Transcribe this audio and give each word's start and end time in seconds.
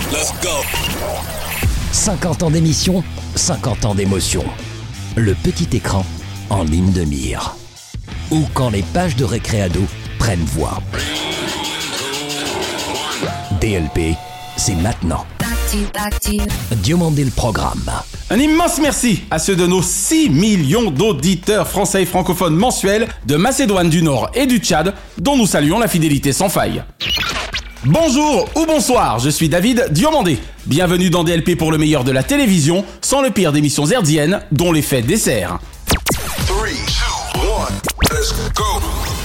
éternel. 0.00 0.32
50 1.92 2.42
ans 2.42 2.50
d'émission, 2.50 3.04
50 3.34 3.84
ans 3.84 3.94
d'émotion. 3.94 4.44
Le 5.16 5.34
petit 5.34 5.76
écran 5.76 6.04
en 6.50 6.64
ligne 6.64 6.92
de 6.92 7.04
mire. 7.04 7.56
Ou 8.30 8.42
quand 8.54 8.70
les 8.70 8.82
pages 8.82 9.16
de 9.16 9.24
récréado 9.24 9.82
prennent 10.18 10.44
voix. 10.44 10.78
DLP, 13.60 14.16
c'est 14.56 14.74
maintenant. 14.76 15.24
Diomandé 16.76 17.24
le 17.24 17.30
programme. 17.30 17.90
Un 18.30 18.38
immense 18.38 18.78
merci 18.80 19.22
à 19.30 19.38
ceux 19.38 19.56
de 19.56 19.66
nos 19.66 19.82
6 19.82 20.30
millions 20.30 20.90
d'auditeurs 20.90 21.68
français 21.68 22.02
et 22.02 22.06
francophones 22.06 22.56
mensuels 22.56 23.08
de 23.26 23.36
Macédoine 23.36 23.88
du 23.88 24.02
Nord 24.02 24.30
et 24.34 24.46
du 24.46 24.58
Tchad, 24.58 24.94
dont 25.18 25.36
nous 25.36 25.46
saluons 25.46 25.78
la 25.78 25.88
fidélité 25.88 26.32
sans 26.32 26.48
faille. 26.48 26.82
Bonjour 27.84 28.48
ou 28.54 28.64
bonsoir, 28.64 29.18
je 29.18 29.28
suis 29.28 29.48
David 29.48 29.88
Diomandé. 29.90 30.38
Bienvenue 30.66 31.10
dans 31.10 31.24
DLP 31.24 31.56
pour 31.56 31.72
le 31.72 31.78
meilleur 31.78 32.04
de 32.04 32.12
la 32.12 32.22
télévision, 32.22 32.84
sans 33.00 33.22
le 33.22 33.30
pire 33.30 33.50
d'émissions 33.50 33.86
herdiennes, 33.86 34.40
dont 34.52 34.70
l'effet 34.70 35.02
dessert. 35.02 35.58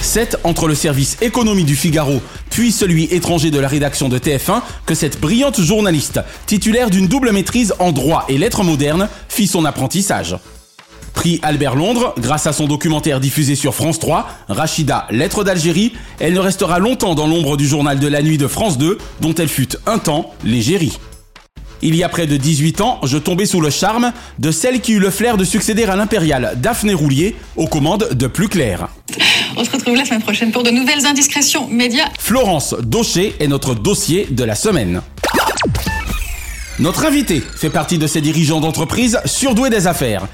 C'est 0.02 0.36
entre 0.42 0.66
le 0.66 0.74
service 0.74 1.18
économie 1.20 1.62
du 1.62 1.76
Figaro, 1.76 2.20
puis 2.50 2.72
celui 2.72 3.04
étranger 3.04 3.52
de 3.52 3.60
la 3.60 3.68
rédaction 3.68 4.08
de 4.08 4.18
TF1, 4.18 4.62
que 4.86 4.96
cette 4.96 5.20
brillante 5.20 5.60
journaliste, 5.60 6.18
titulaire 6.46 6.90
d'une 6.90 7.06
double 7.06 7.30
maîtrise 7.30 7.74
en 7.78 7.92
droit 7.92 8.24
et 8.28 8.38
lettres 8.38 8.64
modernes, 8.64 9.08
fit 9.28 9.46
son 9.46 9.64
apprentissage. 9.66 10.34
Prix 11.18 11.40
Albert 11.42 11.74
Londres, 11.74 12.14
grâce 12.16 12.46
à 12.46 12.52
son 12.52 12.68
documentaire 12.68 13.18
diffusé 13.18 13.56
sur 13.56 13.74
France 13.74 13.98
3, 13.98 14.28
Rachida, 14.48 15.08
lettre 15.10 15.42
d'Algérie, 15.42 15.92
elle 16.20 16.32
ne 16.32 16.38
restera 16.38 16.78
longtemps 16.78 17.16
dans 17.16 17.26
l'ombre 17.26 17.56
du 17.56 17.66
journal 17.66 17.98
de 17.98 18.06
la 18.06 18.22
nuit 18.22 18.38
de 18.38 18.46
France 18.46 18.78
2, 18.78 18.98
dont 19.20 19.34
elle 19.34 19.48
fut 19.48 19.70
un 19.86 19.98
temps 19.98 20.32
l'égérie. 20.44 20.96
Il 21.82 21.96
y 21.96 22.04
a 22.04 22.08
près 22.08 22.28
de 22.28 22.36
18 22.36 22.80
ans, 22.82 23.00
je 23.02 23.18
tombais 23.18 23.46
sous 23.46 23.60
le 23.60 23.68
charme 23.68 24.12
de 24.38 24.52
celle 24.52 24.80
qui 24.80 24.92
eut 24.92 25.00
le 25.00 25.10
flair 25.10 25.36
de 25.36 25.42
succéder 25.42 25.82
à 25.86 25.96
l'impériale 25.96 26.52
Daphné 26.62 26.94
Roulier 26.94 27.34
aux 27.56 27.66
commandes 27.66 28.10
de 28.12 28.26
Plus 28.28 28.48
Clair. 28.48 28.86
On 29.56 29.64
se 29.64 29.72
retrouve 29.72 29.96
la 29.96 30.04
semaine 30.04 30.22
prochaine 30.22 30.52
pour 30.52 30.62
de 30.62 30.70
nouvelles 30.70 31.04
indiscrétions 31.04 31.66
médias. 31.66 32.06
Florence 32.20 32.76
Daucher 32.80 33.34
est 33.40 33.48
notre 33.48 33.74
dossier 33.74 34.28
de 34.30 34.44
la 34.44 34.54
semaine. 34.54 35.02
Notre 36.78 37.06
invité 37.06 37.40
fait 37.40 37.70
partie 37.70 37.98
de 37.98 38.06
ces 38.06 38.20
dirigeants 38.20 38.60
d'entreprise 38.60 39.18
surdoués 39.24 39.68
des 39.68 39.88
affaires, 39.88 40.28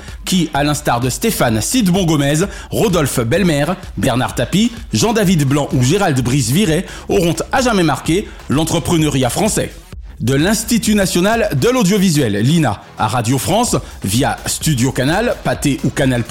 à 0.55 0.65
l'instar 0.65 1.01
de 1.01 1.11
Stéphane 1.11 1.61
Sidbon 1.61 2.05
Gomez, 2.05 2.45
Rodolphe 2.71 3.21
Belmer, 3.21 3.67
Bernard 3.97 4.35
Tapie, 4.35 4.73
Jean-David 4.93 5.45
Blanc 5.45 5.69
ou 5.73 5.83
Gérald 5.83 6.21
Brice-Viret, 6.21 6.87
auront 7.09 7.37
à 7.53 7.63
jamais 7.63 7.83
marqué 7.83 8.29
l'entrepreneuriat 8.49 9.31
français. 9.31 9.73
De 10.21 10.35
l'Institut 10.35 10.95
national 10.95 11.51
de 11.61 11.69
l'audiovisuel, 11.69 12.35
l'INA, 12.35 12.81
à 12.99 13.09
Radio 13.09 13.37
France, 13.39 13.77
via 14.05 14.37
Studio 14.47 14.93
Canal, 14.93 15.37
Pathé 15.43 15.81
ou 15.85 15.91
Canal+, 15.91 16.23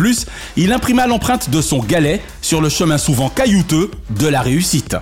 il 0.56 0.72
imprima 0.72 1.06
l'empreinte 1.06 1.50
de 1.50 1.62
son 1.62 1.80
galet 1.80 2.22
sur 2.42 2.62
le 2.62 2.70
chemin 2.70 2.98
souvent 2.98 3.30
caillouteux 3.30 3.92
de 4.10 4.28
la 4.28 4.42
réussite. 4.42 4.96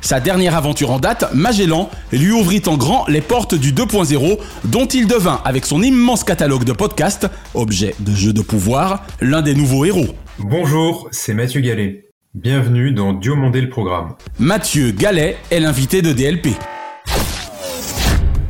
Sa 0.00 0.20
dernière 0.20 0.56
aventure 0.56 0.90
en 0.90 0.98
date, 0.98 1.32
Magellan, 1.34 1.90
lui 2.12 2.30
ouvrit 2.30 2.62
en 2.66 2.76
grand 2.76 3.06
les 3.08 3.20
portes 3.20 3.54
du 3.54 3.72
2.0, 3.72 4.38
dont 4.64 4.86
il 4.86 5.06
devint, 5.06 5.40
avec 5.44 5.66
son 5.66 5.82
immense 5.82 6.24
catalogue 6.24 6.64
de 6.64 6.72
podcasts, 6.72 7.28
objet 7.54 7.94
de 7.98 8.14
jeux 8.14 8.32
de 8.32 8.42
pouvoir, 8.42 9.04
l'un 9.20 9.42
des 9.42 9.54
nouveaux 9.54 9.84
héros. 9.84 10.08
Bonjour, 10.38 11.08
c'est 11.10 11.34
Mathieu 11.34 11.60
Gallet. 11.60 12.06
Bienvenue 12.34 12.92
dans 12.92 13.12
Diomandé 13.12 13.60
le 13.60 13.68
programme. 13.68 14.14
Mathieu 14.38 14.92
Gallet 14.92 15.36
est 15.50 15.60
l'invité 15.60 16.02
de 16.02 16.12
DLP. 16.12 16.48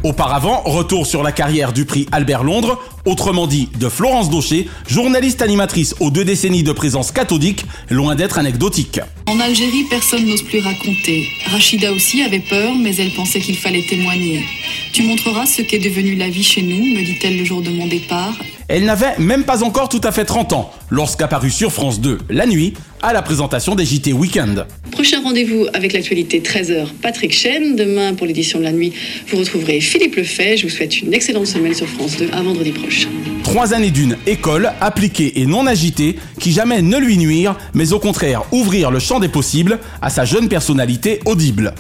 Auparavant, 0.05 0.63
retour 0.65 1.07
sur 1.07 1.25
la 1.25 1.33
carrière 1.33 1.73
du 1.73 1.85
prix 1.85 2.07
Albert 2.13 2.45
Londres, 2.45 2.81
autrement 3.09 3.47
dit 3.47 3.69
de 3.81 3.89
Florence 3.89 4.29
Daucher, 4.31 4.69
journaliste 4.87 5.41
animatrice 5.41 5.95
aux 5.99 6.11
deux 6.11 6.25
décennies 6.25 6.63
de 6.63 6.73
présence 6.73 7.11
cathodique, 7.11 7.65
loin 7.91 8.15
d'être 8.15 8.39
anecdotique. 8.39 9.01
En 9.27 9.41
Algérie, 9.41 9.85
personne 9.89 10.27
n'ose 10.27 10.43
plus 10.43 10.61
raconter. 10.61 11.29
Rachida 11.47 11.93
aussi 11.93 12.23
avait 12.23 12.39
peur, 12.39 12.75
mais 12.75 12.95
elle 12.97 13.13
pensait 13.13 13.41
qu'il 13.41 13.57
fallait 13.57 13.83
témoigner. 13.83 14.45
Tu 14.93 15.03
montreras 15.03 15.47
ce 15.47 15.63
qu'est 15.63 15.79
devenu 15.79 16.17
la 16.17 16.29
vie 16.29 16.45
chez 16.45 16.63
nous, 16.63 16.85
me 16.85 17.03
dit-elle 17.05 17.39
le 17.39 17.45
jour 17.45 17.63
de 17.63 17.71
mon 17.71 17.87
départ. 17.87 18.35
Elle 18.69 18.85
n'avait 18.85 19.19
même 19.19 19.45
pas 19.45 19.63
encore 19.63 19.89
tout 19.89 20.01
à 20.05 20.13
fait 20.13 20.27
30 20.27 20.53
ans, 20.53 20.71
lorsqu'apparut 20.91 21.51
sur 21.51 21.73
France 21.73 22.01
2, 22.01 22.19
la 22.29 22.47
nuit, 22.47 22.75
à 23.01 23.13
la 23.13 23.23
présentation 23.23 23.75
des 23.75 23.85
JT 23.85 24.13
Weekend. 24.13 24.67
Prochain 24.91 25.23
rendez-vous 25.23 25.67
avec 25.73 25.93
l'actualité 25.93 26.41
13h, 26.41 26.89
Patrick 27.01 27.33
Chen. 27.33 27.77
Demain, 27.77 28.15
pour 28.15 28.27
l'édition 28.27 28.59
de 28.59 28.65
la 28.65 28.73
nuit, 28.73 28.93
vous 29.29 29.39
retrouverez 29.39 29.81
Philippe 29.81 30.17
Lefay. 30.17 30.57
Je 30.57 30.65
vous 30.65 30.69
souhaite 30.69 31.01
une 31.01 31.15
excellente 31.15 31.47
semaine 31.47 31.75
sur 31.75 31.87
France 31.87 32.17
2. 32.17 32.31
À 32.33 32.43
vendredi 32.43 32.73
prochain. 32.73 32.98
Trois 33.45 33.73
années 33.73 33.91
d'une 33.91 34.17
école 34.27 34.71
appliquée 34.81 35.41
et 35.41 35.47
non 35.47 35.67
agitée 35.67 36.19
qui 36.39 36.53
jamais 36.53 36.83
ne 36.83 36.99
lui 36.99 37.17
nuire, 37.17 37.57
mais 37.75 37.93
au 37.93 37.99
contraire 37.99 38.43
ouvrir 38.53 38.91
le 38.91 38.99
champ 38.99 39.21
des 39.21 39.29
possibles 39.29 39.79
à 40.03 40.11
sa 40.11 40.25
jeune 40.25 40.49
personnalité 40.49 41.21
audible. 41.25 41.75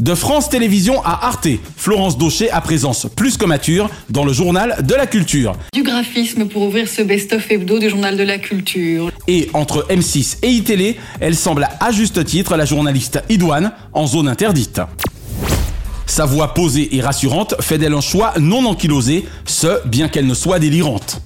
De 0.00 0.16
France 0.16 0.48
Télévisions 0.48 1.00
à 1.04 1.26
Arte, 1.26 1.46
Florence 1.76 2.18
Daucher 2.18 2.50
a 2.50 2.60
présence 2.60 3.06
plus 3.14 3.36
que 3.36 3.44
mature 3.44 3.88
dans 4.10 4.24
le 4.24 4.32
journal 4.32 4.76
de 4.82 4.94
la 4.94 5.06
culture. 5.06 5.54
Du 5.72 5.84
graphisme 5.84 6.46
pour 6.46 6.62
ouvrir 6.62 6.88
ce 6.88 7.00
best-of 7.02 7.48
hebdo 7.48 7.78
du 7.78 7.88
journal 7.88 8.16
de 8.16 8.24
la 8.24 8.38
culture. 8.38 9.12
Et 9.28 9.50
entre 9.54 9.86
M6 9.88 10.38
et 10.42 10.48
iTélé, 10.48 10.96
elle 11.20 11.36
semble 11.36 11.68
à 11.78 11.92
juste 11.92 12.24
titre 12.24 12.56
la 12.56 12.64
journaliste 12.64 13.22
idoine 13.28 13.70
en 13.92 14.08
zone 14.08 14.26
interdite. 14.26 14.80
Sa 16.06 16.26
voix 16.26 16.54
posée 16.54 16.94
et 16.96 17.00
rassurante 17.00 17.54
fait 17.60 17.78
d'elle 17.78 17.94
un 17.94 18.00
choix 18.00 18.34
non 18.38 18.64
ankylosé, 18.66 19.26
ce 19.46 19.86
bien 19.86 20.08
qu'elle 20.08 20.26
ne 20.26 20.34
soit 20.34 20.58
délirante. 20.58 21.22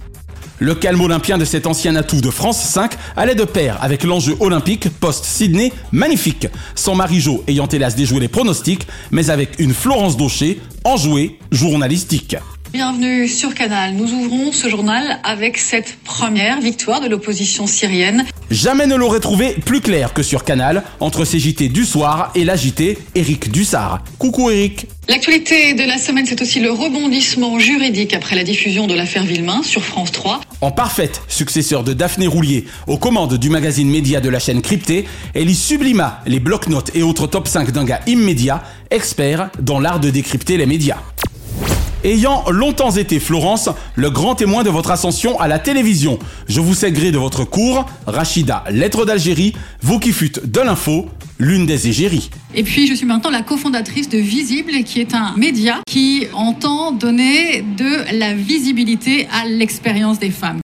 Le 0.61 0.75
calme 0.75 1.01
olympien 1.01 1.39
de 1.39 1.45
cet 1.45 1.67
ancien 1.67 1.95
atout 1.95 2.21
de 2.21 2.31
France 2.31 2.61
5 2.61 2.93
allait 3.17 3.37
de 3.37 3.45
pair 3.45 3.79
avec 3.81 4.03
l'enjeu 4.03 4.37
olympique 4.41 4.89
post-Sydney 4.99 5.73
magnifique, 5.93 6.49
sans 6.75 6.97
Marie-Jo 6.97 7.45
ayant 7.47 7.69
hélas 7.69 7.95
déjoué 7.95 8.19
les 8.21 8.29
pronostics, 8.29 8.87
mais 9.13 9.31
avec 9.31 9.61
une 9.61 9.73
Florence 9.73 10.17
Daucher 10.17 10.61
enjouée 10.85 11.39
journalistique. 11.53 12.37
Bienvenue 12.71 13.27
sur 13.29 13.55
Canal. 13.55 13.95
Nous 13.95 14.13
ouvrons 14.13 14.53
ce 14.53 14.69
journal 14.69 15.21
avec 15.25 15.57
cette 15.57 15.97
première 16.05 16.61
victoire 16.61 17.01
de 17.01 17.09
l'opposition 17.09 17.67
syrienne. 17.67 18.27
Jamais 18.51 18.87
ne 18.87 18.95
l'aurait 18.95 19.21
trouvé 19.21 19.55
plus 19.55 19.81
clair 19.81 20.13
que 20.13 20.23
sur 20.23 20.45
Canal, 20.45 20.83
entre 21.01 21.25
ces 21.25 21.39
JT 21.39 21.71
du 21.71 21.87
soir 21.87 22.31
et 22.35 22.45
l'agité 22.45 22.99
Eric 23.15 23.51
Dussard. 23.51 24.05
Coucou 24.19 24.51
Eric 24.51 24.87
L'actualité 25.09 25.73
de 25.73 25.85
la 25.85 25.97
semaine, 25.97 26.27
c'est 26.27 26.43
aussi 26.43 26.61
le 26.61 26.71
rebondissement 26.71 27.59
juridique 27.59 28.13
après 28.13 28.37
la 28.37 28.45
diffusion 28.45 28.87
de 28.87 28.95
l'affaire 28.95 29.25
Villemain 29.25 29.63
sur 29.63 29.83
France 29.83 30.13
3. 30.13 30.43
En 30.61 30.71
parfaite 30.71 31.23
successeur 31.27 31.85
de 31.85 31.95
Daphné 31.95 32.27
Roulier 32.27 32.67
aux 32.87 32.99
commandes 32.99 33.39
du 33.39 33.49
magazine 33.49 33.89
média 33.89 34.21
de 34.21 34.29
la 34.29 34.41
chaîne 34.41 34.61
Cryptée, 34.61 35.07
elle 35.33 35.49
y 35.49 35.55
sublima 35.55 36.21
les 36.27 36.39
blocs-notes 36.39 36.91
et 36.95 37.03
autres 37.03 37.27
top 37.27 37.49
5 37.49 37.71
d'un 37.71 37.85
gars 37.85 38.01
immédiat, 38.07 38.63
expert 38.91 39.49
dans 39.59 39.81
l'art 39.81 40.01
de 40.01 40.11
décrypter 40.11 40.59
les 40.59 40.67
médias. 40.67 40.99
Ayant 42.05 42.45
longtemps 42.49 42.93
été 42.93 43.19
Florence, 43.19 43.69
le 43.97 44.09
grand 44.09 44.37
témoin 44.37 44.63
de 44.63 44.71
votre 44.71 44.93
ascension 44.93 45.41
à 45.41 45.49
la 45.49 45.59
télévision, 45.59 46.21
je 46.49 46.61
vous 46.61 46.75
sais 46.75 46.93
gré 46.93 47.11
de 47.11 47.19
votre 47.19 47.45
cours, 47.45 47.87
Rachida, 48.07 48.63
lettre 48.71 49.05
d'Algérie, 49.05 49.53
vous 49.83 49.99
qui 49.99 50.13
fûtes 50.13 50.49
de 50.49 50.61
l'info, 50.61 51.07
l'une 51.41 51.67
des 51.67 51.89
égéries. 51.89 52.31
Et 52.55 52.63
puis, 52.63 52.87
je 52.87 52.95
suis 52.95 53.07
maintenant 53.07 53.31
la 53.31 53.43
cofondatrice 53.43 54.09
de 54.09 54.19
Visible, 54.19 54.85
qui 54.85 55.01
est 55.01 55.13
un 55.13 55.35
média 55.37 55.81
qui 55.89 56.29
entend 56.35 56.93
donner 56.93 57.63
de 57.63 58.17
la 58.17 58.33
visibilité 58.33 59.27
à 59.33 59.47
l'expérience 59.47 60.21
des 60.21 60.31
femmes. 60.31 60.61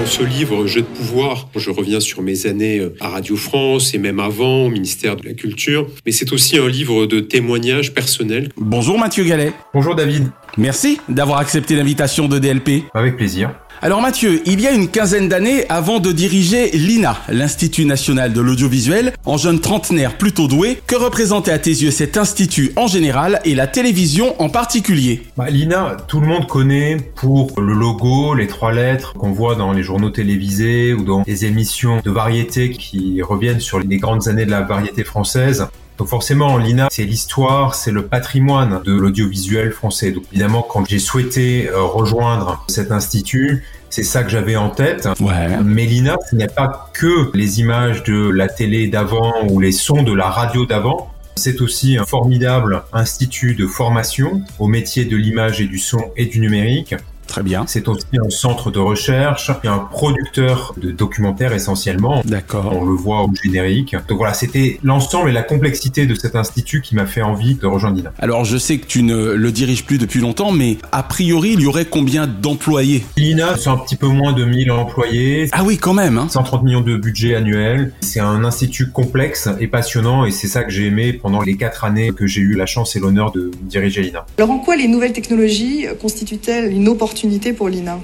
Dans 0.00 0.06
ce 0.06 0.22
livre 0.22 0.66
Jeu 0.66 0.80
de 0.80 0.86
pouvoir, 0.86 1.50
je 1.54 1.68
reviens 1.68 2.00
sur 2.00 2.22
mes 2.22 2.46
années 2.46 2.80
à 3.00 3.08
Radio 3.08 3.36
France 3.36 3.92
et 3.92 3.98
même 3.98 4.18
avant 4.18 4.64
au 4.64 4.70
ministère 4.70 5.14
de 5.14 5.26
la 5.26 5.34
Culture, 5.34 5.86
mais 6.06 6.12
c'est 6.12 6.32
aussi 6.32 6.56
un 6.56 6.68
livre 6.68 7.04
de 7.04 7.20
témoignages 7.20 7.92
personnels. 7.92 8.48
Bonjour 8.56 8.98
Mathieu 8.98 9.24
Gallet. 9.24 9.52
Bonjour 9.74 9.94
David. 9.94 10.30
Merci 10.56 10.98
d'avoir 11.10 11.38
accepté 11.38 11.76
l'invitation 11.76 12.28
de 12.28 12.38
DLP. 12.38 12.84
Avec 12.94 13.18
plaisir. 13.18 13.54
Alors 13.82 14.02
Mathieu, 14.02 14.42
il 14.44 14.60
y 14.60 14.66
a 14.66 14.72
une 14.72 14.88
quinzaine 14.88 15.30
d'années, 15.30 15.64
avant 15.70 16.00
de 16.00 16.12
diriger 16.12 16.70
l'INA, 16.72 17.16
l'Institut 17.30 17.86
national 17.86 18.34
de 18.34 18.42
l'audiovisuel, 18.42 19.14
en 19.24 19.38
jeune 19.38 19.58
trentenaire 19.58 20.18
plutôt 20.18 20.48
doué, 20.48 20.82
que 20.86 20.96
représentait 20.96 21.50
à 21.50 21.58
tes 21.58 21.70
yeux 21.70 21.90
cet 21.90 22.18
institut 22.18 22.72
en 22.76 22.86
général 22.86 23.40
et 23.46 23.54
la 23.54 23.66
télévision 23.66 24.34
en 24.38 24.50
particulier? 24.50 25.22
Bah, 25.38 25.48
L'INA, 25.48 25.96
tout 26.08 26.20
le 26.20 26.26
monde 26.26 26.46
connaît 26.46 26.98
pour 27.14 27.58
le 27.58 27.72
logo, 27.72 28.34
les 28.34 28.48
trois 28.48 28.72
lettres 28.72 29.14
qu'on 29.14 29.32
voit 29.32 29.54
dans 29.54 29.72
les 29.72 29.82
journaux 29.82 30.10
télévisés 30.10 30.92
ou 30.92 31.02
dans 31.02 31.22
les 31.26 31.46
émissions 31.46 32.02
de 32.04 32.10
variété 32.10 32.68
qui 32.68 33.22
reviennent 33.22 33.60
sur 33.60 33.80
les 33.80 33.96
grandes 33.96 34.28
années 34.28 34.44
de 34.44 34.50
la 34.50 34.60
variété 34.60 35.04
française. 35.04 35.68
Donc 36.00 36.08
forcément, 36.08 36.56
l'INA, 36.56 36.88
c'est 36.90 37.04
l'histoire, 37.04 37.74
c'est 37.74 37.90
le 37.90 38.06
patrimoine 38.06 38.80
de 38.84 38.94
l'audiovisuel 38.94 39.70
français. 39.70 40.12
Donc 40.12 40.24
évidemment, 40.32 40.62
quand 40.62 40.88
j'ai 40.88 40.98
souhaité 40.98 41.68
euh, 41.68 41.82
rejoindre 41.82 42.64
cet 42.68 42.90
institut, 42.90 43.66
c'est 43.90 44.02
ça 44.02 44.22
que 44.22 44.30
j'avais 44.30 44.56
en 44.56 44.70
tête. 44.70 45.06
Ouais. 45.20 45.58
Mais 45.62 45.84
l'INA, 45.84 46.16
ce 46.30 46.36
n'est 46.36 46.48
pas 46.48 46.88
que 46.94 47.30
les 47.34 47.60
images 47.60 48.02
de 48.04 48.30
la 48.30 48.48
télé 48.48 48.86
d'avant 48.86 49.46
ou 49.50 49.60
les 49.60 49.72
sons 49.72 50.02
de 50.02 50.14
la 50.14 50.30
radio 50.30 50.64
d'avant. 50.64 51.12
C'est 51.36 51.60
aussi 51.60 51.98
un 51.98 52.06
formidable 52.06 52.82
institut 52.94 53.54
de 53.54 53.66
formation 53.66 54.40
au 54.58 54.68
métier 54.68 55.04
de 55.04 55.18
l'image 55.18 55.60
et 55.60 55.66
du 55.66 55.78
son 55.78 56.12
et 56.16 56.24
du 56.24 56.40
numérique. 56.40 56.94
Très 57.30 57.44
bien. 57.44 57.64
C'est 57.68 57.86
aussi 57.86 58.06
un 58.20 58.28
centre 58.28 58.72
de 58.72 58.80
recherche 58.80 59.52
et 59.62 59.68
un 59.68 59.78
producteur 59.78 60.74
de 60.76 60.90
documentaires 60.90 61.52
essentiellement. 61.52 62.22
D'accord. 62.24 62.72
On 62.76 62.84
le 62.84 62.96
voit 62.96 63.22
au 63.22 63.30
générique. 63.40 63.94
Donc 64.08 64.18
voilà, 64.18 64.34
c'était 64.34 64.80
l'ensemble 64.82 65.30
et 65.30 65.32
la 65.32 65.44
complexité 65.44 66.06
de 66.06 66.16
cet 66.16 66.34
institut 66.34 66.80
qui 66.80 66.96
m'a 66.96 67.06
fait 67.06 67.22
envie 67.22 67.54
de 67.54 67.68
rejoindre 67.68 67.98
l'INA. 67.98 68.12
Alors 68.18 68.44
je 68.44 68.56
sais 68.56 68.78
que 68.78 68.86
tu 68.86 69.04
ne 69.04 69.34
le 69.34 69.52
diriges 69.52 69.84
plus 69.84 69.98
depuis 69.98 70.18
longtemps, 70.18 70.50
mais 70.50 70.78
a 70.90 71.04
priori 71.04 71.52
il 71.52 71.60
y 71.60 71.66
aurait 71.66 71.84
combien 71.84 72.26
d'employés? 72.26 73.04
L'INA, 73.16 73.56
c'est 73.56 73.70
un 73.70 73.76
petit 73.76 73.94
peu 73.94 74.08
moins 74.08 74.32
de 74.32 74.44
1000 74.44 74.72
employés. 74.72 75.48
Ah 75.52 75.62
oui, 75.62 75.78
quand 75.78 75.94
même. 75.94 76.18
Hein. 76.18 76.26
130 76.28 76.64
millions 76.64 76.80
de 76.80 76.96
budget 76.96 77.36
annuel. 77.36 77.92
C'est 78.00 78.18
un 78.18 78.42
institut 78.44 78.90
complexe 78.90 79.48
et 79.60 79.68
passionnant 79.68 80.24
et 80.24 80.32
c'est 80.32 80.48
ça 80.48 80.64
que 80.64 80.70
j'ai 80.72 80.86
aimé 80.86 81.12
pendant 81.12 81.42
les 81.42 81.56
quatre 81.56 81.84
années 81.84 82.10
que 82.10 82.26
j'ai 82.26 82.40
eu 82.40 82.56
la 82.56 82.66
chance 82.66 82.96
et 82.96 82.98
l'honneur 82.98 83.30
de 83.30 83.52
diriger 83.62 84.02
l'INA. 84.02 84.26
Alors 84.36 84.50
en 84.50 84.58
quoi 84.58 84.74
les 84.74 84.88
nouvelles 84.88 85.12
technologies 85.12 85.86
constituent-elles 86.00 86.72
une 86.72 86.88
opportunité 86.88 87.19
pour 87.56 87.68
l'INA 87.68 88.00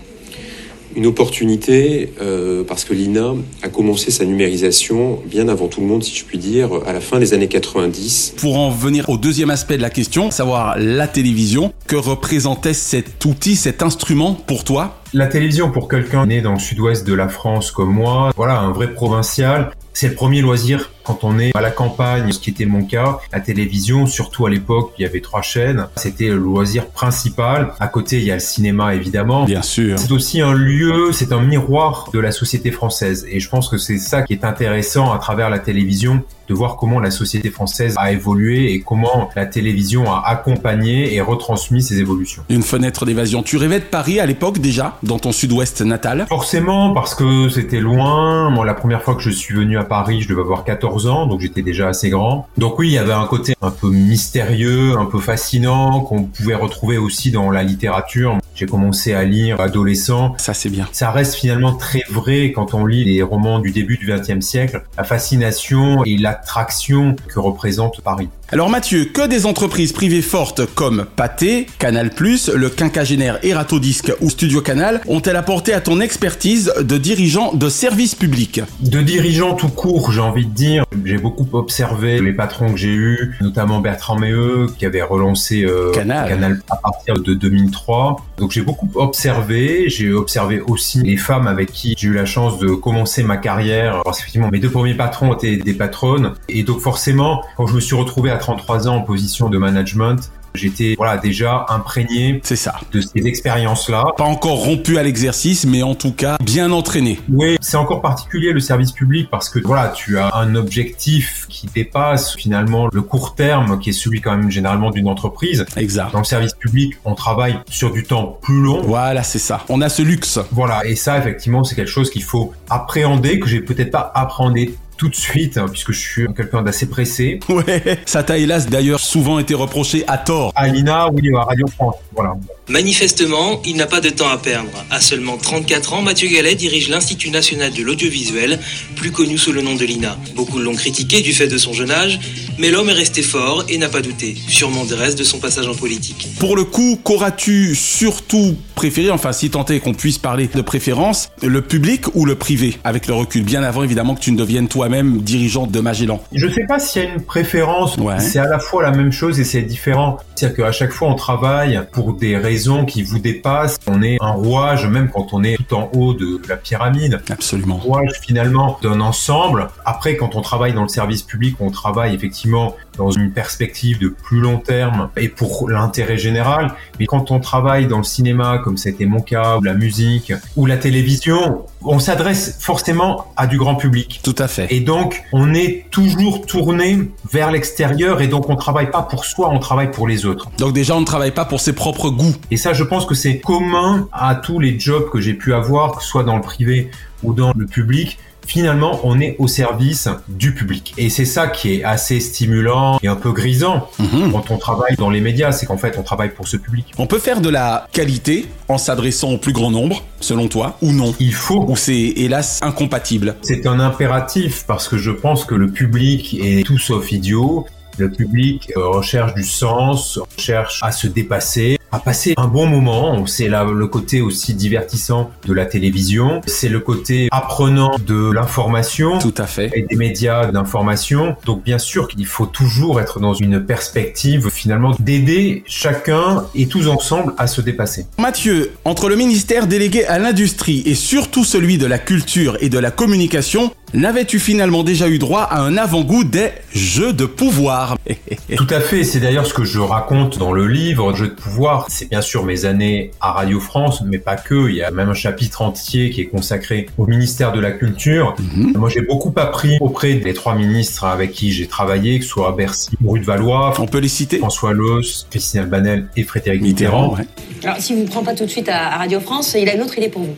une 0.97 1.07
opportunité 1.07 2.15
euh, 2.23 2.65
parce 2.65 2.85
que 2.85 2.95
l'INA 2.95 3.35
a 3.63 3.69
commencé 3.69 4.11
sa 4.11 4.25
numérisation 4.25 5.21
bien 5.27 5.49
avant 5.49 5.69
tout 5.69 5.83
le 5.83 5.87
monde, 5.87 6.03
si 6.03 6.17
je 6.17 6.25
puis 6.25 6.39
dire, 6.39 6.71
à 6.87 6.95
la 6.95 7.01
fin 7.01 7.19
des 7.19 7.35
années 7.35 7.49
90. 7.49 8.35
Pour 8.39 8.57
en 8.57 8.71
venir 8.71 9.11
au 9.11 9.19
deuxième 9.19 9.51
aspect 9.51 9.77
de 9.77 9.83
la 9.83 9.91
question, 9.91 10.31
savoir 10.31 10.77
la 10.79 11.07
télévision, 11.07 11.73
que 11.87 11.97
représentait 11.97 12.73
cet 12.73 13.23
outil, 13.27 13.57
cet 13.57 13.83
instrument 13.83 14.33
pour 14.33 14.65
toi? 14.65 15.03
La 15.15 15.27
télévision, 15.29 15.71
pour 15.71 15.89
quelqu'un 15.89 16.27
né 16.27 16.41
dans 16.41 16.55
le 16.55 16.59
sud-ouest 16.59 17.07
de 17.07 17.15
la 17.15 17.29
France 17.29 17.71
comme 17.71 17.93
moi, 17.93 18.33
voilà, 18.37 18.59
un 18.59 18.73
vrai 18.73 18.93
provincial, 18.93 19.71
c'est 19.93 20.09
le 20.09 20.15
premier 20.15 20.43
loisir 20.43 20.91
quand 21.05 21.25
on 21.25 21.39
est 21.39 21.57
à 21.57 21.61
la 21.63 21.71
campagne, 21.71 22.31
ce 22.33 22.39
qui 22.39 22.51
était 22.51 22.67
mon 22.67 22.85
cas. 22.85 23.19
La 23.33 23.41
télévision, 23.41 24.07
surtout 24.07 24.45
à 24.45 24.51
l'époque, 24.51 24.93
il 24.99 25.03
y 25.03 25.05
avait 25.07 25.21
trois 25.21 25.41
chaînes. 25.41 25.87
C'était 25.97 26.29
le 26.29 26.37
loisir 26.37 26.89
principal. 26.89 27.73
À 27.81 27.89
côté, 27.89 28.19
il 28.19 28.25
y 28.25 28.31
a 28.31 28.35
le 28.35 28.41
cinéma, 28.41 28.95
évidemment. 28.95 29.45
Bien 29.45 29.63
sûr. 29.63 29.99
C'est 29.99 30.13
aussi 30.13 30.43
un 30.43 30.53
lieu, 30.53 31.13
c'est 31.13 31.33
un 31.33 31.41
miroir 31.41 32.11
de 32.13 32.19
la 32.19 32.33
société 32.33 32.71
française. 32.73 33.27
Et 33.31 33.41
je 33.41 33.49
pense 33.49 33.69
que 33.69 33.79
c'est 33.79 33.99
ça 33.99 34.23
qui 34.23 34.35
est 34.35 34.45
intéressant 34.45 35.13
à 35.13 35.19
travers 35.19 35.49
la 35.49 35.61
télévision 35.61 36.23
de 36.49 36.55
voir 36.55 36.77
comment 36.77 37.01
la 37.01 37.11
société 37.11 37.51
française 37.51 37.95
a 37.97 38.13
évolué 38.13 38.73
et 38.73 38.81
comment 38.81 39.31
la 39.35 39.47
télévision 39.47 40.11
a 40.13 40.23
accompagné 40.27 41.15
et 41.15 41.21
retransmis 41.21 41.83
ces 41.83 42.01
évolutions. 42.01 42.43
Une 42.49 42.63
fenêtre 42.63 43.05
d'évasion. 43.05 43.43
Tu 43.43 43.57
rêvais 43.57 43.81
de 43.81 43.85
Paris 43.85 44.21
à 44.21 44.27
l'époque 44.27 44.59
déjà, 44.59 44.99
dans 45.03 45.19
ton 45.19 45.33
sud-ouest 45.33 45.83
natal? 45.83 46.27
Forcément, 46.29 46.93
parce 46.93 47.15
que 47.15 47.49
c'était 47.49 47.81
loin. 47.81 48.51
Moi, 48.51 48.65
la 48.65 48.75
première 48.75 49.03
fois 49.03 49.15
que 49.15 49.23
je 49.23 49.31
suis 49.31 49.55
venu 49.55 49.79
à 49.79 49.85
Paris, 49.85 50.23
je 50.23 50.29
devais 50.29 50.43
avoir 50.43 50.65
14 50.65 51.07
ans, 51.07 51.27
donc 51.27 51.41
j'étais 51.41 51.63
déjà 51.63 51.89
assez 51.89 52.11
grand. 52.11 52.49
Donc 52.59 52.79
oui, 52.79 52.89
il 52.89 52.93
y 52.93 52.99
avait 52.99 53.13
un 53.13 53.27
côté 53.27 53.55
un 53.63 53.71
peu 53.71 53.91
mystérieux, 53.91 54.97
un 54.99 55.07
peu 55.07 55.19
fascinant, 55.19 56.01
qu'on 56.01 56.25
pouvait 56.25 56.55
retrouver 56.55 56.99
aussi 56.99 57.31
dans 57.31 57.51
la 57.51 57.63
littérature. 57.63 58.39
J'ai 58.57 58.65
commencé 58.65 59.13
à 59.13 59.23
lire 59.25 59.61
adolescent. 59.61 60.35
Ça, 60.39 60.55
c'est 60.55 60.71
bien. 60.71 60.89
Ça 60.93 61.11
reste 61.11 61.35
finalement 61.35 61.75
très 61.75 62.03
vrai 62.09 62.53
quand 62.53 62.73
on 62.73 62.87
lit 62.87 63.05
les 63.05 63.23
romans 63.23 63.59
du 63.59 63.71
début 63.71 63.99
du 63.99 64.07
XXe 64.11 64.41
siècle. 64.41 64.83
La 64.97 65.05
fascination 65.05 66.03
et 66.05 66.17
l'attraction 66.17 67.17
que 67.29 67.39
représente 67.39 68.01
Paris. 68.01 68.31
Alors 68.53 68.71
Mathieu, 68.71 69.07
que 69.07 69.27
des 69.27 69.45
entreprises 69.45 69.93
privées 69.93 70.23
fortes 70.23 70.73
comme 70.77 71.05
Pathé, 71.17 71.67
Canal+, 71.81 72.13
le 72.17 72.69
quinquagénaire 72.69 73.45
Eratodisc 73.45 74.13
ou 74.21 74.31
Studio 74.31 74.61
Canal 74.61 75.01
ont-elles 75.09 75.35
apporté 75.35 75.73
à 75.73 75.81
ton 75.81 75.99
expertise 76.01 76.73
de 76.79 76.97
dirigeant 76.97 77.53
de 77.55 77.69
service 77.69 78.15
public 78.15 78.61
De 78.81 79.03
dirigeant 79.03 79.55
tout 79.55 79.69
court, 79.69 80.13
j'ai 80.13 80.21
envie 80.21 80.47
de 80.47 80.53
dire. 80.53 80.85
J'ai 81.05 81.19
beaucoup 81.19 81.49
observé 81.55 82.21
les 82.21 82.33
patrons 82.33 82.71
que 82.71 82.77
j'ai 82.77 82.95
eus, 82.95 83.37
notamment 83.41 83.81
Bertrand 83.81 84.17
Méheux, 84.17 84.69
qui 84.79 84.87
avait 84.87 85.03
relancé 85.03 85.65
euh, 85.65 85.91
Canal. 85.91 86.29
Canal 86.29 86.63
à 86.71 86.77
partir 86.77 87.15
de 87.15 87.35
2003. 87.35 88.17
Donc 88.39 88.53
j'ai 88.53 88.63
beaucoup 88.63 88.89
observé. 88.95 89.89
J'ai 89.89 90.13
observé 90.13 90.61
aussi 90.61 91.03
les 91.03 91.17
femmes 91.17 91.49
avec 91.49 91.73
qui 91.73 91.97
j'ai 91.99 92.07
eu 92.07 92.15
la 92.15 92.27
chance 92.27 92.61
de 92.61 92.69
commencer 92.69 93.25
ma 93.25 93.39
carrière. 93.39 94.03
Parce 94.05 94.19
qu'effectivement, 94.19 94.51
mes 94.53 94.61
deux 94.61 94.71
premiers 94.71 94.95
patrons 94.95 95.35
étaient 95.35 95.57
des 95.57 95.75
patronnes. 95.75 96.35
Et 96.49 96.63
donc 96.63 96.79
forcément, 96.79 97.43
quand 97.57 97.67
je 97.67 97.75
me 97.75 97.81
suis 97.81 97.97
retrouvé 97.97 98.31
à 98.31 98.36
33 98.37 98.89
ans 98.89 98.97
en 98.97 99.03
position 99.03 99.49
de 99.49 99.59
management, 99.59 100.31
j'étais 100.55 100.95
voilà 100.97 101.19
déjà 101.19 101.67
imprégné 101.69 102.41
C'est 102.43 102.57
ça. 102.57 102.75
de 102.93 103.01
ces 103.01 103.27
expériences-là. 103.27 104.05
Pas 104.17 104.25
encore 104.25 104.65
rompu 104.65 104.97
à 104.99 105.03
l'exercice, 105.03 105.67
mais 105.67 105.83
en 105.83 105.95
tout 105.95 106.13
cas 106.13 106.37
bien 106.43 106.73
entraîné. 106.73 107.21
Oui, 107.29 107.57
c'est 107.61 107.77
encore 107.77 108.01
particulier 108.01 108.53
le 108.53 108.61
service 108.61 108.93
public 108.93 109.29
parce 109.31 109.49
que 109.51 109.59
voilà, 109.63 109.89
tu 109.89 110.19
as 110.19 110.35
un 110.35 110.55
objectif 110.55 111.47
qui 111.49 111.67
dépasse 111.75 112.35
finalement 112.37 112.89
le 112.93 113.03
court 113.03 113.35
terme 113.35 113.79
qui 113.79 113.91
est 113.91 113.93
celui 113.93 114.21
quand 114.21 114.37
même 114.37 114.51
généralement 114.51 114.91
d'une 114.91 115.09
entreprise. 115.09 115.67
Exact. 115.77 116.13
Dans 116.13 116.21
le 116.21 116.25
service 116.25 116.55
public, 116.55 116.95
on 117.05 117.15
travaille 117.15 117.59
sur 117.69 117.93
du 117.93 118.05
temps 118.05 118.39
plus 118.41 118.63
long. 118.63 118.83
Voilà, 118.83 119.23
c'est 119.23 119.39
ça. 119.39 119.63
On 119.69 119.81
a 119.83 119.89
ce 119.89 120.03
luxe. 120.03 120.39
Voilà, 120.53 120.87
et 120.87 120.97
ça 120.97 121.19
effectivement, 121.19 121.65
c'est 121.65 121.75
quelque 121.75 121.91
chose 121.91 122.11
qu'il 122.11 122.23
faut 122.23 122.53
appréhender 122.71 123.41
que 123.41 123.47
j'ai 123.49 123.61
peut-être 123.61 123.91
pas 123.91 124.11
appréhendé 124.15 124.75
tout 124.97 125.09
de 125.09 125.15
suite, 125.15 125.59
hein, 125.59 125.67
puisque 125.71 125.93
je 125.93 126.01
suis 126.01 126.27
quelqu'un 126.35 126.63
d'assez 126.63 126.89
pressé. 126.89 127.41
Ouais, 127.49 127.99
ça 128.07 128.23
t'a 128.23 128.39
hélas 128.39 128.69
d'ailleurs 128.69 129.01
souvent 129.01 129.39
été 129.39 129.55
reproché 129.55 130.05
à 130.07 130.19
tort. 130.19 130.53
À 130.55 130.69
l'INA, 130.69 131.09
oui, 131.11 131.31
à 131.35 131.45
Radio 131.45 131.67
France, 131.69 131.97
voilà. 132.15 132.35
Manifestement, 132.69 133.63
il 133.65 133.77
n'a 133.77 133.87
pas 133.87 134.01
de 134.01 134.09
temps 134.09 134.29
à 134.29 134.39
perdre. 134.39 134.85
À 134.91 135.01
seulement 135.01 135.37
34 135.37 135.93
ans, 135.93 136.03
Mathieu 136.03 136.29
Gallet 136.29 136.57
dirige 136.57 136.89
l'Institut 136.89 137.31
national 137.31 137.73
de 137.73 137.81
l'audiovisuel, 137.81 138.59
plus 138.97 139.13
connu 139.13 139.39
sous 139.39 139.53
le 139.53 139.63
nom 139.63 139.77
de 139.77 139.85
l'INA. 139.85 140.19
Beaucoup 140.35 140.59
l'ont 140.59 140.75
critiqué 140.75 141.21
du 141.21 141.33
fait 141.33 141.47
de 141.47 141.59
son 141.59 141.73
jeune 141.73 141.93
âge, 141.93 142.19
mais 142.59 142.73
l'homme 142.73 142.89
est 142.89 142.95
resté 142.95 143.23
fort 143.23 143.65
et 143.69 143.79
n'a 143.79 143.89
pas 143.89 144.01
douté, 144.03 144.35
sûrement 144.49 144.85
des 144.85 144.97
restes 144.97 145.17
de 145.17 145.23
son 145.23 145.39
passage 145.39 145.69
en 145.69 145.77
politique. 145.77 146.27
Pour 146.41 146.57
le 146.57 146.65
coup, 146.65 146.99
qu'auras-tu 147.05 147.77
surtout 147.77 148.57
préféré, 148.75 149.13
enfin 149.13 149.33
si 149.33 149.49
tant 149.49 149.65
est 149.67 149.79
qu'on 149.79 149.95
puisse 149.95 150.19
parler 150.19 150.49
de 150.53 150.61
préférence, 150.61 151.29
le 151.45 151.63
public 151.63 152.07
ou 152.15 152.25
le 152.25 152.35
privé? 152.35 152.79
Avec 152.83 153.07
le 153.07 153.15
recul, 153.15 153.45
bien 153.45 153.63
avant 153.63 153.85
évidemment 153.85 154.17
que 154.17 154.21
tu 154.21 154.33
ne 154.33 154.37
deviennes 154.37 154.67
toi-même 154.67 155.19
dirigeant 155.19 155.69
de 155.69 155.79
Magellan. 155.79 156.21
Je 156.33 156.49
sais 156.49 156.65
pas 156.67 156.81
s'il 156.81 157.03
y 157.03 157.07
a 157.07 157.11
une 157.11 157.23
préférence. 157.23 157.97
Ouais. 157.97 158.19
C'est 158.19 158.41
à 158.41 158.49
la 158.49 158.59
fois 158.59 158.83
la 158.83 158.91
même 158.91 159.13
chose 159.13 159.39
et 159.39 159.45
c'est 159.45 159.63
différent. 159.63 160.19
C'est-à-dire 160.35 160.65
qu'à 160.65 160.73
chaque 160.73 160.93
fois, 160.93 161.09
on 161.09 161.15
travaille 161.15 161.81
pour 161.93 162.15
des 162.15 162.37
raisons 162.37 162.56
qui 162.87 163.03
vous 163.03 163.19
dépassent. 163.19 163.79
On 163.87 164.03
est 164.03 164.17
un 164.21 164.31
rouage, 164.31 164.87
même 164.87 165.11
quand 165.11 165.33
on 165.33 165.45
est 165.45 165.57
tout 165.57 165.75
en 165.75 165.91
haut 165.95 166.15
de 166.15 166.41
la 166.49 166.57
pyramide. 166.57 167.21
Absolument. 167.29 167.77
rouage 167.77 168.21
finalement 168.23 168.79
d'un 168.83 169.01
ensemble. 169.01 169.69
Après, 169.85 170.17
quand 170.17 170.35
on 170.37 170.41
travaille 170.41 170.73
dans 170.73 170.83
le 170.83 170.89
service 170.89 171.23
public, 171.23 171.57
on 171.61 171.71
travaille 171.71 172.15
effectivement 172.15 172.75
dans 172.97 173.11
une 173.11 173.31
perspective 173.31 173.99
de 173.99 174.09
plus 174.09 174.41
long 174.41 174.59
terme 174.59 175.11
et 175.17 175.29
pour 175.29 175.69
l'intérêt 175.69 176.19
général. 176.19 176.75
Mais 176.99 177.07
quand 177.07 177.31
on 177.31 177.41
travaille 177.41 177.87
dans 177.87 177.99
le 177.99 178.05
cinéma, 178.05 178.59
comme 178.59 178.77
c'était 178.77 179.07
mon 179.07 179.21
cas, 179.21 179.59
ou 179.59 179.63
la 179.63 179.75
musique, 179.75 180.33
ou 180.57 180.67
la 180.67 180.77
télévision, 180.77 181.67
on 181.83 181.99
s'adresse 181.99 182.57
forcément 182.61 183.33
à 183.37 183.47
du 183.47 183.59
grand 183.59 183.77
public. 183.77 184.21
Tout 184.23 184.35
à 184.39 184.49
fait. 184.49 184.67
Et 184.71 184.81
donc, 184.81 185.23
on 185.33 185.55
est 185.55 185.87
toujours 185.91 186.47
tourné 186.47 187.11
vers 187.31 187.51
l'extérieur 187.51 188.21
et 188.21 188.29
donc 188.29 188.49
on 188.49 188.57
travaille 188.57 188.91
pas 188.91 189.03
pour 189.03 189.25
soi, 189.25 189.51
on 189.51 189.59
travaille 189.59 189.91
pour 189.91 190.09
les 190.09 190.27
autres. 190.27 190.49
Donc 190.59 190.73
déjà, 190.73 190.97
on 190.97 191.01
ne 191.01 191.07
travaille 191.07 191.33
pas 191.33 191.45
pour 191.45 191.61
ses 191.61 191.73
propres 191.73 192.11
goûts. 192.11 192.35
Et 192.51 192.57
ça, 192.57 192.73
je 192.73 192.85
pense 192.85 193.07
que 193.07 193.15
c'est 193.15 193.39
commun 193.39 194.09
à 194.13 194.35
tous 194.35 194.59
les 194.59 194.79
jobs 194.79 195.11
que 195.11 195.21
j'ai 195.21 195.35
pu 195.35 195.55
avoir, 195.55 195.97
que 195.97 196.03
ce 196.03 196.09
soit 196.09 196.25
dans 196.25 196.37
le 196.37 196.43
privé 196.43 196.91
ou 197.23 197.33
dans 197.33 197.53
le 197.57 197.67
public. 197.67 198.19
Finalement, 198.47 199.01
on 199.05 199.21
est 199.21 199.37
au 199.39 199.49
service 199.49 200.09
du 200.29 200.55
public. 200.55 200.95
Et 200.97 201.11
c'est 201.11 201.25
ça 201.25 201.49
qui 201.49 201.75
est 201.75 201.85
assez 201.85 202.21
stimulant 202.21 202.99
et 203.03 203.09
un 203.09 203.17
peu 203.17 203.33
grisant 203.33 203.89
Mhm. 203.99 204.33
quand 204.33 204.51
on 204.51 204.59
travaille 204.59 204.97
dans 204.97 205.11
les 205.11 205.21
médias, 205.21 205.53
c'est 205.53 205.67
qu'en 205.67 205.77
fait, 205.79 205.97
on 205.99 206.03
travaille 206.03 206.31
pour 206.31 206.47
ce 206.49 206.57
public. 206.57 206.87
On 206.99 207.07
peut 207.07 207.19
faire 207.19 207.41
de 207.41 207.49
la 207.49 207.87
qualité 207.93 208.47
en 208.69 208.79
s'adressant 208.79 209.31
au 209.33 209.39
plus 209.39 209.53
grand 209.53 209.71
nombre, 209.71 210.03
selon 210.21 210.49
toi, 210.49 210.77
ou 210.83 210.93
non? 210.93 211.15
Il 211.21 211.35
faut 211.35 211.65
Ou 211.69 211.77
c'est 211.77 212.13
hélas 212.17 212.61
incompatible? 212.63 213.35
C'est 213.43 213.67
un 213.67 213.81
impératif 213.81 214.65
parce 214.67 214.89
que 214.89 214.97
je 214.99 215.11
pense 215.11 215.45
que 215.45 215.55
le 215.55 215.71
public 215.71 216.37
est 216.41 216.65
tout 216.65 216.79
sauf 216.79 217.11
idiot. 217.13 217.67
Le 217.99 218.11
public 218.11 218.71
euh, 218.77 218.89
recherche 218.89 219.33
du 219.35 219.43
sens, 219.43 220.21
cherche 220.37 220.81
à 220.83 220.93
se 220.93 221.07
dépasser, 221.07 221.79
à 221.97 221.99
passer 221.99 222.35
un 222.37 222.47
bon 222.47 222.67
moment. 222.67 223.27
C'est 223.27 223.49
là 223.49 223.65
le 223.65 223.87
côté 223.87 224.21
aussi 224.21 224.53
divertissant 224.53 225.31
de 225.47 225.55
la 225.55 225.65
télévision. 225.65 226.43
C'est 226.47 226.69
le 226.69 226.81
côté 226.81 227.29
apprenant 227.33 227.97
de 228.07 228.31
l'information. 228.31 229.19
Tout 229.19 229.35
à 229.39 229.47
fait. 229.47 229.71
Et 229.75 229.83
des 229.83 229.97
médias 229.97 230.53
d'information. 230.53 231.37
Donc 231.47 231.65
bien 231.65 231.79
sûr 231.79 232.07
qu'il 232.07 232.27
faut 232.27 232.45
toujours 232.45 233.01
être 233.01 233.19
dans 233.19 233.33
une 233.33 233.65
perspective 233.65 234.51
finalement 234.51 234.95
d'aider 235.01 235.65
chacun 235.67 236.45
et 236.55 236.67
tous 236.67 236.87
ensemble 236.87 237.33
à 237.39 237.47
se 237.47 237.63
dépasser. 237.63 238.05
Mathieu, 238.19 238.73
entre 238.85 239.09
le 239.09 239.17
ministère 239.17 239.67
délégué 239.67 240.05
à 240.05 240.19
l'industrie 240.19 240.83
et 240.85 240.95
surtout 240.95 241.45
celui 241.45 241.79
de 241.79 241.87
la 241.87 241.99
culture 241.99 242.59
et 242.61 242.69
de 242.69 242.79
la 242.79 242.91
communication, 242.91 243.73
N'avais-tu 243.95 244.41
finalement 244.41 244.83
déjà 244.83 245.09
eu 245.09 245.19
droit 245.19 245.43
à 245.43 245.61
un 245.61 245.77
avant-goût 245.77 246.25
des 246.25 246.49
jeux 246.75 247.13
de 247.13 247.25
pouvoir? 247.25 247.97
Tout 248.57 248.67
à 248.71 248.81
fait, 248.81 249.05
c'est 249.05 249.21
d'ailleurs 249.21 249.47
ce 249.47 249.55
que 249.55 249.65
je 249.65 249.79
raconte 249.79 250.39
dans 250.39 250.53
le 250.53 250.67
livre 250.67 251.15
Jeux 251.15 251.29
de 251.29 251.35
pouvoir. 251.35 251.87
C'est 251.89 252.11
bien 252.11 252.21
sûr 252.21 252.45
mes 252.45 252.65
années 252.65 253.13
à 253.21 253.33
Radio 253.33 253.61
France, 253.61 254.03
mais 254.05 254.19
pas 254.19 254.37
que. 254.37 254.69
Il 254.69 254.75
y 254.77 254.83
a 254.83 254.91
même 254.91 255.09
un 255.09 255.15
chapitre 255.15 255.63
entier 255.63 256.11
qui 256.11 256.21
est 256.21 256.27
consacré 256.27 256.87
au 256.99 257.07
ministère 257.07 257.53
de 257.53 257.61
la 257.61 257.71
Culture. 257.71 258.35
Mhm. 258.57 258.73
Moi, 258.77 258.91
j'ai 258.91 259.03
beaucoup 259.03 259.33
appris 259.37 259.79
auprès 259.81 260.15
des 260.15 260.35
trois 260.35 260.55
ministres 260.57 261.05
avec 261.05 261.33
qui 261.33 261.53
j'ai 261.53 261.67
travaillé, 261.69 262.19
que 262.19 262.25
ce 262.25 262.31
soit 262.31 262.49
à 262.49 262.53
Bercy, 262.53 262.91
Rue 263.07 263.21
de 263.21 263.25
Valois, 263.25 263.73
On 263.79 263.87
peut 263.87 263.99
les 263.99 264.09
citer? 264.09 264.39
François 264.39 264.73
Loos, 264.73 265.27
Christine 265.31 265.61
Albanel 265.61 266.09
et 266.17 266.25
Frédéric 266.25 266.61
Mitterrand, 266.61 267.13
Mitterrand. 267.13 267.19
ouais. 267.19 267.27
Alors, 267.65 267.77
si 267.81 267.95
vous 267.95 268.03
ne 268.03 268.09
prend 268.09 268.23
pas 268.25 268.35
tout 268.35 268.45
de 268.45 268.51
suite 268.51 268.69
à, 268.69 268.95
à 268.95 268.99
Radio 268.99 269.21
France, 269.21 269.57
il 269.59 269.69
a 269.69 269.75
une 269.75 269.83
autre 269.83 269.97
idée 269.97 270.09
pour 270.09 270.23
vous. 270.23 270.37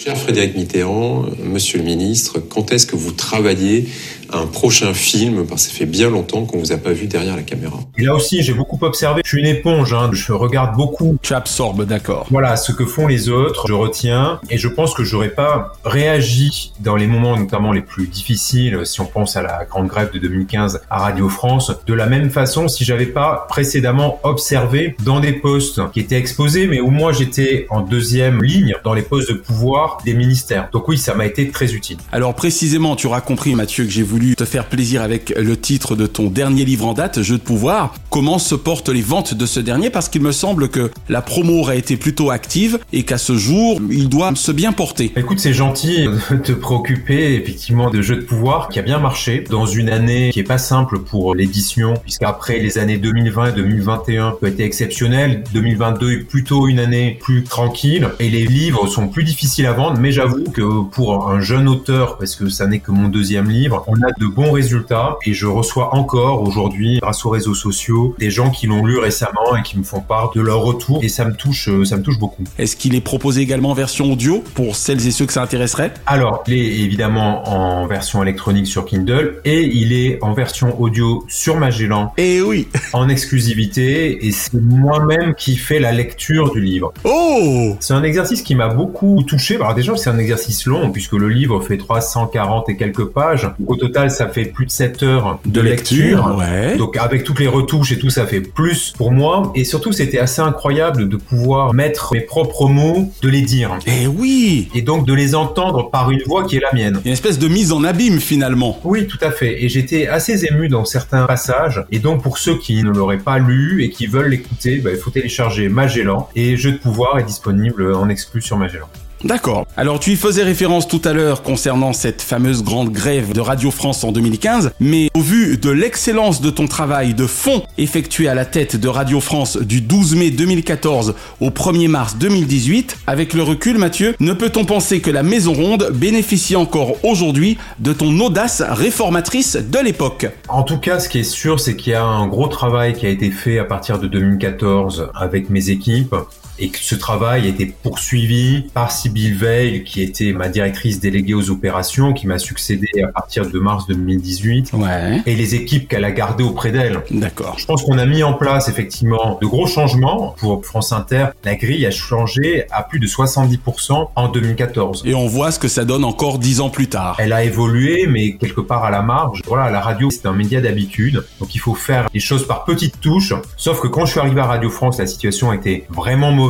Cher 0.00 0.16
Frédéric 0.16 0.54
Mitterrand, 0.54 1.24
euh, 1.24 1.30
Monsieur 1.42 1.78
le 1.78 1.84
Ministre, 1.84 2.38
quand 2.38 2.70
est-ce 2.70 2.86
que 2.86 2.94
vous 2.94 3.10
travaillez 3.10 3.88
un 4.32 4.46
prochain 4.46 4.94
film 4.94 5.46
Parce 5.46 5.66
que 5.66 5.72
ça 5.72 5.78
fait 5.78 5.86
bien 5.86 6.10
longtemps 6.10 6.44
qu'on 6.44 6.58
vous 6.58 6.72
a 6.72 6.76
pas 6.76 6.92
vu 6.92 7.06
derrière 7.06 7.36
la 7.36 7.42
caméra. 7.42 7.78
Et 7.96 8.02
là 8.02 8.14
aussi, 8.14 8.42
j'ai 8.42 8.52
beaucoup 8.52 8.78
observé. 8.82 9.22
Je 9.24 9.28
suis 9.28 9.40
une 9.40 9.46
éponge, 9.46 9.92
hein. 9.92 10.10
je 10.12 10.32
regarde 10.32 10.76
beaucoup 10.76 11.18
Tu 11.22 11.34
absorbes, 11.34 11.84
d'accord. 11.84 12.26
Voilà, 12.30 12.56
ce 12.56 12.72
que 12.72 12.84
font 12.84 13.06
les 13.06 13.28
autres, 13.28 13.66
je 13.66 13.72
retiens, 13.72 14.40
et 14.50 14.58
je 14.58 14.68
pense 14.68 14.94
que 14.94 15.04
j'aurais 15.04 15.30
pas 15.30 15.72
réagi 15.84 16.72
dans 16.80 16.96
les 16.96 17.06
moments 17.06 17.36
notamment 17.36 17.72
les 17.72 17.82
plus 17.82 18.06
difficiles, 18.06 18.80
si 18.84 19.00
on 19.00 19.06
pense 19.06 19.36
à 19.36 19.42
la 19.42 19.64
grande 19.64 19.88
grève 19.88 20.10
de 20.12 20.18
2015 20.18 20.82
à 20.90 20.98
Radio 20.98 21.28
France, 21.28 21.72
de 21.86 21.94
la 21.94 22.06
même 22.06 22.30
façon 22.30 22.68
si 22.68 22.84
j'avais 22.84 23.06
pas 23.06 23.46
précédemment 23.48 24.20
observé 24.22 24.96
dans 25.04 25.20
des 25.20 25.32
postes 25.32 25.80
qui 25.92 26.00
étaient 26.00 26.18
exposés, 26.18 26.66
mais 26.66 26.80
où 26.80 26.90
moi 26.90 27.12
j'étais 27.12 27.66
en 27.70 27.80
deuxième 27.80 28.42
ligne 28.42 28.74
dans 28.84 28.94
les 28.94 29.02
postes 29.02 29.30
de 29.30 29.34
pouvoir 29.34 29.98
des 30.04 30.14
ministères. 30.14 30.68
Donc 30.72 30.88
oui, 30.88 30.98
ça 30.98 31.14
m'a 31.14 31.26
été 31.26 31.50
très 31.50 31.74
utile. 31.74 31.98
Alors 32.12 32.34
précisément, 32.34 32.96
tu 32.96 33.06
auras 33.06 33.20
compris 33.20 33.54
Mathieu 33.54 33.84
que 33.84 33.90
j'ai 33.90 34.02
voulu 34.02 34.17
te 34.36 34.44
faire 34.44 34.66
plaisir 34.66 35.02
avec 35.02 35.32
le 35.36 35.56
titre 35.56 35.94
de 35.94 36.06
ton 36.06 36.28
dernier 36.28 36.64
livre 36.64 36.86
en 36.86 36.92
date, 36.92 37.22
Jeu 37.22 37.38
de 37.38 37.42
pouvoir. 37.42 37.94
Comment 38.10 38.38
se 38.38 38.54
portent 38.54 38.88
les 38.88 39.00
ventes 39.00 39.34
de 39.34 39.46
ce 39.46 39.60
dernier? 39.60 39.90
Parce 39.90 40.08
qu'il 40.08 40.22
me 40.22 40.32
semble 40.32 40.68
que 40.68 40.90
la 41.08 41.22
promo 41.22 41.60
aurait 41.60 41.78
été 41.78 41.96
plutôt 41.96 42.30
active 42.30 42.78
et 42.92 43.04
qu'à 43.04 43.18
ce 43.18 43.36
jour, 43.36 43.80
il 43.90 44.08
doit 44.08 44.32
se 44.34 44.50
bien 44.52 44.72
porter. 44.72 45.12
Écoute, 45.16 45.38
c'est 45.38 45.52
gentil 45.52 46.06
de 46.30 46.36
te 46.36 46.52
préoccuper 46.52 47.34
effectivement 47.34 47.90
de 47.90 48.02
jeux 48.02 48.16
de 48.16 48.22
pouvoir 48.22 48.68
qui 48.68 48.78
a 48.78 48.82
bien 48.82 48.98
marché 48.98 49.44
dans 49.48 49.66
une 49.66 49.88
année 49.88 50.30
qui 50.32 50.40
est 50.40 50.44
pas 50.44 50.58
simple 50.58 50.98
pour 50.98 51.34
l'édition 51.34 51.94
puisqu'après 52.02 52.58
les 52.58 52.78
années 52.78 52.98
2020 52.98 53.50
et 53.50 53.52
2021 53.52 54.36
ont 54.42 54.46
été 54.46 54.64
exceptionnelles. 54.64 55.44
2022 55.52 56.12
est 56.12 56.16
plutôt 56.18 56.66
une 56.66 56.80
année 56.80 57.18
plus 57.20 57.44
tranquille 57.44 58.08
et 58.18 58.30
les 58.30 58.44
livres 58.44 58.88
sont 58.88 59.08
plus 59.08 59.24
difficiles 59.24 59.66
à 59.66 59.72
vendre 59.72 59.98
mais 60.00 60.12
j'avoue 60.12 60.44
que 60.44 60.82
pour 60.90 61.30
un 61.30 61.40
jeune 61.40 61.68
auteur 61.68 62.18
parce 62.18 62.34
que 62.34 62.48
ça 62.48 62.66
n'est 62.66 62.80
que 62.80 62.90
mon 62.90 63.08
deuxième 63.08 63.48
livre, 63.48 63.84
on 63.86 64.02
a 64.02 64.07
de 64.18 64.26
bons 64.26 64.52
résultats 64.52 65.16
et 65.24 65.32
je 65.32 65.46
reçois 65.46 65.94
encore 65.94 66.42
aujourd'hui 66.42 66.98
grâce 67.00 67.24
aux 67.24 67.30
réseaux 67.30 67.54
sociaux 67.54 68.14
des 68.18 68.30
gens 68.30 68.50
qui 68.50 68.66
l'ont 68.66 68.84
lu 68.84 68.98
récemment 68.98 69.56
et 69.58 69.62
qui 69.62 69.78
me 69.78 69.84
font 69.84 70.00
part 70.00 70.32
de 70.34 70.40
leur 70.40 70.60
retour 70.60 71.00
et 71.02 71.08
ça 71.08 71.24
me 71.24 71.34
touche 71.34 71.68
ça 71.84 71.96
me 71.96 72.02
touche 72.02 72.18
beaucoup. 72.18 72.44
Est-ce 72.58 72.76
qu'il 72.76 72.94
est 72.94 73.00
proposé 73.00 73.42
également 73.42 73.70
en 73.70 73.74
version 73.74 74.12
audio 74.12 74.42
pour 74.54 74.76
celles 74.76 75.06
et 75.06 75.10
ceux 75.10 75.26
que 75.26 75.32
ça 75.32 75.42
intéresserait? 75.42 75.92
Alors, 76.06 76.42
il 76.46 76.54
est 76.54 76.80
évidemment 76.80 77.48
en 77.48 77.86
version 77.86 78.22
électronique 78.22 78.66
sur 78.66 78.84
Kindle 78.84 79.40
et 79.44 79.62
il 79.62 79.92
est 79.92 80.18
en 80.22 80.32
version 80.32 80.80
audio 80.80 81.24
sur 81.28 81.56
Magellan 81.56 82.12
Eh 82.16 82.40
oui 82.40 82.68
en 82.92 83.08
exclusivité 83.08 84.26
et 84.26 84.32
c'est 84.32 84.60
moi-même 84.60 85.34
qui 85.34 85.56
fais 85.56 85.78
la 85.78 85.92
lecture 85.92 86.52
du 86.52 86.60
livre. 86.60 86.92
Oh 87.04 87.76
C'est 87.80 87.94
un 87.94 88.02
exercice 88.02 88.42
qui 88.42 88.54
m'a 88.54 88.68
beaucoup 88.68 89.22
touché. 89.26 89.56
Alors 89.56 89.74
déjà, 89.74 89.96
c'est 89.96 90.10
un 90.10 90.18
exercice 90.18 90.66
long 90.66 90.90
puisque 90.90 91.12
le 91.12 91.28
livre 91.28 91.60
fait 91.60 91.76
340 91.76 92.68
et 92.68 92.76
quelques 92.76 93.06
pages. 93.06 93.48
Au 93.66 93.76
total, 93.76 93.97
ça 94.08 94.28
fait 94.28 94.44
plus 94.44 94.66
de 94.66 94.70
7 94.70 95.02
heures 95.02 95.40
de, 95.44 95.60
lecture. 95.60 96.36
ouais. 96.38 96.76
Donc 96.76 96.96
avec 96.96 97.24
toutes 97.24 97.40
les 97.40 97.48
retouches 97.48 97.92
et 97.92 97.98
tout, 97.98 98.10
ça 98.10 98.26
fait 98.26 98.40
plus 98.40 98.92
pour 98.96 99.12
moi. 99.12 99.52
Et 99.54 99.64
surtout, 99.64 99.92
c'était 99.92 100.18
assez 100.18 100.40
incroyable 100.40 101.08
de 101.08 101.16
pouvoir 101.16 101.74
mettre 101.74 102.14
mes 102.14 102.20
propres 102.20 102.68
mots, 102.68 103.10
de 103.22 103.28
les 103.28 103.42
dire. 103.42 103.78
Eh 103.86 104.06
oui 104.06 104.68
Et 104.74 104.82
donc 104.82 105.06
de 105.06 105.14
les 105.14 105.34
entendre 105.34 105.90
par 105.90 106.10
une 106.10 106.22
voix 106.26 106.44
qui 106.44 106.56
est 106.56 106.60
la 106.60 106.72
mienne. 106.72 107.00
Une 107.04 107.12
espèce 107.12 107.38
de 107.38 107.48
mise 107.48 107.72
en 107.72 107.84
abîme 107.84 108.20
finalement. 108.20 108.78
Oui, 108.84 109.06
tout 109.06 109.18
à 109.20 109.30
fait. 109.30 109.62
Et 109.64 109.68
j'étais 109.68 110.06
assez 110.06 110.44
ému 110.44 110.68
dans 110.68 110.84
certains 110.84 111.26
passages. 111.26 111.84
Et 111.90 111.98
donc, 111.98 112.22
pour 112.22 112.38
ceux 112.38 112.56
qui 112.56 112.82
ne 112.82 112.90
l'auraient 112.90 113.18
pas 113.18 113.38
lu 113.38 113.82
et 113.82 113.90
qui 113.90 114.06
veulent 114.06 114.28
l'écouter, 114.28 114.78
bah, 114.78 114.90
il 114.92 114.98
faut 114.98 115.10
télécharger 115.10 115.68
Magellan. 115.68 116.28
Et 116.36 116.56
Jeu 116.56 116.72
de 116.72 116.78
pouvoir 116.78 117.18
est 117.18 117.24
disponible 117.24 117.94
en 117.94 118.08
exclu 118.08 118.42
sur 118.42 118.56
Magellan. 118.56 118.88
D'accord. 119.24 119.66
Alors 119.76 119.98
tu 119.98 120.12
y 120.12 120.16
faisais 120.16 120.44
référence 120.44 120.86
tout 120.86 121.02
à 121.04 121.12
l'heure 121.12 121.42
concernant 121.42 121.92
cette 121.92 122.22
fameuse 122.22 122.62
grande 122.62 122.90
grève 122.90 123.32
de 123.32 123.40
Radio 123.40 123.72
France 123.72 124.04
en 124.04 124.12
2015, 124.12 124.70
mais 124.78 125.10
au 125.14 125.20
vu 125.20 125.58
de 125.58 125.70
l'excellence 125.70 126.40
de 126.40 126.50
ton 126.50 126.68
travail 126.68 127.14
de 127.14 127.26
fond 127.26 127.62
effectué 127.78 128.28
à 128.28 128.34
la 128.34 128.44
tête 128.44 128.76
de 128.76 128.86
Radio 128.86 129.20
France 129.20 129.56
du 129.56 129.80
12 129.80 130.14
mai 130.14 130.30
2014 130.30 131.14
au 131.40 131.50
1er 131.50 131.88
mars 131.88 132.16
2018, 132.16 132.98
avec 133.08 133.34
le 133.34 133.42
recul 133.42 133.78
Mathieu, 133.78 134.14
ne 134.20 134.32
peut-on 134.32 134.64
penser 134.64 135.00
que 135.00 135.10
la 135.10 135.24
Maison 135.24 135.52
Ronde 135.52 135.90
bénéficie 135.94 136.54
encore 136.54 136.96
aujourd'hui 137.04 137.58
de 137.80 137.92
ton 137.92 138.18
audace 138.20 138.62
réformatrice 138.62 139.56
de 139.56 139.78
l'époque? 139.80 140.26
En 140.48 140.62
tout 140.62 140.78
cas, 140.78 141.00
ce 141.00 141.08
qui 141.08 141.18
est 141.18 141.24
sûr, 141.24 141.58
c'est 141.58 141.74
qu'il 141.74 141.92
y 141.92 141.96
a 141.96 142.04
un 142.04 142.28
gros 142.28 142.48
travail 142.48 142.94
qui 142.94 143.06
a 143.06 143.08
été 143.08 143.30
fait 143.30 143.58
à 143.58 143.64
partir 143.64 143.98
de 143.98 144.06
2014 144.06 145.10
avec 145.14 145.50
mes 145.50 145.70
équipes 145.70 146.14
et 146.58 146.68
que 146.70 146.78
ce 146.78 146.94
travail 146.94 147.46
a 147.46 147.48
été 147.48 147.66
poursuivi 147.66 148.64
par 148.74 148.90
Sybille 148.92 149.32
Veil, 149.32 149.84
qui 149.84 150.02
était 150.02 150.32
ma 150.32 150.48
directrice 150.48 151.00
déléguée 151.00 151.34
aux 151.34 151.50
opérations, 151.50 152.12
qui 152.12 152.26
m'a 152.26 152.38
succédé 152.38 152.88
à 153.04 153.08
partir 153.12 153.48
de 153.50 153.58
mars 153.58 153.86
2018, 153.88 154.70
Ouais. 154.74 155.22
et 155.26 155.34
les 155.36 155.54
équipes 155.54 155.88
qu'elle 155.88 156.04
a 156.04 156.10
gardées 156.10 156.44
auprès 156.44 156.70
d'elle. 156.70 157.00
D'accord. 157.10 157.56
Je 157.58 157.66
pense 157.66 157.82
qu'on 157.82 157.98
a 157.98 158.06
mis 158.06 158.22
en 158.22 158.32
place 158.34 158.68
effectivement 158.68 159.38
de 159.40 159.46
gros 159.46 159.66
changements 159.66 160.34
pour 160.38 160.64
France 160.64 160.92
Inter. 160.92 161.26
La 161.44 161.54
grille 161.54 161.86
a 161.86 161.90
changé 161.90 162.64
à 162.70 162.82
plus 162.82 162.98
de 162.98 163.06
70% 163.06 164.10
en 164.14 164.28
2014. 164.28 165.02
Et 165.06 165.14
on 165.14 165.26
voit 165.26 165.50
ce 165.50 165.58
que 165.58 165.68
ça 165.68 165.84
donne 165.84 166.04
encore 166.04 166.38
dix 166.38 166.60
ans 166.60 166.70
plus 166.70 166.88
tard. 166.88 167.16
Elle 167.18 167.32
a 167.32 167.44
évolué, 167.44 168.06
mais 168.08 168.36
quelque 168.36 168.60
part 168.60 168.84
à 168.84 168.90
la 168.90 169.02
marge. 169.02 169.42
Voilà, 169.46 169.70
la 169.70 169.80
radio, 169.80 170.10
c'est 170.10 170.26
un 170.26 170.32
média 170.32 170.60
d'habitude. 170.60 171.24
Donc 171.40 171.54
il 171.54 171.58
faut 171.58 171.74
faire 171.74 172.08
les 172.12 172.20
choses 172.20 172.46
par 172.46 172.64
petites 172.64 173.00
touches. 173.00 173.32
Sauf 173.56 173.80
que 173.80 173.88
quand 173.88 174.04
je 174.06 174.12
suis 174.12 174.20
arrivé 174.20 174.40
à 174.40 174.46
Radio 174.46 174.70
France, 174.70 174.98
la 174.98 175.06
situation 175.06 175.52
était 175.52 175.84
vraiment 175.90 176.30
mauvaise 176.32 176.47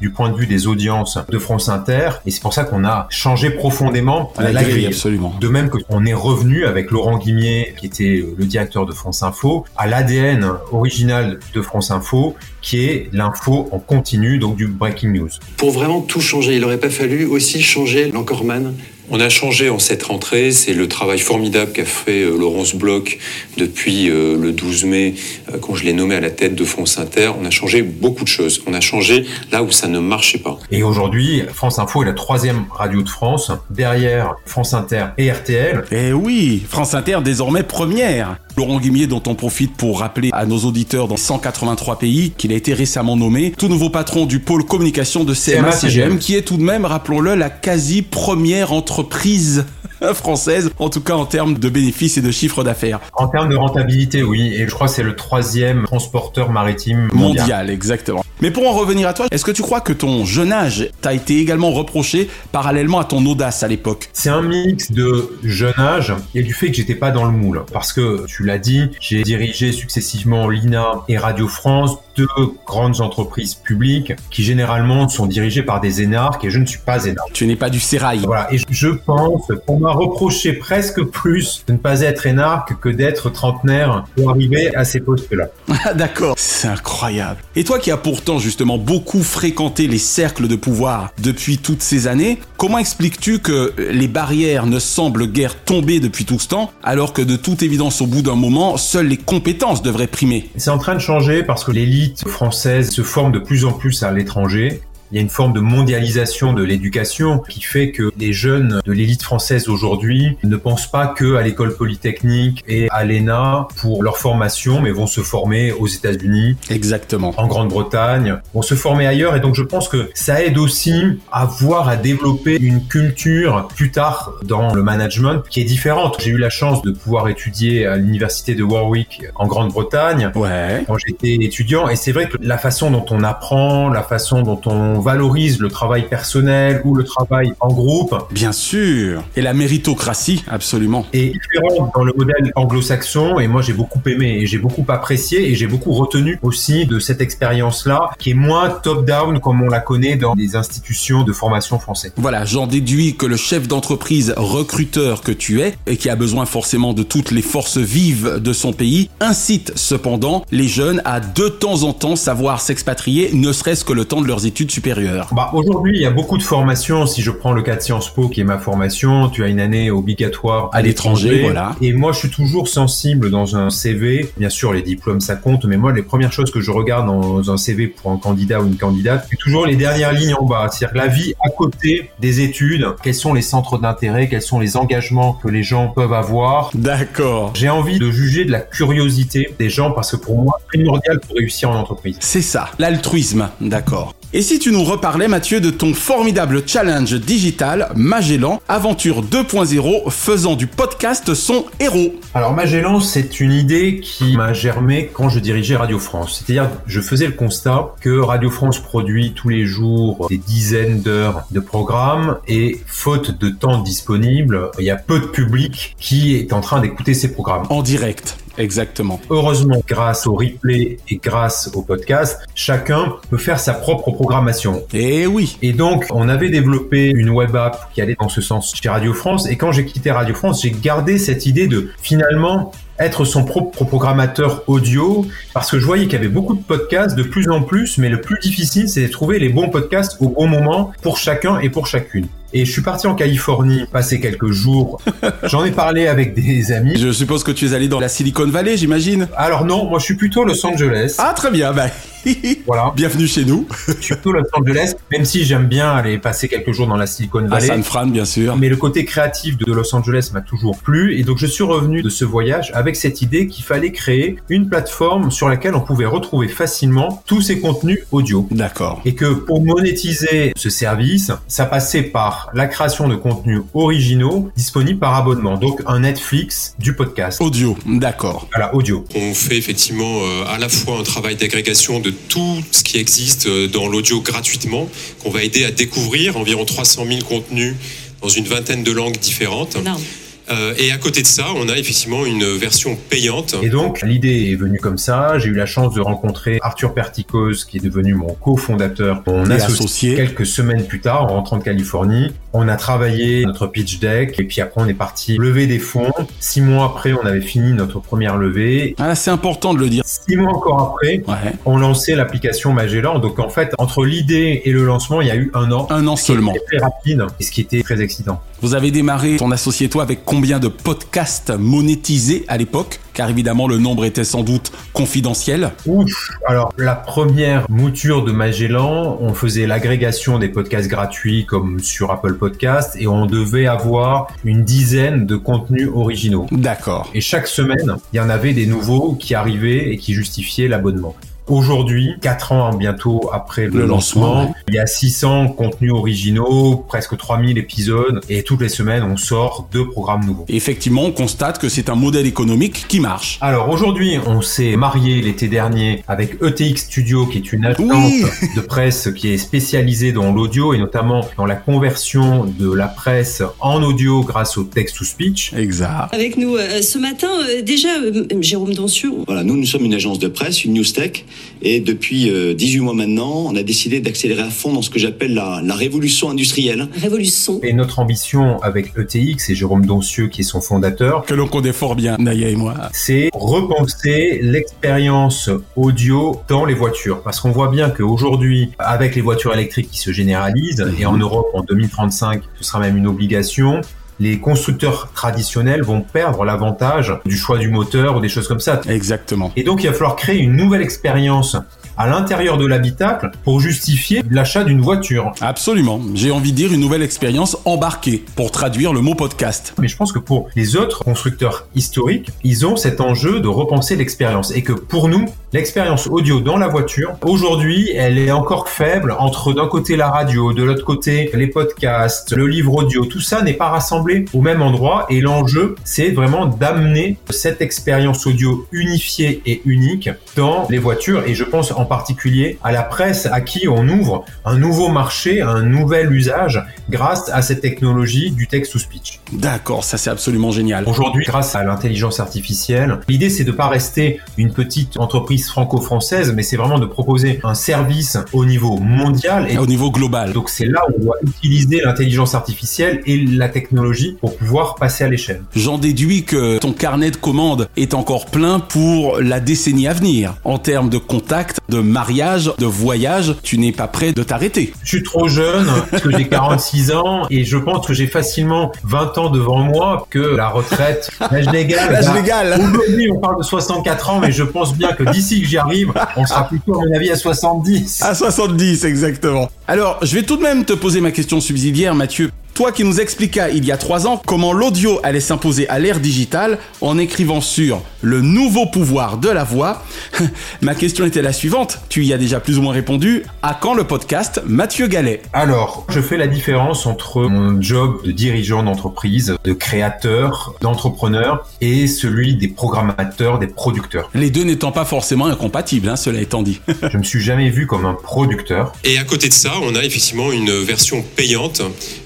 du 0.00 0.10
point 0.10 0.30
de 0.30 0.36
vue 0.36 0.46
des 0.46 0.66
audiences 0.66 1.18
de 1.28 1.38
France 1.38 1.68
Inter. 1.68 2.10
Et 2.26 2.30
c'est 2.30 2.40
pour 2.42 2.52
ça 2.54 2.64
qu'on 2.64 2.84
a 2.84 3.06
changé 3.10 3.50
profondément 3.50 4.32
La 4.38 4.52
la, 4.52 4.62
grille, 4.62 4.74
grille. 4.74 4.86
absolument. 4.86 5.34
De 5.40 5.48
même 5.48 5.70
qu'on 5.70 6.04
est 6.04 6.14
revenu 6.14 6.64
avec 6.64 6.90
Laurent 6.90 7.18
Guimier, 7.18 7.74
qui 7.78 7.86
était 7.86 8.24
le 8.36 8.44
directeur 8.44 8.86
de 8.86 8.92
France 8.92 9.22
Info, 9.22 9.64
à 9.76 9.86
l'ADN 9.86 10.50
original 10.72 11.38
de 11.54 11.62
France 11.62 11.90
Info, 11.90 12.34
qui 12.62 12.84
est 12.84 13.08
l'info 13.12 13.68
en 13.72 13.78
continu, 13.78 14.38
donc 14.38 14.56
du 14.56 14.66
breaking 14.66 15.12
news. 15.12 15.28
Pour 15.56 15.70
vraiment 15.70 16.00
tout 16.00 16.20
changer, 16.20 16.56
il 16.56 16.60
n'aurait 16.62 16.78
pas 16.78 16.90
fallu 16.90 17.24
aussi 17.24 17.62
changer 17.62 18.10
l'encoreman 18.10 18.74
On 19.08 19.20
a 19.20 19.28
changé 19.28 19.70
en 19.70 19.78
cette 19.78 20.02
rentrée, 20.02 20.50
c'est 20.50 20.72
le 20.72 20.88
travail 20.88 21.20
formidable 21.20 21.70
qu'a 21.72 21.84
fait 21.84 22.22
euh, 22.22 22.36
Laurence 22.36 22.74
Bloch 22.74 23.18
depuis 23.56 24.10
euh, 24.10 24.36
le 24.36 24.50
12 24.50 24.84
mai, 24.84 25.14
euh, 25.52 25.58
quand 25.58 25.76
je 25.76 25.84
l'ai 25.84 25.92
nommé 25.92 26.16
à 26.16 26.20
la 26.20 26.30
tête 26.30 26.56
de 26.56 26.64
France 26.64 26.98
Inter. 26.98 27.30
On 27.40 27.44
a 27.44 27.50
changé 27.50 27.82
beaucoup 27.82 28.24
de 28.24 28.28
choses. 28.28 28.62
On 28.66 28.74
a 28.74 28.80
changé 28.80 29.24
là 29.52 29.62
où 29.62 29.70
ça 29.70 29.86
ne 29.86 30.00
marchait 30.00 30.38
pas. 30.38 30.58
Et 30.72 30.82
aujourd'hui, 30.82 31.44
France 31.52 31.78
Info 31.78 32.02
est 32.02 32.06
la 32.06 32.14
troisième 32.14 32.64
radio 32.70 33.02
de 33.02 33.08
France, 33.08 33.52
derrière 33.70 34.34
France 34.44 34.74
Inter 34.74 35.06
et 35.18 35.30
RTL. 35.30 35.84
Eh 35.92 36.12
oui, 36.12 36.64
France 36.68 36.94
Inter 36.94 37.18
désormais 37.22 37.62
première. 37.62 38.38
Laurent 38.56 38.80
Guimier 38.80 39.06
dont 39.06 39.22
on 39.26 39.34
profite 39.34 39.76
pour 39.76 40.00
rappeler 40.00 40.30
à 40.32 40.46
nos 40.46 40.58
auditeurs 40.58 41.08
dans 41.08 41.16
183 41.16 41.98
pays 41.98 42.32
qu'il 42.36 42.52
a 42.52 42.56
été 42.56 42.72
récemment 42.72 43.16
nommé 43.16 43.52
tout 43.52 43.68
nouveau 43.68 43.90
patron 43.90 44.26
du 44.26 44.40
pôle 44.40 44.64
communication 44.64 45.24
de 45.24 45.34
CMA 45.34 45.72
CGM 45.72 46.18
qui 46.18 46.34
est 46.34 46.42
tout 46.42 46.56
de 46.56 46.62
même, 46.62 46.84
rappelons-le, 46.84 47.34
la 47.34 47.50
quasi 47.50 48.02
première 48.02 48.72
entreprise 48.72 49.66
française, 50.14 50.70
en 50.78 50.88
tout 50.90 51.00
cas 51.00 51.14
en 51.14 51.26
termes 51.26 51.58
de 51.58 51.68
bénéfices 51.68 52.16
et 52.16 52.22
de 52.22 52.30
chiffre 52.30 52.64
d'affaires. 52.64 53.00
En 53.14 53.28
termes 53.28 53.48
de 53.48 53.56
rentabilité, 53.56 54.22
oui, 54.22 54.54
et 54.54 54.66
je 54.66 54.70
crois 54.72 54.86
que 54.88 54.92
c'est 54.94 55.02
le 55.02 55.16
troisième 55.16 55.84
transporteur 55.84 56.50
maritime 56.50 57.08
mondial. 57.12 57.40
Mondial, 57.40 57.70
exactement. 57.70 58.24
Mais 58.42 58.50
pour 58.50 58.68
en 58.68 58.72
revenir 58.72 59.08
à 59.08 59.14
toi, 59.14 59.26
est-ce 59.30 59.46
que 59.46 59.50
tu 59.50 59.62
crois 59.62 59.80
que 59.80 59.94
ton 59.94 60.26
jeune 60.26 60.52
âge 60.52 60.90
t'a 61.00 61.14
été 61.14 61.38
également 61.38 61.70
reproché 61.70 62.28
parallèlement 62.52 62.98
à 62.98 63.04
ton 63.04 63.24
audace 63.24 63.62
à 63.62 63.68
l'époque? 63.68 64.10
C'est 64.12 64.28
un 64.28 64.42
mix 64.42 64.92
de 64.92 65.30
jeune 65.42 65.78
âge 65.78 66.12
et 66.34 66.42
du 66.42 66.52
fait 66.52 66.68
que 66.68 66.74
j'étais 66.74 66.94
pas 66.94 67.10
dans 67.10 67.24
le 67.24 67.32
moule. 67.32 67.64
Parce 67.72 67.94
que, 67.94 68.26
tu 68.26 68.44
l'as 68.44 68.58
dit, 68.58 68.90
j'ai 69.00 69.22
dirigé 69.22 69.72
successivement 69.72 70.48
l'INA 70.48 71.04
et 71.08 71.16
Radio 71.16 71.48
France, 71.48 71.96
deux 72.16 72.26
grandes 72.66 73.00
entreprises 73.00 73.54
publiques 73.54 74.12
qui 74.30 74.42
généralement 74.42 75.08
sont 75.08 75.26
dirigées 75.26 75.62
par 75.62 75.80
des 75.80 76.02
énarques 76.02 76.44
et 76.44 76.50
je 76.50 76.58
ne 76.58 76.66
suis 76.66 76.78
pas 76.78 77.04
énarque. 77.06 77.32
Tu 77.32 77.46
n'es 77.46 77.56
pas 77.56 77.70
du 77.70 77.80
sérail. 77.80 78.20
Voilà, 78.24 78.52
et 78.52 78.58
je 78.68 78.88
pense 78.88 79.50
qu'on 79.66 79.78
m'a 79.78 79.92
reproché 79.92 80.52
presque 80.52 81.02
plus 81.04 81.64
de 81.66 81.72
ne 81.72 81.78
pas 81.78 82.02
être 82.02 82.26
énarque 82.26 82.78
que 82.80 82.88
d'être 82.90 83.30
trentenaire 83.30 84.04
pour 84.14 84.30
arriver 84.30 84.74
à 84.74 84.84
ces 84.84 85.00
postes-là. 85.00 85.48
D'accord, 85.94 86.34
c'est 86.38 86.68
incroyable. 86.68 87.40
Et 87.54 87.64
toi 87.64 87.78
qui 87.78 87.90
as 87.90 87.96
justement 88.38 88.76
beaucoup 88.76 89.22
fréquenté 89.22 89.86
les 89.86 89.98
cercles 89.98 90.48
de 90.48 90.56
pouvoir 90.56 91.12
depuis 91.22 91.58
toutes 91.58 91.82
ces 91.82 92.08
années, 92.08 92.38
comment 92.56 92.78
expliques-tu 92.78 93.38
que 93.38 93.72
les 93.78 94.08
barrières 94.08 94.66
ne 94.66 94.78
semblent 94.78 95.30
guère 95.30 95.62
tomber 95.62 96.00
depuis 96.00 96.24
tout 96.24 96.38
ce 96.38 96.48
temps, 96.48 96.72
alors 96.82 97.12
que 97.12 97.22
de 97.22 97.36
toute 97.36 97.62
évidence 97.62 98.00
au 98.02 98.06
bout 98.06 98.22
d'un 98.22 98.34
moment, 98.34 98.76
seules 98.76 99.06
les 99.06 99.16
compétences 99.16 99.82
devraient 99.82 100.06
primer? 100.06 100.50
C'est 100.56 100.70
en 100.70 100.78
train 100.78 100.94
de 100.94 101.00
changer 101.00 101.42
parce 101.42 101.64
que 101.64 101.70
l'élite 101.70 102.28
française 102.28 102.90
se 102.90 103.02
forme 103.02 103.32
de 103.32 103.38
plus 103.38 103.64
en 103.64 103.72
plus 103.72 104.02
à 104.02 104.10
l'étranger. 104.10 104.82
Il 105.12 105.16
y 105.16 105.18
a 105.18 105.22
une 105.22 105.28
forme 105.30 105.52
de 105.52 105.60
mondialisation 105.60 106.52
de 106.52 106.62
l'éducation 106.62 107.38
qui 107.38 107.60
fait 107.60 107.90
que 107.92 108.10
les 108.18 108.32
jeunes 108.32 108.80
de 108.84 108.92
l'élite 108.92 109.22
française 109.22 109.68
aujourd'hui 109.68 110.36
ne 110.42 110.56
pensent 110.56 110.90
pas 110.90 111.06
que 111.06 111.36
à 111.36 111.42
l'école 111.42 111.76
polytechnique 111.76 112.64
et 112.66 112.88
à 112.90 113.04
l'ENA 113.04 113.68
pour 113.76 114.02
leur 114.02 114.18
formation, 114.18 114.80
mais 114.80 114.90
vont 114.90 115.06
se 115.06 115.20
former 115.20 115.72
aux 115.72 115.86
États-Unis, 115.86 116.56
Exactement. 116.70 117.32
en 117.36 117.46
Grande-Bretagne, 117.46 118.38
vont 118.54 118.62
se 118.62 118.74
former 118.74 119.06
ailleurs. 119.06 119.36
Et 119.36 119.40
donc 119.40 119.54
je 119.54 119.62
pense 119.62 119.88
que 119.88 120.10
ça 120.14 120.42
aide 120.42 120.58
aussi 120.58 121.20
à 121.32 121.44
voir, 121.44 121.88
à 121.88 121.96
développer 121.96 122.56
une 122.60 122.84
culture 122.86 123.68
plus 123.74 123.90
tard 123.90 124.32
dans 124.44 124.74
le 124.74 124.82
management 124.82 125.42
qui 125.48 125.60
est 125.60 125.64
différente. 125.64 126.16
J'ai 126.20 126.30
eu 126.30 126.38
la 126.38 126.50
chance 126.50 126.82
de 126.82 126.90
pouvoir 126.90 127.28
étudier 127.28 127.86
à 127.86 127.96
l'université 127.96 128.54
de 128.54 128.62
Warwick 128.62 129.22
en 129.34 129.46
Grande-Bretagne 129.46 130.30
Ouais. 130.34 130.84
quand 130.86 130.96
j'étais 130.98 131.34
étudiant. 131.40 131.88
Et 131.88 131.96
c'est 131.96 132.12
vrai 132.12 132.28
que 132.28 132.36
la 132.40 132.58
façon 132.58 132.90
dont 132.90 133.04
on 133.10 133.22
apprend, 133.22 133.88
la 133.88 134.02
façon 134.02 134.42
dont 134.42 134.60
on 134.66 134.95
valorise 135.00 135.60
le 135.60 135.68
travail 135.68 136.08
personnel 136.08 136.80
ou 136.84 136.94
le 136.94 137.04
travail 137.04 137.52
en 137.60 137.68
groupe 137.68 138.14
Bien 138.30 138.52
sûr. 138.52 139.22
Et 139.36 139.42
la 139.42 139.54
méritocratie, 139.54 140.44
absolument. 140.48 141.06
est 141.12 141.32
différente 141.32 141.92
dans 141.94 142.04
le 142.04 142.12
modèle 142.16 142.52
anglo-saxon. 142.54 143.38
Et 143.38 143.48
moi, 143.48 143.62
j'ai 143.62 143.72
beaucoup 143.72 144.00
aimé 144.06 144.38
et 144.40 144.46
j'ai 144.46 144.58
beaucoup 144.58 144.84
apprécié 144.88 145.50
et 145.50 145.54
j'ai 145.54 145.66
beaucoup 145.66 145.92
retenu 145.92 146.38
aussi 146.42 146.86
de 146.86 146.98
cette 146.98 147.20
expérience-là 147.20 148.10
qui 148.18 148.30
est 148.30 148.34
moins 148.34 148.70
top-down 148.70 149.40
comme 149.40 149.62
on 149.62 149.68
la 149.68 149.80
connaît 149.80 150.16
dans 150.16 150.34
les 150.34 150.56
institutions 150.56 151.22
de 151.22 151.32
formation 151.32 151.78
françaises. 151.78 152.12
Voilà, 152.16 152.44
j'en 152.44 152.66
déduis 152.66 153.16
que 153.16 153.26
le 153.26 153.36
chef 153.36 153.68
d'entreprise 153.68 154.34
recruteur 154.36 155.22
que 155.22 155.32
tu 155.32 155.60
es, 155.60 155.74
et 155.86 155.96
qui 155.96 156.08
a 156.08 156.16
besoin 156.16 156.46
forcément 156.46 156.92
de 156.92 157.02
toutes 157.02 157.30
les 157.30 157.42
forces 157.42 157.78
vives 157.78 158.40
de 158.40 158.52
son 158.52 158.72
pays, 158.72 159.10
incite 159.20 159.72
cependant 159.76 160.44
les 160.50 160.68
jeunes 160.68 161.02
à 161.04 161.20
de 161.20 161.48
temps 161.48 161.82
en 161.82 161.92
temps 161.92 162.16
savoir 162.16 162.60
s'expatrier, 162.60 163.30
ne 163.32 163.52
serait-ce 163.52 163.84
que 163.84 163.92
le 163.92 164.04
temps 164.04 164.20
de 164.20 164.26
leurs 164.26 164.46
études 164.46 164.70
supérieures. 164.70 164.85
Bah, 165.32 165.50
aujourd'hui, 165.52 165.92
il 165.96 166.02
y 166.02 166.06
a 166.06 166.10
beaucoup 166.10 166.38
de 166.38 166.42
formations. 166.42 167.06
Si 167.06 167.22
je 167.22 167.30
prends 167.30 167.52
le 167.52 167.62
cas 167.62 167.76
de 167.76 167.80
Sciences 167.80 168.10
Po, 168.12 168.28
qui 168.28 168.40
est 168.40 168.44
ma 168.44 168.58
formation, 168.58 169.28
tu 169.28 169.42
as 169.44 169.48
une 169.48 169.60
année 169.60 169.90
obligatoire 169.90 170.70
à, 170.72 170.78
À 170.78 170.82
l'étranger, 170.82 171.28
l'étranger. 171.30 171.42
voilà. 171.44 171.76
Et 171.80 171.92
moi, 171.92 172.12
je 172.12 172.18
suis 172.18 172.30
toujours 172.30 172.68
sensible 172.68 173.30
dans 173.30 173.56
un 173.56 173.70
CV. 173.70 174.30
Bien 174.38 174.48
sûr, 174.48 174.72
les 174.72 174.82
diplômes, 174.82 175.20
ça 175.20 175.36
compte. 175.36 175.64
Mais 175.64 175.76
moi, 175.76 175.92
les 175.92 176.02
premières 176.02 176.32
choses 176.32 176.50
que 176.50 176.60
je 176.60 176.70
regarde 176.70 177.06
dans 177.06 177.50
un 177.50 177.56
CV 177.56 177.88
pour 177.88 178.10
un 178.12 178.16
candidat 178.18 178.60
ou 178.60 178.66
une 178.66 178.76
candidate, 178.76 179.26
c'est 179.30 179.36
toujours 179.36 179.66
les 179.66 179.76
dernières 179.76 180.12
lignes 180.12 180.34
en 180.34 180.44
bas. 180.44 180.68
C'est-à-dire 180.70 180.96
la 180.96 181.08
vie 181.08 181.34
à 181.44 181.48
côté 181.50 182.10
des 182.20 182.40
études. 182.40 182.86
Quels 183.02 183.14
sont 183.14 183.34
les 183.34 183.42
centres 183.42 183.78
d'intérêt? 183.78 184.28
Quels 184.28 184.42
sont 184.42 184.60
les 184.60 184.76
engagements 184.76 185.32
que 185.34 185.48
les 185.48 185.62
gens 185.62 185.88
peuvent 185.88 186.12
avoir? 186.12 186.70
D'accord. 186.74 187.52
J'ai 187.54 187.68
envie 187.68 187.98
de 187.98 188.10
juger 188.10 188.44
de 188.44 188.52
la 188.52 188.60
curiosité 188.60 189.54
des 189.58 189.70
gens 189.70 189.90
parce 189.90 190.12
que 190.12 190.16
pour 190.16 190.42
moi, 190.42 190.58
c'est 190.60 190.78
primordial 190.78 191.20
pour 191.20 191.36
réussir 191.36 191.70
en 191.70 191.76
entreprise. 191.76 192.16
C'est 192.20 192.42
ça, 192.42 192.68
l'altruisme, 192.78 193.48
d'accord. 193.60 194.14
Et 194.36 194.42
si 194.42 194.58
tu 194.58 194.70
nous 194.70 194.84
reparlais, 194.84 195.28
Mathieu, 195.28 195.62
de 195.62 195.70
ton 195.70 195.94
formidable 195.94 196.62
challenge 196.66 197.14
digital 197.14 197.88
Magellan, 197.96 198.60
aventure 198.68 199.24
2.0, 199.24 200.10
faisant 200.10 200.56
du 200.56 200.66
podcast 200.66 201.32
son 201.32 201.64
héros. 201.80 202.14
Alors 202.34 202.52
Magellan, 202.52 203.00
c'est 203.00 203.40
une 203.40 203.52
idée 203.52 203.98
qui 204.00 204.36
m'a 204.36 204.52
germé 204.52 205.08
quand 205.10 205.30
je 205.30 205.38
dirigeais 205.38 205.76
Radio 205.76 205.98
France. 205.98 206.44
C'est-à-dire, 206.44 206.68
je 206.86 207.00
faisais 207.00 207.24
le 207.24 207.32
constat 207.32 207.94
que 208.02 208.18
Radio 208.18 208.50
France 208.50 208.78
produit 208.78 209.32
tous 209.32 209.48
les 209.48 209.64
jours 209.64 210.26
des 210.28 210.36
dizaines 210.36 211.00
d'heures 211.00 211.44
de 211.50 211.60
programmes 211.60 212.36
et 212.46 212.82
faute 212.86 213.38
de 213.38 213.48
temps 213.48 213.80
disponible, 213.80 214.70
il 214.78 214.84
y 214.84 214.90
a 214.90 214.96
peu 214.96 215.18
de 215.18 215.28
public 215.28 215.96
qui 215.98 216.36
est 216.36 216.52
en 216.52 216.60
train 216.60 216.82
d'écouter 216.82 217.14
ces 217.14 217.32
programmes. 217.32 217.64
En 217.70 217.80
direct, 217.80 218.36
exactement. 218.58 219.20
Heureusement, 219.30 219.82
grâce 219.86 220.26
au 220.26 220.34
replay 220.34 220.98
et 221.08 221.16
grâce 221.16 221.70
au 221.74 221.82
podcast, 221.82 222.40
chacun 222.54 223.14
peut 223.30 223.38
faire 223.38 223.60
sa 223.60 223.74
propre 223.74 224.10
programmation. 224.10 224.82
Et 224.92 225.26
oui. 225.26 225.56
Et 225.62 225.72
donc, 225.72 226.06
on 226.10 226.28
avait 226.28 226.50
développé 226.50 227.10
une 227.14 227.30
web 227.30 227.54
app 227.56 227.90
qui 227.92 228.00
allait 228.00 228.16
dans 228.20 228.28
ce 228.28 228.40
sens 228.40 228.74
chez 228.74 228.88
Radio 228.88 229.12
France. 229.12 229.48
Et 229.48 229.56
quand 229.56 229.72
j'ai 229.72 229.84
quitté 229.84 230.10
Radio 230.10 230.34
France, 230.34 230.62
j'ai 230.62 230.70
gardé 230.70 231.18
cette 231.18 231.46
idée 231.46 231.66
de 231.66 231.90
finalement 232.00 232.72
être 232.98 233.24
son 233.24 233.44
propre 233.44 233.84
programmateur 233.84 234.62
audio 234.68 235.26
parce 235.52 235.70
que 235.70 235.78
je 235.78 235.84
voyais 235.84 236.04
qu'il 236.04 236.14
y 236.14 236.16
avait 236.16 236.28
beaucoup 236.28 236.54
de 236.54 236.62
podcasts 236.62 237.16
de 237.16 237.22
plus 237.22 237.48
en 237.50 237.62
plus, 237.62 237.98
mais 237.98 238.08
le 238.08 238.20
plus 238.20 238.38
difficile, 238.40 238.88
c'est 238.88 239.06
de 239.06 239.12
trouver 239.12 239.38
les 239.38 239.48
bons 239.48 239.68
podcasts 239.68 240.16
au 240.20 240.28
bon 240.28 240.46
moment 240.46 240.92
pour 241.02 241.18
chacun 241.18 241.58
et 241.58 241.68
pour 241.68 241.86
chacune. 241.86 242.26
Et 242.58 242.64
je 242.64 242.72
suis 242.72 242.80
parti 242.80 243.06
en 243.06 243.14
Californie 243.14 243.84
passer 243.92 244.18
quelques 244.18 244.50
jours. 244.50 244.98
J'en 245.42 245.62
ai 245.66 245.72
parlé 245.72 246.06
avec 246.06 246.32
des 246.32 246.72
amis. 246.72 246.96
Je 246.96 247.12
suppose 247.12 247.44
que 247.44 247.50
tu 247.50 247.66
es 247.66 247.74
allé 247.74 247.86
dans 247.86 248.00
la 248.00 248.08
Silicon 248.08 248.48
Valley, 248.48 248.78
j'imagine 248.78 249.28
Alors 249.36 249.66
non, 249.66 249.90
moi 249.90 249.98
je 249.98 250.06
suis 250.06 250.16
plutôt 250.16 250.42
Los 250.42 250.64
Angeles. 250.64 251.16
Ah, 251.18 251.34
très 251.36 251.50
bien, 251.50 251.74
bah. 251.74 251.88
Voilà. 252.66 252.92
Bienvenue 252.96 253.26
chez 253.26 253.44
nous. 253.44 253.66
Je 253.86 253.92
suis 254.02 254.14
plutôt 254.14 254.32
Los 254.32 254.48
Angeles, 254.52 254.94
même 255.12 255.24
si 255.24 255.44
j'aime 255.44 255.66
bien 255.66 255.90
aller 255.90 256.18
passer 256.18 256.48
quelques 256.48 256.72
jours 256.72 256.86
dans 256.86 256.96
la 256.96 257.06
Silicon 257.06 257.44
À 257.44 257.48
Valley. 257.48 257.66
San 257.66 257.82
Fran, 257.82 258.06
bien 258.06 258.24
sûr. 258.24 258.56
Mais 258.56 258.68
le 258.68 258.76
côté 258.76 259.04
créatif 259.04 259.56
de 259.56 259.72
Los 259.72 259.94
Angeles 259.94 260.30
m'a 260.32 260.40
toujours 260.40 260.78
plu 260.78 261.18
et 261.18 261.22
donc 261.22 261.38
je 261.38 261.46
suis 261.46 261.64
revenu 261.64 262.02
de 262.02 262.08
ce 262.08 262.24
voyage 262.24 262.72
avec 262.74 262.96
cette 262.96 263.22
idée 263.22 263.46
qu'il 263.46 263.64
fallait 263.64 263.92
créer 263.92 264.36
une 264.48 264.68
plateforme 264.68 265.30
sur 265.30 265.48
laquelle 265.48 265.74
on 265.74 265.80
pouvait 265.80 266.06
retrouver 266.06 266.48
facilement 266.48 267.22
tous 267.26 267.42
ces 267.42 267.60
contenus 267.60 268.00
audio. 268.10 268.48
D'accord. 268.50 269.00
Et 269.04 269.14
que 269.14 269.26
pour 269.26 269.64
monétiser 269.64 270.52
ce 270.56 270.70
service, 270.70 271.32
ça 271.46 271.66
passait 271.66 272.02
par 272.02 272.45
la 272.54 272.66
création 272.66 273.08
de 273.08 273.16
contenus 273.16 273.62
originaux 273.74 274.50
disponibles 274.56 274.98
par 274.98 275.14
abonnement. 275.14 275.56
Donc 275.56 275.82
un 275.86 276.00
Netflix 276.00 276.74
du 276.78 276.94
podcast. 276.94 277.40
Audio, 277.40 277.76
d'accord. 277.86 278.48
Voilà, 278.52 278.74
audio. 278.74 279.04
On 279.14 279.34
fait 279.34 279.56
effectivement 279.56 280.20
euh, 280.22 280.44
à 280.46 280.58
la 280.58 280.68
fois 280.68 280.98
un 280.98 281.02
travail 281.02 281.36
d'agrégation 281.36 282.00
de 282.00 282.10
tout 282.10 282.62
ce 282.70 282.82
qui 282.82 282.98
existe 282.98 283.46
euh, 283.46 283.68
dans 283.68 283.88
l'audio 283.88 284.20
gratuitement, 284.20 284.88
qu'on 285.22 285.30
va 285.30 285.42
aider 285.42 285.64
à 285.64 285.70
découvrir, 285.70 286.36
environ 286.36 286.64
300 286.64 287.04
000 287.06 287.20
contenus 287.22 287.74
dans 288.22 288.28
une 288.28 288.44
vingtaine 288.44 288.82
de 288.82 288.92
langues 288.92 289.18
différentes. 289.18 289.76
Énorme. 289.76 290.02
Euh, 290.50 290.74
et 290.78 290.92
à 290.92 290.96
côté 290.98 291.22
de 291.22 291.26
ça, 291.26 291.44
on 291.56 291.68
a 291.68 291.76
effectivement 291.76 292.24
une 292.24 292.44
version 292.44 292.96
payante. 293.10 293.54
Et 293.62 293.68
donc, 293.68 294.02
l'idée 294.02 294.50
est 294.52 294.54
venue 294.56 294.78
comme 294.78 294.98
ça. 294.98 295.38
J'ai 295.38 295.48
eu 295.48 295.54
la 295.54 295.66
chance 295.66 295.94
de 295.94 296.00
rencontrer 296.00 296.58
Arthur 296.62 296.94
Perticos, 296.94 297.64
qui 297.68 297.78
est 297.78 297.80
devenu 297.80 298.14
mon 298.14 298.32
cofondateur, 298.34 299.22
mon 299.26 299.50
associé, 299.50 299.74
associé. 299.74 300.14
quelques 300.14 300.46
semaines 300.46 300.86
plus 300.86 301.00
tard, 301.00 301.24
en 301.24 301.28
rentrant 301.28 301.56
de 301.58 301.64
Californie. 301.64 302.32
On 302.52 302.68
a 302.68 302.76
travaillé 302.76 303.44
notre 303.44 303.66
pitch 303.66 303.98
deck, 303.98 304.38
et 304.38 304.44
puis 304.44 304.60
après, 304.60 304.80
on 304.80 304.88
est 304.88 304.94
parti 304.94 305.36
lever 305.36 305.66
des 305.66 305.78
fonds. 305.78 306.12
Six 306.40 306.60
mois 306.60 306.86
après, 306.86 307.12
on 307.12 307.26
avait 307.26 307.40
fini 307.40 307.72
notre 307.72 308.00
première 308.00 308.36
levée. 308.36 308.94
Ah, 308.98 309.14
c'est 309.14 309.30
important 309.30 309.74
de 309.74 309.80
le 309.80 309.88
dire. 309.88 310.02
Six 310.06 310.36
mois 310.36 310.52
encore 310.52 310.80
après, 310.94 311.22
Ouais. 311.26 311.52
on 311.64 311.76
lançait 311.78 312.14
l'application 312.14 312.72
Magellan. 312.72 313.18
Donc, 313.18 313.38
en 313.38 313.48
fait, 313.48 313.72
entre 313.78 314.04
l'idée 314.04 314.62
et 314.64 314.72
le 314.72 314.84
lancement, 314.84 315.20
il 315.20 315.28
y 315.28 315.30
a 315.30 315.36
eu 315.36 315.50
un 315.54 315.70
an. 315.72 315.86
Un 315.90 316.06
an 316.06 316.16
seulement. 316.16 316.52
C'était 316.54 316.64
très 316.66 316.78
rapide, 316.78 317.24
et 317.40 317.42
ce 317.42 317.50
qui 317.50 317.60
était 317.60 317.82
très 317.82 318.00
excitant. 318.00 318.40
Vous 318.62 318.74
avez 318.74 318.90
démarré 318.90 319.36
ton 319.36 319.50
associé 319.50 319.86
et 319.86 319.90
toi 319.90 320.02
avec 320.02 320.24
combien 320.36 320.58
de 320.58 320.68
podcasts 320.68 321.50
monétisés 321.58 322.44
à 322.48 322.58
l'époque 322.58 323.00
Car 323.14 323.30
évidemment, 323.30 323.66
le 323.66 323.78
nombre 323.78 324.04
était 324.04 324.22
sans 324.22 324.42
doute 324.42 324.70
confidentiel. 324.92 325.70
Ouf 325.86 326.30
Alors, 326.46 326.74
la 326.76 326.94
première 326.94 327.64
mouture 327.70 328.22
de 328.22 328.32
Magellan, 328.32 329.16
on 329.18 329.32
faisait 329.32 329.66
l'agrégation 329.66 330.38
des 330.38 330.50
podcasts 330.50 330.88
gratuits 330.88 331.46
comme 331.46 331.80
sur 331.80 332.10
Apple 332.10 332.34
Podcast 332.34 332.98
et 333.00 333.06
on 333.06 333.24
devait 333.24 333.66
avoir 333.66 334.26
une 334.44 334.62
dizaine 334.62 335.24
de 335.24 335.36
contenus 335.36 335.88
originaux. 335.94 336.48
D'accord. 336.52 337.08
Et 337.14 337.22
chaque 337.22 337.46
semaine, 337.46 337.96
il 338.12 338.16
y 338.16 338.20
en 338.20 338.28
avait 338.28 338.52
des 338.52 338.66
nouveaux 338.66 339.14
qui 339.14 339.34
arrivaient 339.34 339.90
et 339.90 339.96
qui 339.96 340.12
justifiaient 340.12 340.68
l'abonnement. 340.68 341.16
Aujourd'hui, 341.48 342.14
4 342.22 342.52
ans 342.52 342.74
bientôt 342.74 343.30
après 343.32 343.66
le, 343.66 343.70
Le 343.80 343.86
lancement, 343.86 344.26
lancement, 344.34 344.44
ouais. 344.46 344.54
il 344.68 344.74
y 344.74 344.78
a 344.78 344.86
600 344.86 345.48
contenus 345.48 345.92
originaux, 345.92 346.84
presque 346.88 347.16
3000 347.16 347.56
épisodes, 347.58 348.20
et 348.28 348.42
toutes 348.42 348.60
les 348.62 348.68
semaines, 348.68 349.02
on 349.04 349.16
sort 349.16 349.68
deux 349.72 349.86
programmes 349.88 350.24
nouveaux. 350.26 350.44
Et 350.48 350.56
effectivement, 350.56 351.04
on 351.04 351.12
constate 351.12 351.58
que 351.58 351.68
c'est 351.68 351.88
un 351.88 351.94
modèle 351.94 352.26
économique 352.26 352.86
qui 352.88 353.00
marche. 353.00 353.38
Alors 353.40 353.68
aujourd'hui, 353.70 354.18
on 354.26 354.42
s'est 354.42 354.76
marié 354.76 355.22
l'été 355.22 355.48
dernier 355.48 356.02
avec 356.08 356.42
ETX 356.42 356.76
Studio, 356.82 357.26
qui 357.26 357.38
est 357.38 357.52
une 357.52 357.64
agence 357.64 357.78
Oui. 357.80 358.24
de 358.56 358.60
presse 358.60 359.08
qui 359.16 359.28
est 359.28 359.38
spécialisée 359.38 360.12
dans 360.12 360.32
l'audio 360.32 360.74
et 360.74 360.78
notamment 360.78 361.26
dans 361.36 361.46
la 361.46 361.54
conversion 361.56 362.44
de 362.44 362.72
la 362.72 362.88
presse 362.88 363.42
en 363.60 363.82
audio 363.82 364.22
grâce 364.22 364.58
au 364.58 364.64
text-to-speech. 364.64 365.52
Exact. 365.56 366.12
Avec 366.12 366.36
nous 366.36 366.56
euh, 366.56 366.82
ce 366.82 366.98
matin, 366.98 367.28
euh, 367.48 367.62
déjà, 367.62 367.88
euh, 368.02 368.24
Jérôme 368.40 368.74
Dancieux, 368.74 369.12
Voilà, 369.26 369.44
nous, 369.44 369.56
nous 369.56 369.66
sommes 369.66 369.84
une 369.84 369.94
agence 369.94 370.18
de 370.18 370.28
presse, 370.28 370.64
une 370.64 370.74
news 370.74 370.84
tech, 370.84 371.24
et 371.62 371.80
depuis 371.80 372.30
euh, 372.30 372.54
18 372.54 372.80
mois 372.80 372.94
maintenant, 372.94 373.44
on 373.46 373.56
a 373.56 373.62
décidé 373.62 374.00
d'accélérer 374.00 374.42
à 374.42 374.50
fond 374.50 374.72
dans 374.72 374.82
ce 374.82 374.90
que 374.90 374.98
j'appelle 374.98 375.34
la, 375.34 375.60
la 375.64 375.74
révolution 375.74 376.30
industrielle. 376.30 376.88
Révolution. 377.00 377.60
Et 377.62 377.72
notre 377.72 377.98
ambition 377.98 378.60
avec 378.62 378.92
ETX 378.96 379.50
et 379.50 379.54
Jérôme 379.54 379.86
Doncieux, 379.86 380.28
qui 380.28 380.42
est 380.42 380.44
son 380.44 380.60
fondateur, 380.60 381.24
Que 381.24 381.34
l'on 381.34 381.48
connaît 381.48 381.72
fort 381.72 381.96
bien, 381.96 382.16
Naya 382.18 382.48
et 382.48 382.56
moi. 382.56 382.74
c'est 382.92 383.30
repenser 383.32 384.38
l'expérience 384.42 385.50
audio 385.76 386.40
dans 386.48 386.64
les 386.64 386.74
voitures. 386.74 387.22
Parce 387.22 387.40
qu'on 387.40 387.50
voit 387.52 387.68
bien 387.68 387.90
qu'aujourd'hui, 387.90 388.70
avec 388.78 389.14
les 389.14 389.22
voitures 389.22 389.54
électriques 389.54 389.90
qui 389.90 389.98
se 389.98 390.12
généralisent, 390.12 390.84
et 390.98 391.06
en 391.06 391.16
Europe 391.16 391.48
en 391.54 391.62
2035, 391.62 392.42
ce 392.58 392.64
sera 392.64 392.80
même 392.80 392.96
une 392.96 393.06
obligation, 393.06 393.80
les 394.18 394.38
constructeurs 394.38 395.10
traditionnels 395.14 395.82
vont 395.82 396.00
perdre 396.00 396.44
l'avantage 396.44 397.18
du 397.24 397.36
choix 397.36 397.58
du 397.58 397.68
moteur 397.68 398.16
ou 398.16 398.20
des 398.20 398.28
choses 398.28 398.48
comme 398.48 398.60
ça. 398.60 398.80
Exactement. 398.88 399.52
Et 399.56 399.62
donc 399.62 399.82
il 399.82 399.88
va 399.88 399.92
falloir 399.92 400.16
créer 400.16 400.38
une 400.38 400.56
nouvelle 400.56 400.82
expérience 400.82 401.56
à 401.96 402.06
l'intérieur 402.06 402.58
de 402.58 402.66
l'habitacle 402.66 403.30
pour 403.44 403.60
justifier 403.60 404.22
l'achat 404.30 404.64
d'une 404.64 404.80
voiture. 404.80 405.32
Absolument. 405.40 406.00
J'ai 406.14 406.30
envie 406.30 406.52
de 406.52 406.56
dire 406.56 406.72
une 406.72 406.80
nouvelle 406.80 407.02
expérience 407.02 407.56
embarquée, 407.64 408.24
pour 408.34 408.50
traduire 408.50 408.92
le 408.92 409.00
mot 409.00 409.14
podcast. 409.14 409.74
Mais 409.78 409.88
je 409.88 409.96
pense 409.96 410.12
que 410.12 410.18
pour 410.18 410.48
les 410.56 410.76
autres 410.76 411.04
constructeurs 411.04 411.66
historiques, 411.74 412.30
ils 412.44 412.66
ont 412.66 412.76
cet 412.76 413.00
enjeu 413.00 413.40
de 413.40 413.48
repenser 413.48 413.96
l'expérience 413.96 414.54
et 414.54 414.62
que 414.62 414.72
pour 414.72 415.08
nous, 415.08 415.26
l'expérience 415.52 416.06
audio 416.06 416.40
dans 416.40 416.58
la 416.58 416.68
voiture, 416.68 417.16
aujourd'hui, 417.24 417.90
elle 417.94 418.18
est 418.18 418.30
encore 418.30 418.68
faible 418.68 419.14
entre 419.18 419.54
d'un 419.54 419.66
côté 419.66 419.96
la 419.96 420.10
radio, 420.10 420.52
de 420.52 420.62
l'autre 420.62 420.84
côté 420.84 421.30
les 421.32 421.46
podcasts, 421.46 422.32
le 422.32 422.46
livre 422.46 422.74
audio, 422.74 423.04
tout 423.06 423.20
ça 423.20 423.42
n'est 423.42 423.54
pas 423.54 423.68
rassemblé 423.68 424.26
au 424.34 424.40
même 424.40 424.60
endroit 424.60 425.06
et 425.08 425.20
l'enjeu, 425.20 425.76
c'est 425.84 426.10
vraiment 426.10 426.46
d'amener 426.46 427.16
cette 427.30 427.62
expérience 427.62 428.26
audio 428.26 428.66
unifiée 428.72 429.42
et 429.46 429.62
unique 429.64 430.10
dans 430.36 430.66
les 430.68 430.78
voitures 430.78 431.24
et 431.26 431.34
je 431.34 431.44
pense 431.44 431.72
en 431.72 431.85
particulier 431.86 432.58
à 432.62 432.72
la 432.72 432.82
presse 432.82 433.26
à 433.26 433.40
qui 433.40 433.68
on 433.68 433.88
ouvre 433.88 434.24
un 434.44 434.56
nouveau 434.58 434.88
marché, 434.88 435.40
un 435.40 435.62
nouvel 435.62 436.12
usage 436.12 436.62
grâce 436.90 437.28
à 437.30 437.42
cette 437.42 437.60
technologie 437.60 438.30
du 438.30 438.46
text-to-speech. 438.46 439.20
D'accord, 439.32 439.84
ça 439.84 439.98
c'est 439.98 440.10
absolument 440.10 440.50
génial. 440.50 440.84
Aujourd'hui, 440.86 441.24
grâce 441.24 441.54
à 441.54 441.64
l'intelligence 441.64 442.20
artificielle, 442.20 442.98
l'idée 443.08 443.30
c'est 443.30 443.44
de 443.44 443.52
pas 443.52 443.68
rester 443.68 444.20
une 444.36 444.52
petite 444.52 444.96
entreprise 444.98 445.48
franco-française, 445.48 446.32
mais 446.34 446.42
c'est 446.42 446.56
vraiment 446.56 446.78
de 446.78 446.86
proposer 446.86 447.40
un 447.44 447.54
service 447.54 448.18
au 448.32 448.44
niveau 448.44 448.78
mondial 448.78 449.46
et 449.50 449.58
Au 449.58 449.66
niveau 449.66 449.90
global. 449.90 450.32
donc 450.32 450.48
c'est 450.50 450.66
là 450.66 450.80
où 450.88 450.94
on 451.00 451.04
doit 451.04 451.16
utiliser 451.26 451.80
l'intelligence 451.84 452.34
artificielle 452.34 453.00
et 453.06 453.16
la 453.24 453.48
technologie 453.48 454.16
pour 454.20 454.36
pouvoir 454.36 454.74
passer 454.76 455.04
à 455.04 455.08
l'échelle. 455.08 455.42
J'en 455.54 455.78
déduis 455.78 456.24
que 456.24 456.58
ton 456.58 456.72
carnet 456.72 457.10
de 457.10 457.16
commandes 457.16 457.68
est 457.76 457.94
encore 457.94 458.26
plein 458.26 458.60
pour 458.60 459.18
la 459.20 459.40
décennie 459.40 459.88
à 459.88 459.92
venir. 459.92 460.34
En 460.44 460.58
termes 460.58 460.88
de 460.88 460.98
contact, 460.98 461.58
de 461.68 461.75
mariage, 461.82 462.52
de 462.58 462.66
voyage, 462.66 463.34
tu 463.42 463.58
n'es 463.58 463.72
pas 463.72 463.88
prêt 463.88 464.12
de 464.12 464.22
t'arrêter. 464.22 464.72
Je 464.82 464.88
suis 464.88 465.02
trop 465.02 465.28
jeune, 465.28 465.66
parce 465.90 466.02
que 466.02 466.10
j'ai 466.10 466.28
46 466.28 466.92
ans, 466.92 467.26
et 467.30 467.44
je 467.44 467.56
pense 467.56 467.86
que 467.86 467.94
j'ai 467.94 468.06
facilement 468.06 468.72
20 468.84 469.18
ans 469.18 469.30
devant 469.30 469.58
moi, 469.58 470.06
que 470.10 470.18
la 470.18 470.48
retraite, 470.48 471.10
l'âge 471.30 471.50
légal. 471.50 471.92
L'âge 471.92 472.06
bah, 472.06 472.14
légal. 472.14 472.60
Aujourd'hui, 472.60 473.10
on 473.10 473.18
parle 473.18 473.38
de 473.38 473.42
64 473.44 474.10
ans, 474.10 474.20
mais 474.20 474.32
je 474.32 474.42
pense 474.42 474.76
bien 474.76 474.92
que 474.92 475.04
d'ici 475.04 475.40
que 475.40 475.46
j'y 475.46 475.58
arrive, 475.58 475.92
on 476.16 476.26
sera 476.26 476.48
plutôt, 476.48 476.74
à 476.74 476.84
mon 476.84 476.94
avis, 476.94 477.10
à 477.10 477.16
70. 477.16 478.02
À 478.02 478.14
70, 478.14 478.84
exactement. 478.84 479.50
Alors, 479.68 479.98
je 480.02 480.14
vais 480.14 480.22
tout 480.22 480.36
de 480.36 480.42
même 480.42 480.64
te 480.64 480.72
poser 480.72 481.00
ma 481.00 481.10
question 481.10 481.40
subsidiaire, 481.40 481.94
Mathieu. 481.94 482.30
Toi 482.56 482.72
qui 482.72 482.84
nous 482.84 483.00
expliqua 483.00 483.50
il 483.50 483.66
y 483.66 483.72
a 483.72 483.76
trois 483.76 484.06
ans 484.06 484.18
comment 484.24 484.54
l'audio 484.54 484.98
allait 485.02 485.20
s'imposer 485.20 485.68
à 485.68 485.78
l'ère 485.78 486.00
digitale 486.00 486.56
en 486.80 486.96
écrivant 486.96 487.42
sur 487.42 487.82
le 488.06 488.20
nouveau 488.20 488.66
pouvoir 488.66 489.18
de 489.18 489.28
la 489.28 489.42
voix, 489.42 489.82
ma 490.62 490.76
question 490.76 491.04
était 491.04 491.22
la 491.22 491.32
suivante. 491.32 491.80
Tu 491.88 492.04
y 492.04 492.12
as 492.12 492.18
déjà 492.18 492.38
plus 492.38 492.56
ou 492.56 492.62
moins 492.62 492.72
répondu. 492.72 493.24
À 493.42 493.58
quand 493.60 493.74
le 493.74 493.82
podcast 493.82 494.40
Mathieu 494.46 494.86
Gallet 494.86 495.22
Alors, 495.32 495.84
je 495.88 496.00
fais 496.00 496.16
la 496.16 496.28
différence 496.28 496.86
entre 496.86 497.22
mon 497.22 497.60
job 497.60 498.04
de 498.04 498.12
dirigeant 498.12 498.62
d'entreprise, 498.62 499.36
de 499.42 499.52
créateur, 499.52 500.54
d'entrepreneur, 500.60 501.48
et 501.60 501.88
celui 501.88 502.36
des 502.36 502.46
programmateurs, 502.46 503.40
des 503.40 503.48
producteurs. 503.48 504.08
Les 504.14 504.30
deux 504.30 504.44
n'étant 504.44 504.70
pas 504.70 504.84
forcément 504.84 505.26
incompatibles, 505.26 505.88
hein, 505.88 505.96
cela 505.96 506.20
étant 506.20 506.44
dit. 506.44 506.60
Je 506.92 506.98
me 506.98 507.02
suis 507.02 507.20
jamais 507.20 507.50
vu 507.50 507.66
comme 507.66 507.86
un 507.86 507.94
producteur. 507.94 508.72
Et 508.84 508.98
à 508.98 509.04
côté 509.04 509.28
de 509.28 509.34
ça, 509.34 509.50
on 509.62 509.74
a 509.74 509.82
effectivement 509.82 510.30
une 510.30 510.52
version 510.62 511.04
payante 511.16 511.60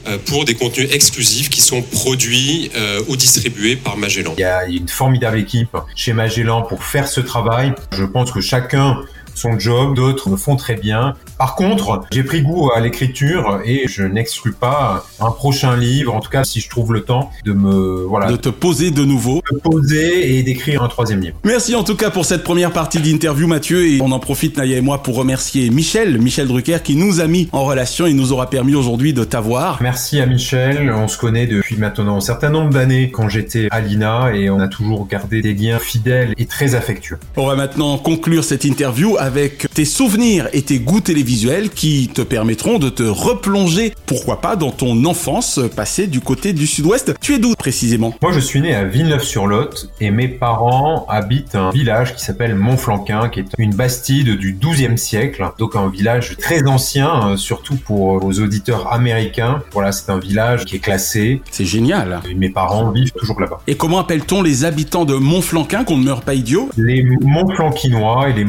euh, 0.08 0.16
pour 0.24 0.46
des 0.46 0.54
contenus 0.54 0.88
exclusifs 0.92 1.50
qui 1.50 1.60
sont 1.60 1.82
produits 1.82 2.70
euh, 2.74 3.02
ou 3.08 3.16
distribués 3.16 3.76
par 3.76 3.98
Magellan. 3.98 4.32
Il 4.38 4.40
y 4.40 4.44
a 4.44 4.64
une 4.64 4.88
formidable 4.88 5.38
équipe 5.38 5.76
chez 5.94 6.12
Magellan 6.12 6.62
pour 6.62 6.84
faire 6.84 7.08
ce 7.08 7.20
travail. 7.20 7.74
Je 7.92 8.04
pense 8.04 8.32
que 8.32 8.40
chacun 8.40 8.98
son 9.40 9.58
job, 9.58 9.94
d'autres 9.94 10.28
le 10.28 10.36
font 10.36 10.56
très 10.56 10.76
bien. 10.76 11.14
Par 11.38 11.54
contre, 11.54 12.02
j'ai 12.12 12.22
pris 12.22 12.42
goût 12.42 12.70
à 12.76 12.80
l'écriture 12.80 13.60
et 13.64 13.88
je 13.88 14.02
n'exclus 14.02 14.52
pas 14.52 15.06
un 15.18 15.30
prochain 15.30 15.76
livre, 15.76 16.14
en 16.14 16.20
tout 16.20 16.28
cas 16.28 16.44
si 16.44 16.60
je 16.60 16.68
trouve 16.68 16.92
le 16.92 17.00
temps 17.00 17.30
de 17.46 17.54
me 17.54 18.04
voilà, 18.04 18.30
De 18.30 18.36
te 18.36 18.50
poser 18.50 18.90
de 18.90 19.02
nouveau. 19.02 19.42
de 19.50 19.58
poser 19.58 20.36
et 20.36 20.42
d'écrire 20.42 20.82
un 20.82 20.88
troisième 20.88 21.20
livre. 21.20 21.36
Merci 21.44 21.74
en 21.74 21.84
tout 21.84 21.96
cas 21.96 22.10
pour 22.10 22.26
cette 22.26 22.44
première 22.44 22.70
partie 22.70 22.98
d'interview 22.98 23.46
Mathieu 23.46 23.86
et 23.86 24.02
on 24.02 24.12
en 24.12 24.18
profite 24.18 24.58
Naya 24.58 24.76
et 24.76 24.82
moi 24.82 25.02
pour 25.02 25.16
remercier 25.16 25.70
Michel, 25.70 26.18
Michel 26.18 26.46
Drucker 26.46 26.80
qui 26.84 26.94
nous 26.94 27.20
a 27.20 27.26
mis 27.26 27.48
en 27.52 27.64
relation 27.64 28.04
et 28.06 28.12
nous 28.12 28.32
aura 28.32 28.50
permis 28.50 28.74
aujourd'hui 28.74 29.14
de 29.14 29.24
t'avoir. 29.24 29.78
Merci 29.80 30.20
à 30.20 30.26
Michel, 30.26 30.92
on 30.94 31.08
se 31.08 31.16
connaît 31.16 31.46
depuis 31.46 31.76
maintenant 31.76 32.18
un 32.18 32.20
certain 32.20 32.50
nombre 32.50 32.74
d'années 32.74 33.10
quand 33.10 33.30
j'étais 33.30 33.68
à 33.70 33.80
l'INA 33.80 34.32
et 34.34 34.50
on 34.50 34.60
a 34.60 34.68
toujours 34.68 35.06
gardé 35.06 35.40
des 35.40 35.54
liens 35.54 35.78
fidèles 35.78 36.34
et 36.36 36.44
très 36.44 36.74
affectueux. 36.74 37.18
On 37.38 37.46
va 37.46 37.56
maintenant 37.56 37.96
conclure 37.96 38.44
cette 38.44 38.64
interview 38.66 39.16
avec 39.18 39.29
tes 39.74 39.84
souvenirs 39.84 40.48
et 40.52 40.62
tes 40.62 40.78
goûts 40.78 41.00
télévisuels 41.00 41.70
qui 41.70 42.08
te 42.08 42.22
permettront 42.22 42.78
de 42.78 42.88
te 42.88 43.02
replonger, 43.02 43.94
pourquoi 44.06 44.40
pas, 44.40 44.56
dans 44.56 44.70
ton 44.70 45.04
enfance 45.04 45.60
passée 45.74 46.06
du 46.06 46.20
côté 46.20 46.52
du 46.52 46.66
sud-ouest. 46.66 47.14
Tu 47.20 47.34
es 47.34 47.38
d'où 47.38 47.54
précisément? 47.54 48.14
Moi, 48.22 48.32
je 48.32 48.40
suis 48.40 48.60
né 48.60 48.74
à 48.74 48.84
Villeneuve-sur-Lot 48.84 49.90
et 50.00 50.10
mes 50.10 50.28
parents 50.28 51.06
habitent 51.08 51.54
un 51.54 51.70
village 51.70 52.14
qui 52.14 52.24
s'appelle 52.24 52.54
Montflanquin, 52.54 53.28
qui 53.28 53.40
est 53.40 53.46
une 53.58 53.74
bastide 53.74 54.36
du 54.36 54.58
XIIe 54.60 54.98
siècle. 54.98 55.44
Donc 55.58 55.76
un 55.76 55.88
village 55.88 56.36
très 56.38 56.66
ancien, 56.66 57.30
euh, 57.30 57.36
surtout 57.36 57.76
pour 57.76 58.24
aux 58.24 58.40
auditeurs 58.40 58.92
américains. 58.92 59.62
Voilà, 59.72 59.92
c'est 59.92 60.10
un 60.10 60.18
village 60.18 60.64
qui 60.64 60.76
est 60.76 60.80
classé. 60.80 61.42
C'est 61.50 61.64
génial. 61.64 62.20
Et 62.28 62.34
mes 62.34 62.50
parents 62.50 62.90
vivent 62.90 63.12
toujours 63.12 63.40
là-bas. 63.40 63.60
Et 63.66 63.76
comment 63.76 63.98
appelle-t-on 63.98 64.42
les 64.42 64.64
habitants 64.64 65.04
de 65.04 65.14
Montflanquin 65.14 65.84
qu'on 65.84 65.96
ne 65.96 66.04
meurt 66.04 66.24
pas 66.24 66.34
idiot? 66.34 66.68
Les 66.76 67.02
Montflanquinois 67.02 68.28
et 68.30 68.32
les 68.32 68.44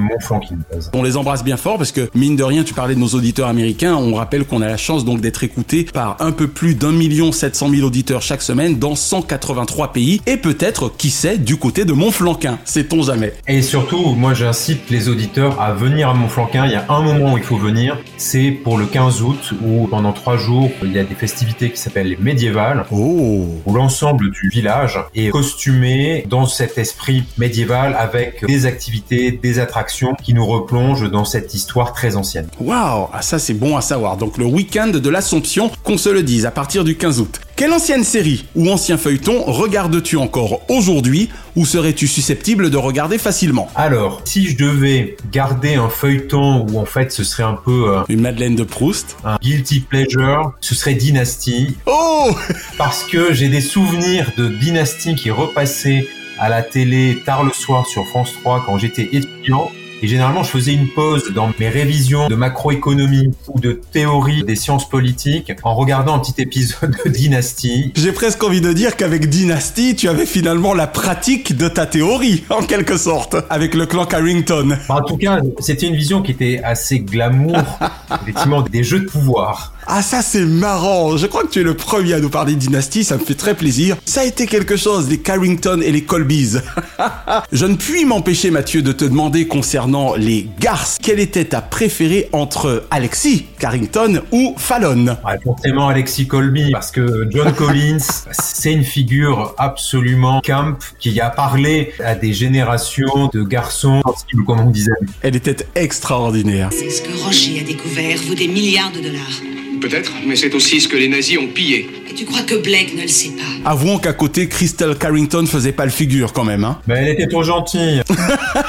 On 0.93 1.03
les 1.03 1.17
embrasse 1.17 1.43
bien 1.43 1.57
fort 1.57 1.77
parce 1.77 1.91
que, 1.91 2.09
mine 2.15 2.35
de 2.35 2.43
rien, 2.43 2.63
tu 2.63 2.73
parlais 2.73 2.95
de 2.95 2.99
nos 2.99 3.09
auditeurs 3.09 3.47
américains. 3.47 3.95
On 3.95 4.15
rappelle 4.15 4.45
qu'on 4.45 4.61
a 4.61 4.67
la 4.67 4.77
chance 4.77 5.05
donc 5.05 5.21
d'être 5.21 5.43
écouté 5.43 5.85
par 5.85 6.17
un 6.19 6.31
peu 6.31 6.47
plus 6.47 6.75
d'un 6.75 6.91
million 6.91 7.31
sept 7.31 7.55
cent 7.55 7.69
mille 7.69 7.83
auditeurs 7.83 8.21
chaque 8.21 8.41
semaine 8.41 8.77
dans 8.77 8.95
183 8.95 9.93
pays 9.93 10.21
et 10.25 10.37
peut-être, 10.37 10.91
qui 10.97 11.09
sait, 11.09 11.37
du 11.37 11.57
côté 11.57 11.85
de 11.85 11.93
Montflanquin. 11.93 12.59
Sait-on 12.65 13.03
jamais. 13.03 13.33
Et 13.47 13.61
surtout, 13.61 14.13
moi 14.15 14.33
j'incite 14.33 14.89
les 14.89 15.09
auditeurs 15.09 15.59
à 15.61 15.73
venir 15.73 16.09
à 16.09 16.13
Montflanquin. 16.13 16.65
Il 16.65 16.71
y 16.71 16.75
a 16.75 16.85
un 16.89 17.01
moment 17.01 17.33
où 17.33 17.37
il 17.37 17.43
faut 17.43 17.57
venir, 17.57 17.97
c'est 18.17 18.51
pour 18.51 18.77
le 18.77 18.85
15 18.85 19.21
août 19.21 19.53
où 19.63 19.87
pendant 19.87 20.13
trois 20.13 20.37
jours 20.37 20.69
il 20.83 20.93
y 20.93 20.99
a 20.99 21.03
des 21.03 21.15
festivités 21.15 21.71
qui 21.71 21.77
s'appellent 21.77 22.09
les 22.09 22.17
médiévales. 22.17 22.85
Oh 22.91 23.31
où 23.65 23.73
l'ensemble 23.73 24.31
du 24.31 24.49
village 24.49 24.99
est 25.15 25.29
costumé 25.29 26.25
dans 26.29 26.45
cet 26.45 26.77
esprit 26.77 27.23
médiéval 27.37 27.95
avec 27.97 28.45
des 28.45 28.65
activités, 28.65 29.31
des 29.31 29.59
attractions 29.59 30.15
qui 30.15 30.33
nous 30.33 30.45
replongent 30.51 31.09
dans 31.09 31.25
cette 31.25 31.53
histoire 31.53 31.93
très 31.93 32.15
ancienne. 32.15 32.47
Waouh, 32.59 33.07
ah, 33.13 33.21
ça 33.21 33.39
c'est 33.39 33.53
bon 33.53 33.77
à 33.77 33.81
savoir. 33.81 34.17
Donc 34.17 34.37
le 34.37 34.45
week-end 34.45 34.87
de 34.87 35.09
l'Assomption, 35.09 35.71
qu'on 35.83 35.97
se 35.97 36.09
le 36.09 36.23
dise, 36.23 36.45
à 36.45 36.51
partir 36.51 36.83
du 36.83 36.95
15 36.97 37.19
août. 37.19 37.41
Quelle 37.55 37.73
ancienne 37.73 38.03
série 38.03 38.45
ou 38.55 38.71
ancien 38.71 38.97
feuilleton 38.97 39.43
regardes-tu 39.45 40.17
encore 40.17 40.61
aujourd'hui 40.67 41.29
ou 41.55 41.65
serais-tu 41.65 42.07
susceptible 42.07 42.71
de 42.71 42.77
regarder 42.77 43.19
facilement? 43.19 43.69
Alors, 43.75 44.21
si 44.25 44.47
je 44.47 44.57
devais 44.57 45.15
garder 45.31 45.75
un 45.75 45.89
feuilleton 45.89 46.65
où 46.67 46.79
en 46.79 46.85
fait 46.85 47.11
ce 47.11 47.23
serait 47.23 47.43
un 47.43 47.59
peu 47.63 47.89
euh, 47.89 48.01
Une 48.09 48.21
Madeleine 48.21 48.55
de 48.55 48.63
Proust? 48.63 49.15
un 49.23 49.37
guilty 49.41 49.81
pleasure, 49.81 50.53
ce 50.59 50.73
serait 50.73 50.95
Dynasty 50.95 51.75
Oh 51.85 52.31
parce 52.79 53.03
que 53.03 53.31
j'ai 53.33 53.49
des 53.49 53.61
souvenirs 53.61 54.31
de 54.37 54.47
Dynasty 54.47 55.13
qui 55.15 55.29
repassait 55.29 56.07
à 56.39 56.49
la 56.49 56.63
télé 56.63 57.21
tard 57.25 57.43
le 57.43 57.51
soir 57.53 57.85
sur 57.85 58.07
France 58.07 58.33
3 58.41 58.63
quand 58.65 58.79
j'étais 58.79 59.07
étudiant 59.11 59.69
Et 60.03 60.07
généralement, 60.07 60.41
je 60.41 60.49
faisais 60.49 60.73
une 60.73 60.87
pause 60.87 61.31
dans 61.35 61.51
mes 61.59 61.69
révisions 61.69 62.27
de 62.27 62.33
macroéconomie 62.33 63.29
ou 63.47 63.59
de 63.59 63.79
théorie 63.91 64.43
des 64.43 64.55
sciences 64.55 64.89
politiques 64.89 65.51
en 65.63 65.75
regardant 65.75 66.15
un 66.15 66.19
petit 66.19 66.41
épisode 66.41 66.95
de 67.05 67.09
Dynasty. 67.09 67.93
J'ai 67.95 68.11
presque 68.11 68.43
envie 68.43 68.61
de 68.61 68.73
dire 68.73 68.95
qu'avec 68.95 69.29
Dynasty, 69.29 69.95
tu 69.95 70.09
avais 70.09 70.25
finalement 70.25 70.73
la 70.73 70.87
pratique 70.87 71.55
de 71.55 71.67
ta 71.67 71.85
théorie, 71.85 72.43
en 72.49 72.63
quelque 72.63 72.97
sorte, 72.97 73.35
avec 73.51 73.75
le 73.75 73.85
clan 73.85 74.05
Carrington. 74.05 74.75
En 74.89 75.03
tout 75.03 75.17
cas, 75.17 75.39
c'était 75.59 75.85
une 75.85 75.95
vision 75.95 76.23
qui 76.23 76.31
était 76.31 76.61
assez 76.63 76.99
glamour, 76.99 77.61
effectivement, 78.23 78.63
des 78.63 78.83
jeux 78.83 79.01
de 79.01 79.05
pouvoir. 79.05 79.73
Ah 79.87 80.01
ça 80.01 80.21
c'est 80.21 80.45
marrant, 80.45 81.17
je 81.17 81.25
crois 81.25 81.43
que 81.43 81.49
tu 81.49 81.59
es 81.59 81.63
le 81.63 81.73
premier 81.73 82.13
à 82.13 82.19
nous 82.19 82.29
parler 82.29 82.53
de 82.53 82.59
dynastie, 82.59 83.03
ça 83.03 83.17
me 83.17 83.23
fait 83.23 83.33
très 83.33 83.55
plaisir. 83.55 83.97
Ça 84.05 84.21
a 84.21 84.25
été 84.25 84.45
quelque 84.45 84.77
chose, 84.77 85.09
les 85.09 85.17
Carrington 85.19 85.81
et 85.81 85.91
les 85.91 86.03
Colbys. 86.03 86.57
je 87.51 87.65
ne 87.65 87.75
puis 87.75 88.05
m'empêcher 88.05 88.51
Mathieu 88.51 88.81
de 88.81 88.91
te 88.91 89.05
demander 89.05 89.47
concernant 89.47 90.15
les 90.15 90.47
garces, 90.59 90.97
quelle 91.01 91.19
était 91.19 91.45
ta 91.45 91.61
préférée 91.61 92.29
entre 92.31 92.85
Alexis 92.91 93.47
Carrington 93.59 94.21
ou 94.31 94.53
Fallon? 94.57 95.17
Ouais, 95.25 95.39
Forcément 95.43 95.87
Alexis 95.87 96.27
Colby, 96.27 96.71
parce 96.71 96.91
que 96.91 97.27
John 97.31 97.51
Collins, 97.57 97.97
c'est 98.31 98.73
une 98.73 98.83
figure 98.83 99.55
absolument 99.57 100.41
camp 100.41 100.77
qui 100.99 101.19
a 101.19 101.29
parlé 101.29 101.93
à 102.03 102.15
des 102.15 102.33
générations 102.33 103.29
de 103.33 103.41
garçons 103.43 104.01
sensibles, 104.05 104.45
comme 104.45 104.59
on 104.59 104.69
disait. 104.69 104.91
Elle 105.21 105.35
était 105.35 105.65
extraordinaire. 105.75 106.69
C'est 106.71 106.89
ce 106.89 107.01
que 107.01 107.23
Roger 107.23 107.61
a 107.61 107.63
découvert, 107.63 108.17
vaut 108.27 108.35
des 108.35 108.47
milliards 108.47 108.91
de 108.91 108.99
dollars. 109.01 109.70
Peut-être, 109.79 110.11
mais 110.25 110.35
c'est 110.35 110.53
aussi 110.53 110.81
ce 110.81 110.87
que 110.87 110.97
les 110.97 111.07
nazis 111.07 111.37
ont 111.37 111.47
pillé. 111.47 111.89
Et 112.09 112.13
tu 112.13 112.25
crois 112.25 112.41
que 112.41 112.55
Blake 112.55 112.93
ne 112.95 113.03
le 113.03 113.07
sait 113.07 113.29
pas? 113.29 113.69
Avouons 113.71 113.97
qu'à 113.97 114.13
côté, 114.13 114.47
Crystal 114.47 114.97
Carrington 114.97 115.45
faisait 115.45 115.71
pas 115.71 115.85
le 115.85 115.91
figure 115.91 116.33
quand 116.33 116.43
même, 116.43 116.63
hein. 116.65 116.79
Mais 116.87 116.95
elle 116.95 117.07
était 117.09 117.27
trop 117.27 117.43
gentille. 117.43 118.01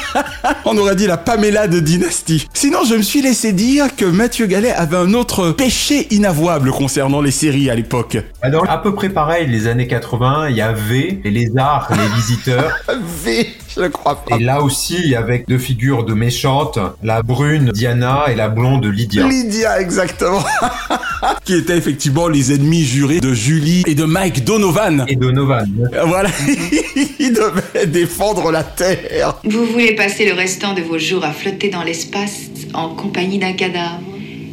On 0.64 0.76
aurait 0.78 0.96
dit 0.96 1.06
la 1.06 1.16
Pamela 1.16 1.66
de 1.66 1.80
Dynasty. 1.80 2.46
Sinon, 2.54 2.84
je 2.88 2.94
me 2.94 3.02
suis 3.02 3.20
laissé 3.20 3.52
dire 3.52 3.96
que 3.96 4.04
Mathieu 4.04 4.46
Gallet 4.46 4.70
avait 4.70 4.96
un 4.96 5.12
autre 5.14 5.50
péché 5.50 6.06
inavouable 6.10 6.70
concernant 6.70 7.20
les 7.20 7.30
séries 7.30 7.68
à 7.68 7.74
l'époque. 7.74 8.18
Alors, 8.44 8.68
à 8.68 8.82
peu 8.82 8.92
près 8.92 9.08
pareil, 9.08 9.46
les 9.46 9.68
années 9.68 9.86
80, 9.86 10.48
il 10.50 10.56
y 10.56 10.60
a 10.60 10.72
V, 10.72 11.20
les 11.22 11.30
lézards, 11.30 11.88
les 11.92 12.08
visiteurs. 12.16 12.72
v 12.88 13.46
je 13.74 13.86
crois 13.86 14.16
pas. 14.16 14.36
Et 14.36 14.40
là 14.40 14.62
aussi, 14.62 15.14
avec 15.14 15.46
deux 15.46 15.58
figures 15.58 16.04
de 16.04 16.12
méchantes, 16.12 16.78
la 17.04 17.22
brune 17.22 17.70
Diana 17.72 18.24
et 18.28 18.34
la 18.34 18.48
blonde 18.48 18.84
Lydia. 18.84 19.26
Lydia, 19.28 19.80
exactement. 19.80 20.44
qui 21.44 21.54
étaient 21.54 21.78
effectivement 21.78 22.26
les 22.26 22.52
ennemis 22.52 22.82
jurés 22.82 23.20
de 23.20 23.32
Julie 23.32 23.84
et 23.86 23.94
de 23.94 24.04
Mike 24.04 24.44
Donovan. 24.44 25.04
Et 25.06 25.14
Donovan. 25.14 25.68
Voilà, 26.06 26.28
ils 27.20 27.32
devaient 27.32 27.86
défendre 27.86 28.50
la 28.50 28.64
Terre. 28.64 29.36
Vous 29.44 29.64
voulez 29.66 29.94
passer 29.94 30.26
le 30.26 30.34
restant 30.34 30.74
de 30.74 30.82
vos 30.82 30.98
jours 30.98 31.24
à 31.24 31.30
flotter 31.30 31.70
dans 31.70 31.84
l'espace 31.84 32.40
en 32.74 32.88
compagnie 32.88 33.38
d'un 33.38 33.52
cadavre 33.52 34.00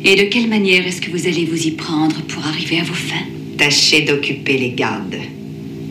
Et 0.06 0.16
de 0.16 0.30
quelle 0.30 0.48
manière 0.48 0.86
est-ce 0.86 1.02
que 1.02 1.10
vous 1.10 1.26
allez 1.28 1.46
vous 1.46 1.68
y 1.68 1.72
prendre 1.72 2.22
pour 2.28 2.46
arriver 2.46 2.80
à 2.80 2.84
vos 2.84 2.94
fins? 2.94 3.39
Tâchez 3.60 4.04
d'occuper 4.04 4.58
les 4.58 4.72
gardes. 4.72 5.18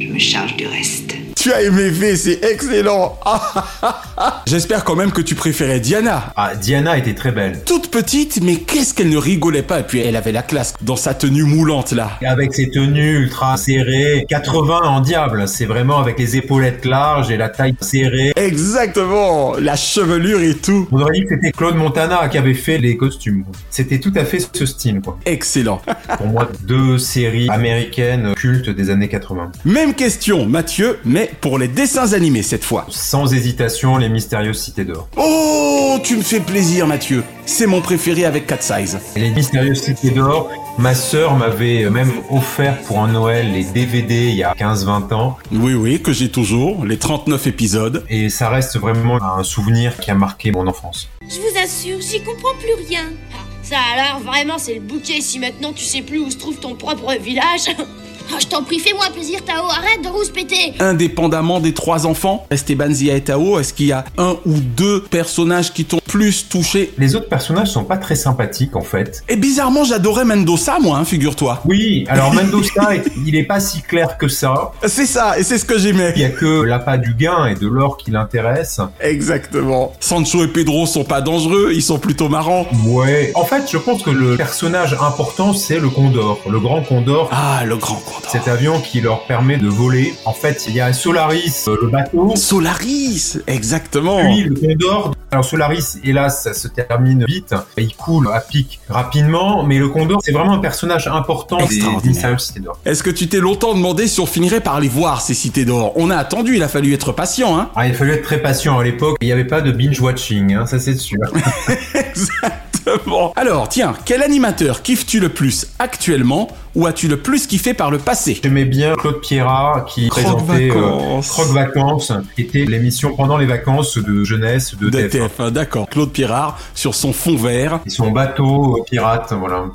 Je 0.00 0.06
me 0.06 0.18
charge 0.18 0.56
du 0.56 0.66
reste. 0.66 1.14
Tu 1.40 1.52
as 1.52 1.62
aimé 1.62 1.88
V, 1.90 2.16
c'est 2.16 2.42
excellent. 2.42 3.16
J'espère 4.48 4.82
quand 4.82 4.96
même 4.96 5.12
que 5.12 5.20
tu 5.20 5.36
préférais 5.36 5.78
Diana. 5.78 6.32
Ah, 6.34 6.56
Diana 6.56 6.98
était 6.98 7.14
très 7.14 7.30
belle. 7.30 7.60
Toute 7.64 7.92
petite, 7.92 8.40
mais 8.42 8.56
qu'est-ce 8.56 8.92
qu'elle 8.92 9.08
ne 9.08 9.16
rigolait 9.16 9.62
pas. 9.62 9.78
Et 9.78 9.82
puis 9.84 10.00
elle 10.00 10.16
avait 10.16 10.32
la 10.32 10.42
classe 10.42 10.74
dans 10.82 10.96
sa 10.96 11.14
tenue 11.14 11.44
moulante 11.44 11.92
là. 11.92 12.10
Avec 12.26 12.54
ses 12.54 12.70
tenues 12.70 13.18
ultra 13.18 13.56
serrées, 13.56 14.26
80 14.28 14.80
en 14.82 15.00
diable. 15.00 15.46
C'est 15.46 15.66
vraiment 15.66 16.00
avec 16.00 16.18
les 16.18 16.36
épaulettes 16.36 16.84
larges 16.84 17.30
et 17.30 17.36
la 17.36 17.50
taille 17.50 17.76
serrée. 17.80 18.32
Exactement, 18.34 19.54
la 19.60 19.76
chevelure 19.76 20.40
et 20.40 20.56
tout. 20.56 20.88
On 20.90 21.00
aurait 21.00 21.12
dit 21.12 21.22
que 21.22 21.36
c'était 21.36 21.52
Claude 21.52 21.76
Montana 21.76 22.28
qui 22.28 22.38
avait 22.38 22.52
fait 22.52 22.78
les 22.78 22.96
costumes. 22.96 23.44
C'était 23.70 24.00
tout 24.00 24.12
à 24.16 24.24
fait 24.24 24.40
ce 24.52 24.66
style 24.66 25.00
quoi. 25.00 25.16
Excellent. 25.24 25.80
Pour 26.16 26.26
moi, 26.26 26.50
deux 26.62 26.98
séries 26.98 27.48
américaines 27.48 28.34
cultes 28.34 28.70
des 28.70 28.90
années 28.90 29.08
80. 29.08 29.52
Même 29.64 29.94
question, 29.94 30.44
Mathieu, 30.44 30.98
mais 31.04 31.27
pour 31.40 31.58
les 31.58 31.68
dessins 31.68 32.12
animés 32.12 32.42
cette 32.42 32.64
fois. 32.64 32.86
Sans 32.88 33.32
hésitation, 33.32 33.96
les 33.96 34.08
mystérieuses 34.08 34.60
cités 34.60 34.84
d'or. 34.84 35.08
Oh, 35.16 35.98
tu 36.02 36.16
me 36.16 36.22
fais 36.22 36.40
plaisir 36.40 36.86
Mathieu. 36.86 37.24
C'est 37.46 37.66
mon 37.66 37.80
préféré 37.80 38.24
avec 38.24 38.46
Cat 38.46 38.60
Size. 38.60 38.98
Les 39.16 39.30
mystérieuses 39.30 39.82
cités 39.82 40.10
d'or, 40.10 40.50
ma 40.78 40.94
sœur 40.94 41.34
m'avait 41.36 41.88
même 41.90 42.12
offert 42.30 42.78
pour 42.82 43.00
un 43.00 43.08
Noël 43.08 43.52
les 43.52 43.64
DVD 43.64 44.28
il 44.28 44.36
y 44.36 44.42
a 44.42 44.52
15-20 44.52 45.14
ans. 45.14 45.36
Oui, 45.52 45.74
oui, 45.74 46.02
que 46.02 46.12
j'ai 46.12 46.30
toujours, 46.30 46.84
les 46.84 46.98
39 46.98 47.46
épisodes. 47.46 48.04
Et 48.08 48.30
ça 48.30 48.48
reste 48.48 48.78
vraiment 48.78 49.18
un 49.22 49.42
souvenir 49.42 49.96
qui 49.98 50.10
a 50.10 50.14
marqué 50.14 50.50
mon 50.50 50.66
enfance. 50.66 51.08
Je 51.22 51.36
vous 51.36 51.58
assure, 51.62 52.00
j'y 52.00 52.22
comprends 52.22 52.54
plus 52.60 52.86
rien. 52.88 53.04
Ah, 53.32 53.36
ça 53.62 53.76
alors, 53.94 54.20
vraiment, 54.20 54.58
c'est 54.58 54.74
le 54.74 54.80
bouquet 54.80 55.20
si 55.20 55.38
maintenant 55.38 55.72
tu 55.72 55.84
sais 55.84 56.02
plus 56.02 56.20
où 56.20 56.30
se 56.30 56.36
trouve 56.36 56.58
ton 56.58 56.74
propre 56.74 57.14
village. 57.20 57.66
Oh, 58.30 58.36
je 58.40 58.46
t'en 58.46 58.62
prie, 58.62 58.78
fais-moi 58.78 59.06
plaisir, 59.14 59.40
Tao, 59.44 59.64
arrête 59.70 60.02
de 60.02 60.08
rouspéter 60.08 60.74
Indépendamment 60.80 61.60
des 61.60 61.72
trois 61.72 62.06
enfants, 62.06 62.46
Esteban, 62.50 62.90
Zia 62.90 63.16
et 63.16 63.22
Tao, 63.24 63.58
est-ce 63.58 63.72
qu'il 63.72 63.86
y 63.86 63.92
a 63.92 64.04
un 64.18 64.36
ou 64.44 64.54
deux 64.60 65.02
personnages 65.04 65.72
qui 65.72 65.84
t'ont 65.84 65.97
plus 66.08 66.48
touché 66.48 66.92
Les 66.98 67.14
autres 67.14 67.28
personnages 67.28 67.68
sont 67.68 67.84
pas 67.84 67.98
très 67.98 68.16
sympathiques 68.16 68.74
en 68.74 68.80
fait. 68.80 69.22
Et 69.28 69.36
bizarrement, 69.36 69.84
j'adorais 69.84 70.24
Mendoza, 70.24 70.78
moi, 70.80 70.98
hein, 70.98 71.04
figure-toi. 71.04 71.62
Oui, 71.66 72.04
alors 72.08 72.32
Mendoza, 72.34 72.94
il 73.26 73.36
est 73.36 73.44
pas 73.44 73.60
si 73.60 73.82
clair 73.82 74.18
que 74.18 74.26
ça. 74.26 74.72
C'est 74.86 75.06
ça, 75.06 75.38
et 75.38 75.44
c'est 75.44 75.58
ce 75.58 75.64
que 75.64 75.78
j'aimais. 75.78 76.12
Il 76.16 76.22
y 76.22 76.24
a 76.24 76.30
que 76.30 76.62
l'appât 76.62 76.98
du 76.98 77.14
gain 77.14 77.46
et 77.46 77.54
de 77.54 77.68
l'or 77.68 77.96
qui 77.96 78.10
l'intéresse. 78.10 78.80
Exactement. 79.00 79.92
Sancho 80.00 80.44
et 80.44 80.48
Pedro 80.48 80.86
sont 80.86 81.04
pas 81.04 81.20
dangereux, 81.20 81.70
ils 81.72 81.82
sont 81.82 81.98
plutôt 81.98 82.28
marrants. 82.28 82.66
Ouais. 82.86 83.30
En 83.34 83.44
fait, 83.44 83.70
je 83.70 83.78
pense 83.78 84.02
que 84.02 84.10
le 84.10 84.36
personnage 84.36 84.94
important, 84.94 85.52
c'est 85.52 85.78
le 85.78 85.90
Condor, 85.90 86.40
le 86.50 86.58
grand 86.58 86.82
Condor. 86.82 87.28
Ah, 87.32 87.64
le 87.66 87.76
grand 87.76 87.96
Condor. 87.96 88.30
Cet 88.30 88.48
avion 88.48 88.80
qui 88.80 89.00
leur 89.00 89.26
permet 89.26 89.58
de 89.58 89.68
voler. 89.68 90.14
En 90.24 90.32
fait, 90.32 90.64
il 90.68 90.74
y 90.74 90.80
a 90.80 90.92
Solaris, 90.92 91.64
euh, 91.68 91.76
le 91.82 91.88
bateau. 91.88 92.34
Solaris, 92.36 93.38
exactement. 93.46 94.20
Puis 94.24 94.44
le 94.44 94.54
Condor. 94.54 95.14
Alors 95.30 95.44
Solaris, 95.44 95.98
hélas, 96.04 96.42
ça 96.44 96.54
se 96.54 96.68
termine 96.68 97.24
vite. 97.26 97.54
Il 97.76 97.94
coule 97.94 98.28
à 98.32 98.40
pic 98.40 98.80
rapidement, 98.88 99.62
mais 99.62 99.78
le 99.78 99.88
Condor, 99.88 100.20
c'est 100.24 100.32
vraiment 100.32 100.54
un 100.54 100.58
personnage 100.58 101.06
important 101.06 101.58
des, 101.66 101.80
des 102.02 102.14
cités 102.38 102.60
d'or. 102.60 102.78
Est-ce 102.86 103.02
que 103.02 103.10
tu 103.10 103.28
t'es 103.28 103.38
longtemps 103.40 103.74
demandé 103.74 104.06
si 104.08 104.20
on 104.20 104.26
finirait 104.26 104.60
par 104.62 104.80
les 104.80 104.88
voir 104.88 105.20
ces 105.20 105.34
cités 105.34 105.66
d'or? 105.66 105.92
On 105.96 106.08
a 106.10 106.16
attendu, 106.16 106.56
il 106.56 106.62
a 106.62 106.68
fallu 106.68 106.94
être 106.94 107.12
patient, 107.12 107.58
hein 107.58 107.68
Ah, 107.76 107.86
il 107.86 107.92
a 107.92 107.94
fallu 107.94 108.12
être 108.12 108.22
très 108.24 108.40
patient 108.40 108.78
à 108.78 108.84
l'époque. 108.84 109.18
Il 109.20 109.26
n'y 109.26 109.32
avait 109.32 109.44
pas 109.44 109.60
de 109.60 109.70
binge 109.70 110.00
watching, 110.00 110.54
hein, 110.54 110.64
ça 110.64 110.78
c'est 110.78 110.96
sûr. 110.96 111.18
Exactement. 111.94 113.32
Alors, 113.36 113.68
tiens, 113.68 113.94
quel 114.06 114.22
animateur 114.22 114.80
kiffes-tu 114.82 115.20
le 115.20 115.28
plus 115.28 115.66
actuellement 115.78 116.48
ou 116.74 116.86
as-tu 116.86 117.08
le 117.08 117.18
plus 117.18 117.46
kiffé 117.46 117.74
par 117.74 117.90
le 117.90 117.98
passé? 117.98 118.38
J'aimais 118.42 118.64
bien 118.64 118.94
Claude 118.94 119.20
Pierrat 119.20 119.84
qui 119.88 120.08
présentait 120.08 120.68
Vacances. 120.68 121.28
euh, 121.28 121.32
Croque 121.32 121.52
Vacances, 121.52 122.12
qui 122.34 122.42
était 122.42 122.64
l'émission 122.64 123.14
pendant 123.14 123.36
les 123.36 123.46
vacances 123.46 123.98
de 123.98 124.24
jeunesse 124.24 124.74
de, 124.76 124.88
De 124.88 124.98
TF1. 125.18 125.28
TF1, 125.28 125.50
d'accord. 125.50 125.88
Claude 125.88 126.12
Pirard 126.12 126.58
sur 126.74 126.94
son 126.94 127.12
fond 127.12 127.36
vert. 127.36 127.80
Et 127.86 127.90
son 127.90 128.10
bateau 128.10 128.84
pirate, 128.88 129.32
voilà. 129.38 129.66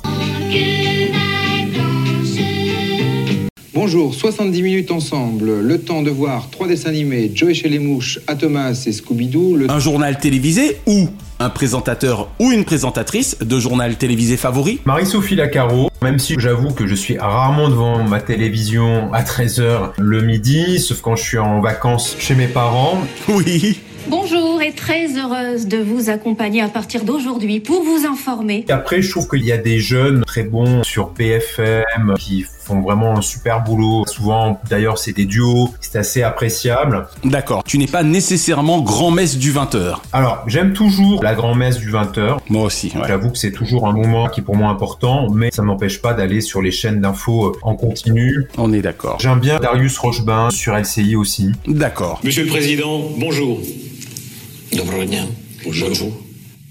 Bonjour, 3.74 4.14
70 4.14 4.62
minutes 4.62 4.90
ensemble, 4.92 5.60
le 5.60 5.80
temps 5.80 6.00
de 6.00 6.10
voir 6.10 6.48
trois 6.48 6.68
dessins 6.68 6.90
animés, 6.90 7.30
Joey 7.34 7.54
chez 7.54 7.68
les 7.68 7.80
mouches, 7.80 8.20
Atomas 8.28 8.84
et 8.86 8.92
Scooby-Doo. 8.92 9.56
Le... 9.56 9.70
Un 9.70 9.80
journal 9.80 10.16
télévisé 10.18 10.78
ou 10.86 11.08
un 11.40 11.50
présentateur 11.50 12.28
ou 12.38 12.52
une 12.52 12.64
présentatrice 12.64 13.36
de 13.40 13.58
journal 13.58 13.96
télévisé 13.96 14.36
favori 14.36 14.80
Marie-Sophie 14.86 15.34
Lacaro, 15.34 15.90
même 16.02 16.20
si 16.20 16.36
j'avoue 16.38 16.72
que 16.72 16.86
je 16.86 16.94
suis 16.94 17.18
rarement 17.18 17.68
devant 17.68 18.04
ma 18.04 18.20
télévision 18.20 19.12
à 19.12 19.22
13h 19.22 19.90
le 19.98 20.22
midi, 20.22 20.78
sauf 20.78 21.00
quand 21.00 21.16
je 21.16 21.24
suis 21.24 21.38
en 21.38 21.60
vacances 21.60 22.16
chez 22.18 22.36
mes 22.36 22.48
parents. 22.48 23.02
Oui. 23.28 23.80
Bonjour 24.06 24.53
très 24.72 25.16
heureuse 25.18 25.66
de 25.66 25.78
vous 25.78 26.10
accompagner 26.10 26.62
à 26.62 26.68
partir 26.68 27.04
d'aujourd'hui 27.04 27.60
pour 27.60 27.82
vous 27.82 28.06
informer. 28.06 28.64
Et 28.68 28.72
après, 28.72 29.02
je 29.02 29.10
trouve 29.10 29.28
qu'il 29.28 29.44
y 29.44 29.52
a 29.52 29.58
des 29.58 29.78
jeunes 29.78 30.24
très 30.24 30.42
bons 30.42 30.82
sur 30.82 31.10
BFM 31.10 32.14
qui 32.18 32.44
font 32.64 32.80
vraiment 32.80 33.18
un 33.18 33.22
super 33.22 33.62
boulot. 33.62 34.04
Souvent, 34.06 34.60
d'ailleurs, 34.70 34.98
c'est 34.98 35.12
des 35.12 35.26
duos, 35.26 35.68
c'est 35.80 35.98
assez 35.98 36.22
appréciable. 36.22 37.06
D'accord. 37.24 37.62
Tu 37.64 37.78
n'es 37.78 37.86
pas 37.86 38.02
nécessairement 38.02 38.80
grand-messe 38.80 39.36
du 39.36 39.52
20h. 39.52 39.96
Alors, 40.12 40.44
j'aime 40.46 40.72
toujours 40.72 41.22
la 41.22 41.34
grand-messe 41.34 41.78
du 41.78 41.92
20h. 41.92 42.38
Moi 42.48 42.64
aussi, 42.64 42.92
ouais. 42.94 43.02
J'avoue 43.06 43.30
que 43.30 43.38
c'est 43.38 43.52
toujours 43.52 43.86
un 43.86 43.92
moment 43.92 44.28
qui 44.28 44.40
est 44.40 44.44
pour 44.44 44.56
moi 44.56 44.70
important, 44.70 45.30
mais 45.30 45.50
ça 45.52 45.62
ne 45.62 45.66
m'empêche 45.66 46.00
pas 46.00 46.14
d'aller 46.14 46.40
sur 46.40 46.62
les 46.62 46.70
chaînes 46.70 47.00
d'infos 47.00 47.46
euh, 47.46 47.52
en 47.62 47.74
continu. 47.76 48.48
On 48.56 48.72
est 48.72 48.82
d'accord. 48.82 49.18
J'aime 49.20 49.40
bien 49.40 49.58
Darius 49.58 49.98
Rochebain 49.98 50.50
sur 50.50 50.76
LCI 50.76 51.16
aussi. 51.16 51.52
D'accord. 51.66 52.20
Monsieur 52.24 52.44
le 52.44 52.48
Président, 52.48 53.02
bonjour. 53.18 53.60
Доброго 54.72 55.04
дня. 55.06 55.26
Bonjour. 55.64 56.23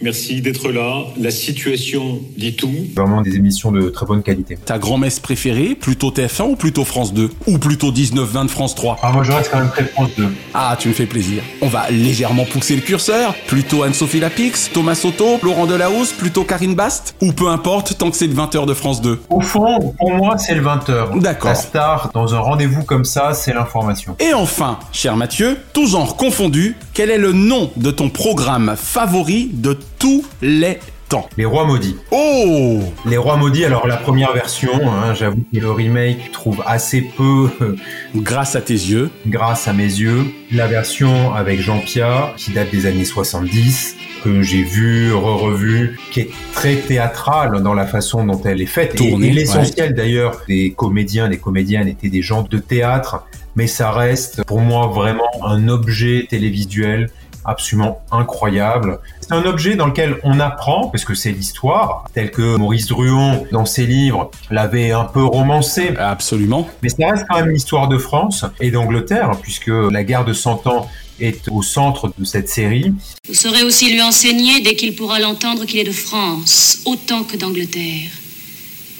Merci 0.03 0.41
d'être 0.41 0.69
là. 0.69 1.05
La 1.17 1.31
situation 1.31 2.19
dit 2.37 2.57
tout. 2.57 2.73
Vraiment 2.93 3.21
des 3.21 3.37
émissions 3.37 3.71
de 3.71 3.89
très 3.89 4.05
bonne 4.05 4.21
qualité. 4.21 4.57
Ta 4.57 4.77
grand-messe 4.77 5.21
préférée, 5.21 5.75
plutôt 5.75 6.11
TF1 6.11 6.43
ou 6.43 6.55
plutôt 6.57 6.83
France 6.83 7.13
2 7.13 7.29
Ou 7.47 7.57
plutôt 7.57 7.89
19-20 7.89 8.43
de 8.47 8.51
France 8.51 8.75
3 8.75 8.99
Ah, 9.01 9.13
moi 9.13 9.23
je 9.23 9.31
reste 9.31 9.49
quand 9.49 9.59
même 9.59 9.69
très 9.69 9.85
France 9.85 10.09
2. 10.17 10.27
Ah, 10.53 10.75
tu 10.77 10.89
me 10.89 10.93
fais 10.93 11.05
plaisir. 11.05 11.41
On 11.61 11.69
va 11.69 11.89
légèrement 11.89 12.43
pousser 12.43 12.75
le 12.75 12.81
curseur. 12.81 13.33
Plutôt 13.47 13.83
Anne-Sophie 13.83 14.19
Lapix, 14.19 14.69
Thomas 14.73 14.95
Soto, 14.95 15.39
Laurent 15.41 15.67
Delahousse, 15.67 16.11
plutôt 16.11 16.43
Karine 16.43 16.75
Bast 16.75 17.15
Ou 17.21 17.31
peu 17.31 17.47
importe, 17.47 17.97
tant 17.97 18.11
que 18.11 18.17
c'est 18.17 18.27
le 18.27 18.33
20h 18.35 18.65
de 18.65 18.73
France 18.73 19.01
2 19.01 19.21
Au 19.29 19.39
fond, 19.39 19.93
pour 19.97 20.13
moi, 20.13 20.37
c'est 20.37 20.55
le 20.55 20.63
20h. 20.63 21.17
D'accord. 21.21 21.51
La 21.51 21.55
star, 21.55 22.11
dans 22.13 22.35
un 22.35 22.39
rendez-vous 22.39 22.83
comme 22.83 23.05
ça, 23.05 23.33
c'est 23.33 23.53
l'information. 23.53 24.17
Et 24.19 24.33
enfin, 24.33 24.79
cher 24.91 25.15
Mathieu, 25.15 25.57
tout 25.71 25.87
genre 25.87 26.17
confondu, 26.17 26.75
quel 26.93 27.09
est 27.09 27.17
le 27.17 27.31
nom 27.31 27.71
de 27.77 27.89
ton 27.89 28.09
programme 28.09 28.75
favori 28.77 29.49
de 29.53 29.77
tous 30.03 30.25
les 30.41 30.79
temps 31.07 31.29
Les 31.37 31.45
Rois 31.45 31.63
Maudits. 31.65 31.95
Oh 32.11 32.81
Les 33.05 33.15
Rois 33.15 33.37
Maudits, 33.37 33.63
alors 33.63 33.87
la 33.87 33.95
première 33.95 34.33
version, 34.33 34.73
hein, 34.91 35.13
j'avoue 35.13 35.45
que 35.53 35.57
le 35.61 35.71
remake 35.71 36.33
trouve 36.33 36.61
assez 36.65 36.99
peu... 36.99 37.49
euh, 37.61 37.77
Grâce 38.13 38.57
à 38.57 38.61
tes 38.61 38.73
yeux. 38.73 39.09
Grâce 39.25 39.69
à 39.69 39.71
mes 39.71 39.83
yeux. 39.85 40.25
La 40.51 40.67
version 40.67 41.33
avec 41.33 41.61
Jean 41.61 41.79
Pia, 41.79 42.33
qui 42.35 42.51
date 42.51 42.69
des 42.69 42.85
années 42.85 43.05
70, 43.05 43.95
que 44.25 44.41
j'ai 44.41 44.63
vu, 44.63 45.13
re-revu, 45.13 45.97
qui 46.11 46.19
est 46.19 46.29
très 46.51 46.75
théâtrale 46.75 47.61
dans 47.63 47.73
la 47.73 47.87
façon 47.87 48.25
dont 48.25 48.41
elle 48.43 48.61
est 48.61 48.65
faite. 48.65 48.95
Et- 48.95 49.09
Tournée, 49.09 49.27
et 49.27 49.31
l'essentiel 49.31 49.93
d'ailleurs 49.95 50.41
des 50.49 50.73
comédiens, 50.75 51.29
des 51.29 51.37
comédiennes 51.37 51.87
étaient 51.87 52.09
des 52.09 52.21
gens 52.21 52.41
de 52.41 52.57
théâtre, 52.57 53.25
mais 53.55 53.67
ça 53.67 53.89
reste 53.91 54.43
pour 54.43 54.59
moi 54.59 54.87
vraiment 54.87 55.29
un 55.45 55.69
objet 55.69 56.27
télévisuel 56.29 57.09
absolument 57.45 58.01
incroyable. 58.11 58.99
C'est 59.21 59.33
un 59.33 59.43
objet 59.43 59.75
dans 59.75 59.87
lequel 59.87 60.17
on 60.23 60.39
apprend, 60.39 60.87
parce 60.87 61.05
que 61.05 61.15
c'est 61.15 61.31
l'histoire, 61.31 62.05
tel 62.13 62.31
que 62.31 62.55
Maurice 62.57 62.87
Druon, 62.87 63.45
dans 63.51 63.65
ses 63.65 63.85
livres, 63.85 64.31
l'avait 64.49 64.91
un 64.91 65.05
peu 65.05 65.23
romancé. 65.23 65.93
Absolument. 65.97 66.67
Mais 66.81 66.89
ça 66.89 67.07
reste 67.09 67.25
quand 67.29 67.37
même 67.37 67.49
l'histoire 67.49 67.87
de 67.87 67.97
France 67.97 68.45
et 68.59 68.71
d'Angleterre, 68.71 69.31
puisque 69.41 69.67
la 69.67 70.03
guerre 70.03 70.25
de 70.25 70.33
Cent 70.33 70.65
Ans 70.67 70.89
est 71.19 71.47
au 71.49 71.61
centre 71.61 72.11
de 72.17 72.25
cette 72.25 72.49
série. 72.49 72.93
Vous 73.27 73.33
saurez 73.33 73.63
aussi 73.63 73.91
lui 73.91 74.01
enseigner, 74.01 74.61
dès 74.61 74.75
qu'il 74.75 74.95
pourra 74.95 75.19
l'entendre, 75.19 75.65
qu'il 75.65 75.79
est 75.79 75.83
de 75.83 75.91
France, 75.91 76.81
autant 76.85 77.23
que 77.23 77.37
d'Angleterre. 77.37 78.09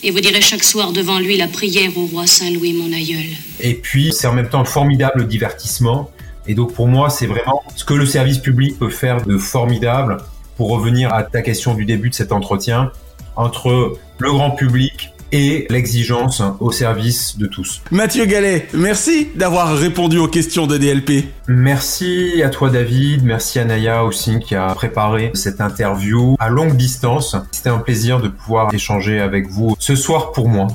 Et 0.05 0.11
vous 0.11 0.19
direz 0.19 0.41
chaque 0.41 0.65
soir 0.65 0.91
devant 0.91 1.17
lui 1.17 1.37
la 1.37 1.47
prière 1.47 1.97
au 1.97 2.05
roi 2.07 2.27
Saint-Louis, 2.27 2.73
mon 2.73 2.91
aïeul. 2.91 3.25
Et 3.61 3.73
puis, 3.73 4.11
c'est 4.11 4.27
en 4.27 4.33
même 4.33 4.49
temps 4.49 4.59
un 4.59 4.65
formidable 4.65 5.27
divertissement. 5.27 6.11
Et 6.47 6.55
donc, 6.55 6.73
pour 6.73 6.87
moi, 6.87 7.09
c'est 7.09 7.27
vraiment 7.27 7.63
ce 7.75 7.85
que 7.85 7.93
le 7.93 8.05
service 8.05 8.39
public 8.39 8.77
peut 8.77 8.89
faire 8.89 9.25
de 9.25 9.37
formidable 9.37 10.17
pour 10.57 10.69
revenir 10.69 11.13
à 11.13 11.23
ta 11.23 11.41
question 11.41 11.73
du 11.73 11.85
début 11.85 12.09
de 12.09 12.15
cet 12.15 12.31
entretien 12.31 12.91
entre 13.35 13.97
le 14.19 14.31
grand 14.31 14.51
public 14.51 15.13
et 15.33 15.65
l'exigence 15.71 16.43
au 16.59 16.71
service 16.71 17.37
de 17.37 17.47
tous. 17.47 17.81
Mathieu 17.89 18.25
Gallet, 18.25 18.67
merci 18.73 19.29
d'avoir 19.35 19.75
répondu 19.75 20.19
aux 20.19 20.27
questions 20.27 20.67
de 20.67 20.77
DLP. 20.77 21.25
Merci 21.47 22.43
à 22.43 22.49
toi 22.49 22.69
David, 22.69 23.23
merci 23.23 23.57
à 23.57 23.65
Naya 23.65 24.05
aussi 24.05 24.39
qui 24.39 24.53
a 24.53 24.73
préparé 24.75 25.31
cette 25.33 25.59
interview 25.59 26.35
à 26.39 26.49
longue 26.49 26.77
distance. 26.77 27.35
C'était 27.51 27.69
un 27.69 27.79
plaisir 27.79 28.21
de 28.21 28.27
pouvoir 28.27 28.71
échanger 28.73 29.19
avec 29.19 29.49
vous 29.49 29.75
ce 29.79 29.95
soir 29.95 30.33
pour 30.33 30.47
moi. 30.47 30.67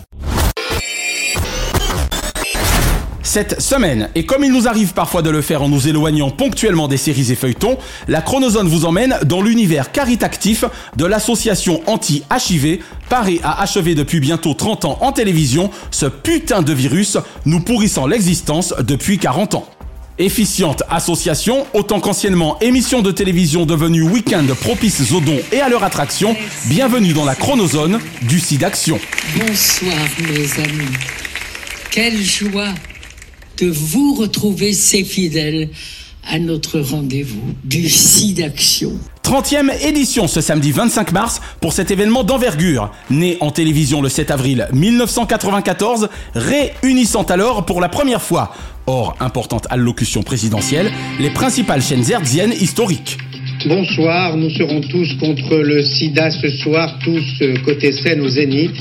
Cette 3.39 3.61
semaine, 3.61 4.09
et 4.17 4.27
comme 4.27 4.43
il 4.43 4.51
nous 4.51 4.67
arrive 4.67 4.95
parfois 4.95 5.23
de 5.23 5.31
le 5.31 5.43
faire 5.43 5.63
en 5.63 5.69
nous 5.69 5.87
éloignant 5.87 6.29
ponctuellement 6.29 6.89
des 6.89 6.97
séries 6.97 7.31
et 7.31 7.37
feuilletons, 7.37 7.79
la 8.09 8.21
Chronozone 8.21 8.67
vous 8.67 8.85
emmène 8.85 9.17
dans 9.27 9.43
l'univers 9.43 9.93
caritatif 9.93 10.65
de 10.97 11.07
l'association 11.07 11.81
anti-HIV, 11.87 12.81
parée 13.09 13.39
à 13.45 13.63
achever 13.63 13.95
depuis 13.95 14.19
bientôt 14.19 14.55
30 14.55 14.87
ans 14.87 14.99
en 15.03 15.13
télévision 15.13 15.71
ce 15.93 16.07
putain 16.07 16.63
de 16.63 16.73
virus 16.73 17.17
nous 17.47 17.61
pourrissant 17.61 18.09
l'existence 18.09 18.75
depuis 18.81 19.19
40 19.19 19.55
ans. 19.55 19.69
Efficiente 20.19 20.83
association, 20.91 21.65
autant 21.75 22.01
qu'anciennement 22.01 22.59
émission 22.59 23.03
de 23.03 23.13
télévision 23.13 23.67
devenue 23.67 24.03
week-end 24.03 24.47
propice 24.61 25.13
aux 25.13 25.21
dons 25.21 25.39
et 25.53 25.61
à 25.61 25.69
leur 25.69 25.85
attraction, 25.85 26.35
bienvenue 26.65 27.13
dans 27.13 27.25
la 27.25 27.37
chronozone 27.37 28.01
du 28.23 28.41
SIDAction. 28.41 28.99
Bonsoir 29.37 29.95
mes 30.29 30.65
amis. 30.65 30.91
Quelle 31.93 32.21
joie 32.21 32.75
de 33.61 33.69
vous 33.69 34.15
retrouver 34.15 34.73
ces 34.73 35.05
fidèles 35.05 35.71
à 36.31 36.39
notre 36.39 36.81
rendez-vous 36.81 37.55
du 37.65 37.89
SIDAction. 37.89 38.93
30e 39.25 39.71
édition 39.87 40.27
ce 40.29 40.41
samedi 40.41 40.73
25 40.73 41.13
mars 41.13 41.41
pour 41.61 41.73
cet 41.73 41.91
événement 41.91 42.25
d'envergure. 42.25 42.91
Né 43.11 43.37
en 43.41 43.51
télévision 43.51 44.01
le 44.01 44.09
7 44.09 44.31
avril 44.31 44.69
1994, 44.73 46.09
réunissant 46.35 47.25
alors 47.25 47.67
pour 47.67 47.81
la 47.81 47.89
première 47.89 48.23
fois, 48.23 48.55
hors 48.87 49.17
importante 49.21 49.67
allocution 49.71 50.23
présidentielle, 50.23 50.93
les 51.19 51.31
principales 51.31 51.83
chaînes 51.83 52.11
hertziennes 52.11 52.53
historiques. 52.53 53.19
Bonsoir, 53.67 54.37
nous 54.37 54.51
serons 54.51 54.81
tous 54.81 55.15
contre 55.19 55.57
le 55.57 55.83
sida 55.83 56.31
ce 56.31 56.49
soir, 56.49 56.97
tous 57.03 57.25
euh, 57.43 57.55
côté 57.65 57.91
scène 57.91 58.21
au 58.21 58.29
Zénith, 58.29 58.77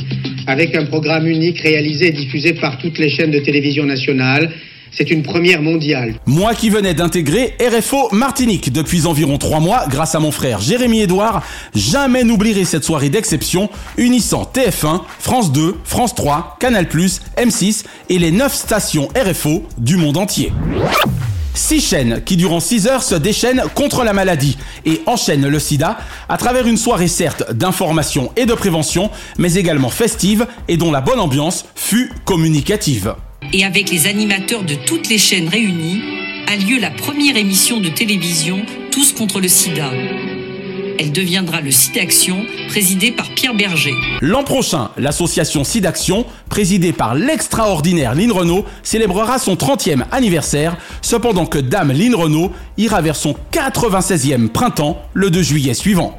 avec 0.46 0.76
un 0.76 0.86
programme 0.86 1.26
unique 1.26 1.60
réalisé 1.62 2.10
et 2.10 2.12
diffusé 2.12 2.54
par 2.54 2.78
toutes 2.78 3.00
les 3.00 3.10
chaînes 3.10 3.32
de 3.32 3.40
télévision 3.40 3.86
nationales. 3.86 4.52
C'est 4.92 5.10
une 5.10 5.24
première 5.24 5.64
mondiale. 5.64 6.14
Moi 6.28 6.54
qui 6.54 6.70
venais 6.70 6.94
d'intégrer 6.94 7.56
RFO 7.60 8.10
Martinique 8.12 8.72
depuis 8.72 9.08
environ 9.08 9.40
trois 9.40 9.60
mois 9.60 9.86
grâce 9.90 10.14
à 10.14 10.20
mon 10.20 10.32
frère 10.32 10.62
Jérémy 10.62 11.02
Edouard, 11.02 11.44
jamais 11.74 12.24
n'oublierai 12.24 12.64
cette 12.64 12.84
soirée 12.84 13.10
d'exception 13.10 13.70
unissant 13.98 14.50
TF1, 14.54 15.02
France 15.20 15.52
2, 15.52 15.76
France 15.86 16.14
3, 16.14 16.58
Canal+, 16.60 16.86
M6 16.86 17.84
et 18.10 18.20
les 18.20 18.32
9 18.32 18.54
stations 18.54 19.08
RFO 19.16 19.64
du 19.80 19.98
monde 19.98 20.18
entier. 20.18 20.52
Six 21.58 21.82
chaînes 21.82 22.22
qui 22.24 22.38
durant 22.38 22.60
6 22.60 22.86
heures 22.86 23.02
se 23.02 23.16
déchaînent 23.16 23.64
contre 23.74 24.04
la 24.04 24.14
maladie 24.14 24.60
et 24.86 25.02
enchaînent 25.08 25.48
le 25.48 25.60
sida 25.60 25.98
à 26.30 26.38
travers 26.38 26.68
une 26.68 26.78
soirée 26.78 27.08
certes 27.08 27.52
d'information 27.52 28.32
et 28.36 28.46
de 28.46 28.54
prévention, 28.54 29.10
mais 29.40 29.56
également 29.56 29.90
festive 29.90 30.46
et 30.68 30.78
dont 30.78 30.92
la 30.92 31.02
bonne 31.02 31.20
ambiance 31.20 31.66
fut 31.74 32.12
communicative. 32.26 33.16
Et 33.54 33.66
avec 33.66 33.90
les 33.90 34.06
animateurs 34.06 34.66
de 34.66 34.76
toutes 34.76 35.10
les 35.10 35.18
chaînes 35.18 35.50
réunies, 35.50 36.00
a 36.48 36.56
lieu 36.58 36.80
la 36.80 36.92
première 36.92 37.36
émission 37.36 37.80
de 37.80 37.90
télévision 37.90 38.64
Tous 38.92 39.12
contre 39.12 39.40
le 39.40 39.48
sida. 39.48 39.90
Elle 41.00 41.12
deviendra 41.12 41.62
le 41.62 41.70
SIDAction, 41.70 42.44
présidée 42.70 43.12
par 43.12 43.30
Pierre 43.36 43.54
Berger. 43.54 43.94
L'an 44.22 44.44
prochain, 44.44 44.90
l'association 44.98 45.64
SIDAction, 45.64 46.26
présidée 46.50 46.92
par 46.92 47.14
l'extraordinaire 47.14 48.16
Lynn 48.16 48.32
Renault, 48.32 48.66
célébrera 48.82 49.38
son 49.38 49.54
30e 49.54 50.06
anniversaire, 50.12 50.76
cependant 51.04 51.46
que 51.46 51.60
Dame 51.60 51.92
Lynn 51.92 52.16
Renault 52.16 52.52
ira 52.78 53.02
vers 53.02 53.16
son 53.16 53.36
96e 53.52 54.48
printemps 54.48 55.00
le 55.14 55.30
2 55.30 55.42
juillet 55.44 55.76
suivant. 55.76 56.18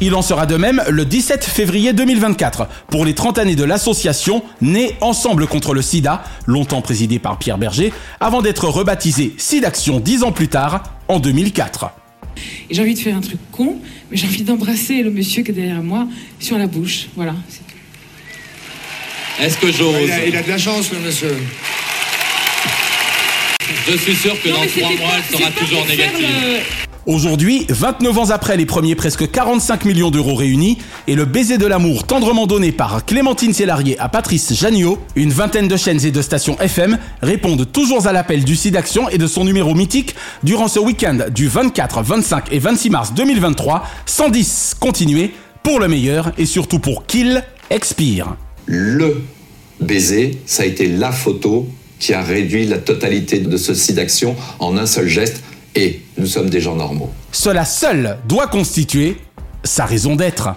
Il 0.00 0.16
en 0.16 0.22
sera 0.22 0.46
de 0.46 0.56
même 0.56 0.82
le 0.90 1.04
17 1.04 1.44
février 1.44 1.92
2024 1.92 2.66
pour 2.88 3.04
les 3.04 3.14
30 3.14 3.38
années 3.38 3.54
de 3.54 3.62
l'association 3.62 4.42
née 4.60 4.96
Ensemble 5.00 5.46
contre 5.46 5.72
le 5.72 5.82
sida, 5.82 6.24
longtemps 6.46 6.82
présidée 6.82 7.20
par 7.20 7.38
Pierre 7.38 7.58
Berger, 7.58 7.92
avant 8.18 8.42
d'être 8.42 8.66
rebaptisée 8.66 9.34
SIDAction 9.38 10.00
10 10.00 10.24
ans 10.24 10.32
plus 10.32 10.48
tard, 10.48 10.82
en 11.06 11.20
2004. 11.20 12.01
Et 12.70 12.74
j'ai 12.74 12.80
envie 12.82 12.94
de 12.94 12.98
faire 12.98 13.16
un 13.16 13.20
truc 13.20 13.38
con, 13.50 13.78
mais 14.10 14.16
j'ai 14.16 14.26
envie 14.26 14.42
d'embrasser 14.42 15.02
le 15.02 15.10
monsieur 15.10 15.42
qui 15.42 15.50
est 15.50 15.54
derrière 15.54 15.82
moi 15.82 16.06
sur 16.40 16.58
la 16.58 16.66
bouche. 16.66 17.06
Voilà. 17.16 17.34
Est-ce 19.40 19.56
que 19.58 19.72
j'ose 19.72 19.94
il, 20.04 20.10
a, 20.12 20.26
il 20.26 20.36
a 20.36 20.42
de 20.42 20.48
la 20.48 20.58
chance, 20.58 20.90
le 20.92 20.98
monsieur. 21.00 21.36
Je 23.88 23.96
suis 23.96 24.14
sûr 24.14 24.40
que 24.40 24.48
Non, 24.48 24.54
dans 24.56 24.60
mais 24.60 24.66
trois 24.68 24.88
c'était 24.90 25.02
mois, 25.02 25.10
pas- 25.10 25.16
elle 25.30 25.38
sera 25.38 25.50
pas 25.50 25.60
toujours 25.60 25.78
pour 25.84 25.94
faire 25.94 26.12
négative. 26.12 26.28
le- 26.42 26.81
Aujourd'hui, 27.04 27.66
29 27.68 28.18
ans 28.18 28.30
après 28.30 28.56
les 28.56 28.64
premiers 28.64 28.94
presque 28.94 29.28
45 29.28 29.86
millions 29.86 30.12
d'euros 30.12 30.36
réunis 30.36 30.78
et 31.08 31.16
le 31.16 31.24
baiser 31.24 31.58
de 31.58 31.66
l'amour 31.66 32.04
tendrement 32.04 32.46
donné 32.46 32.70
par 32.70 33.04
Clémentine 33.04 33.52
Célarier 33.52 33.98
à 33.98 34.08
Patrice 34.08 34.54
Janniot, 34.54 35.00
une 35.16 35.32
vingtaine 35.32 35.66
de 35.66 35.76
chaînes 35.76 36.04
et 36.06 36.12
de 36.12 36.22
stations 36.22 36.56
FM 36.60 36.98
répondent 37.20 37.66
toujours 37.72 38.06
à 38.06 38.12
l'appel 38.12 38.44
du 38.44 38.54
SIDAction 38.54 39.08
et 39.08 39.18
de 39.18 39.26
son 39.26 39.44
numéro 39.44 39.74
mythique 39.74 40.14
durant 40.44 40.68
ce 40.68 40.78
week-end 40.78 41.18
du 41.34 41.48
24, 41.48 42.02
25 42.04 42.52
et 42.52 42.60
26 42.60 42.90
mars 42.90 43.14
2023, 43.14 43.82
110 44.06 44.76
continuez 44.78 45.32
pour 45.64 45.80
le 45.80 45.88
meilleur 45.88 46.30
et 46.38 46.46
surtout 46.46 46.78
pour 46.78 47.06
qu'il 47.06 47.42
expire. 47.70 48.36
Le 48.66 49.22
baiser, 49.80 50.38
ça 50.46 50.62
a 50.62 50.66
été 50.66 50.86
la 50.86 51.10
photo 51.10 51.68
qui 51.98 52.14
a 52.14 52.22
réduit 52.22 52.66
la 52.66 52.78
totalité 52.78 53.40
de 53.40 53.56
ce 53.56 53.74
site 53.74 53.96
d'action 53.96 54.36
en 54.60 54.76
un 54.76 54.86
seul 54.86 55.08
geste 55.08 55.42
et 55.74 56.00
nous 56.18 56.26
sommes 56.26 56.50
des 56.50 56.60
gens 56.60 56.76
normaux. 56.76 57.10
Cela 57.32 57.64
seul 57.64 58.18
doit 58.28 58.46
constituer 58.46 59.16
sa 59.64 59.84
raison 59.86 60.16
d'être. 60.16 60.50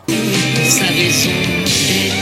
Sa 0.63 0.85
raison 0.85 1.29
d'être. 1.29 2.15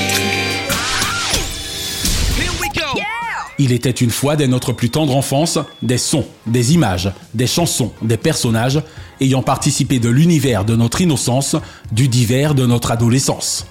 Il 3.60 3.72
était 3.72 3.92
une 3.92 4.10
fois 4.10 4.36
dès 4.36 4.48
notre 4.48 4.74
plus 4.74 4.90
tendre 4.90 5.16
enfance 5.16 5.60
des 5.82 6.00
sons, 6.00 6.26
des 6.48 6.74
images, 6.74 7.12
des 7.34 7.48
chansons, 7.48 7.92
des 8.02 8.18
personnages 8.18 8.82
ayant 9.22 9.44
participé 9.44 10.00
de 10.00 10.10
l'univers 10.10 10.66
de 10.66 10.76
notre 10.76 11.02
innocence, 11.02 11.56
du 11.92 12.08
divers 12.08 12.56
de 12.56 12.66
notre 12.66 12.92
adolescence. 12.92 13.68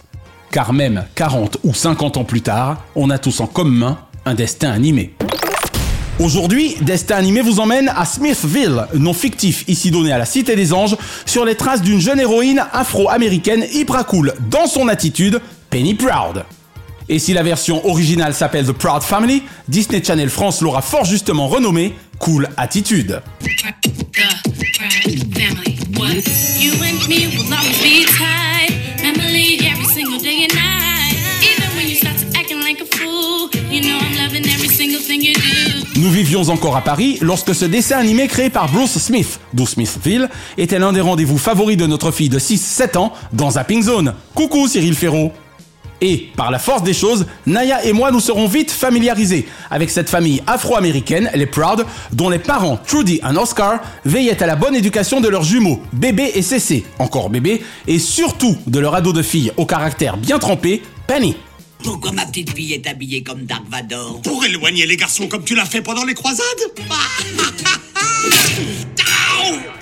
Car 0.51 0.73
même 0.73 1.05
40 1.15 1.59
ou 1.65 1.75
50 1.75 2.17
ans 2.17 2.25
plus 2.25 2.43
tard, 2.43 2.85
on 2.95 3.11
a 3.11 3.19
tous 3.19 3.41
en 3.41 3.47
commun 3.47 3.99
un 4.25 4.35
destin 4.35 4.71
animé. 4.71 5.15
Aujourd'hui, 6.19 6.77
Destin 6.83 7.17
Animé 7.17 7.41
vous 7.41 7.59
emmène 7.59 7.91
à 7.97 8.05
Smithville, 8.05 8.87
nom 8.95 9.15
fictif 9.15 9.65
ici 9.67 9.91
donné 9.91 10.13
à 10.13 10.19
la 10.19 10.27
Cité 10.27 10.55
des 10.55 10.73
Anges, 10.73 10.97
sur 11.25 11.45
les 11.45 11.55
traces 11.55 11.83
d'une 11.83 12.01
jeune 12.01 12.21
héroïne 12.21 12.63
afro-américaine 12.73 13.65
hyper 13.73 14.07
cool 14.07 14.35
dans 14.51 14.67
son 14.67 14.89
attitude, 14.89 15.41
Penny 15.71 15.95
Proud. 15.95 16.45
Et 17.09 17.19
si 17.19 17.33
la 17.33 17.43
version 17.43 17.85
originale 17.87 18.35
s'appelle 18.35 18.67
The 18.67 18.73
Proud 18.73 19.03
Family, 19.03 19.43
Disney 19.69 20.03
Channel 20.05 20.29
France 20.29 20.61
l'aura 20.61 20.83
fort 20.83 21.05
justement 21.05 21.49
renommée 21.49 21.95
Cool 22.19 22.49
Attitude. 22.57 23.21
Nous 36.03 36.11
vivions 36.11 36.49
encore 36.49 36.75
à 36.77 36.81
Paris 36.81 37.19
lorsque 37.21 37.55
ce 37.55 37.65
dessin 37.65 37.97
animé 37.97 38.27
créé 38.27 38.51
par 38.51 38.69
Bruce 38.69 38.99
Smith, 38.99 39.39
d'où 39.55 39.69
Smithville, 39.69 40.29
était 40.59 40.81
l'un 40.81 40.93
des 40.93 41.01
rendez-vous 41.01 41.39
favoris 41.39 41.77
de 41.77 41.87
notre 41.87 42.11
fille 42.11 42.29
de 42.29 42.41
6-7 42.41 42.99
ans 42.99 43.13
dans 43.33 43.53
Zapping 43.53 43.85
Zone. 43.85 44.13
Coucou 44.35 44.67
Cyril 44.67 44.97
Ferraud 44.97 45.31
et, 46.01 46.31
par 46.37 46.51
la 46.51 46.59
force 46.59 46.83
des 46.83 46.93
choses, 46.93 47.27
Naya 47.47 47.85
et 47.85 47.93
moi 47.93 48.11
nous 48.11 48.19
serons 48.19 48.49
vite 48.49 48.73
familiarisés 48.73 49.47
avec 49.71 49.91
cette 49.91 50.11
famille 50.11 50.43
afro-américaine, 50.49 51.31
les 51.37 51.47
Proud, 51.47 51.87
dont 52.11 52.31
les 52.31 52.41
parents, 52.41 52.81
Trudy 52.85 53.21
et 53.23 53.39
Oscar, 53.39 53.79
veillaient 54.05 54.43
à 54.43 54.47
la 54.49 54.57
bonne 54.57 54.75
éducation 54.75 55.21
de 55.21 55.29
leurs 55.29 55.45
jumeaux, 55.45 55.81
bébé 55.93 56.33
et 56.35 56.43
Cécé, 56.43 56.85
encore 56.99 57.31
bébé, 57.31 57.63
et 57.87 58.01
surtout 58.01 58.57
de 58.67 58.81
leur 58.81 58.97
ado 58.97 59.13
de 59.13 59.23
fille 59.23 59.53
au 59.57 59.67
caractère 59.67 60.17
bien 60.17 60.41
trempé, 60.41 60.83
Penny. 61.07 61.37
Pourquoi 61.83 62.13
ma 62.13 62.27
petite 62.27 62.55
fille 62.55 62.75
est 62.75 62.87
habillée 62.87 63.23
comme 63.23 63.45
Dark 63.45 63.65
Vador 63.69 64.21
Pour 64.23 64.45
éloigner 64.45 64.87
les 64.87 64.97
garçons 64.97 65.29
comme 65.29 65.45
tu 65.45 65.55
l'as 65.55 65.65
fait 65.65 65.83
pendant 65.83 66.05
les 66.05 66.15
croisades 66.15 66.45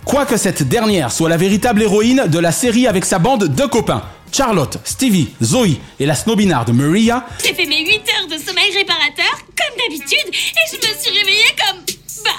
Quoique 0.04 0.36
cette 0.36 0.62
dernière 0.64 1.12
soit 1.12 1.28
la 1.28 1.36
véritable 1.36 1.82
héroïne 1.82 2.24
de 2.26 2.38
la 2.38 2.52
série 2.52 2.86
avec 2.86 3.04
sa 3.04 3.18
bande 3.18 3.44
de 3.44 3.66
copains, 3.66 4.02
Charlotte, 4.32 4.78
Stevie, 4.84 5.28
Zoe 5.42 5.76
et 6.00 6.06
la 6.06 6.14
snobinarde 6.14 6.70
Maria. 6.72 7.26
J'ai 7.44 7.54
fait 7.54 7.66
mes 7.66 7.84
8 7.86 7.92
heures 7.92 8.26
de 8.26 8.38
sommeil 8.42 8.72
réparateur, 8.76 9.38
comme 9.56 9.76
d'habitude, 9.78 10.32
et 10.32 10.66
je 10.72 10.76
me 10.76 11.00
suis 11.00 11.10
réveillée 11.16 11.54
comme. 11.64 11.78
Bah, 12.24 12.30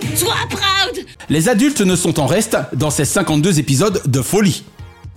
comme 0.00 0.10
toi, 0.16 0.34
Proud 0.48 1.04
Les 1.28 1.48
adultes 1.48 1.80
ne 1.80 1.96
sont 1.96 2.20
en 2.20 2.26
reste 2.26 2.56
dans 2.72 2.90
ces 2.90 3.04
52 3.04 3.58
épisodes 3.58 4.00
de 4.06 4.22
folie. 4.22 4.62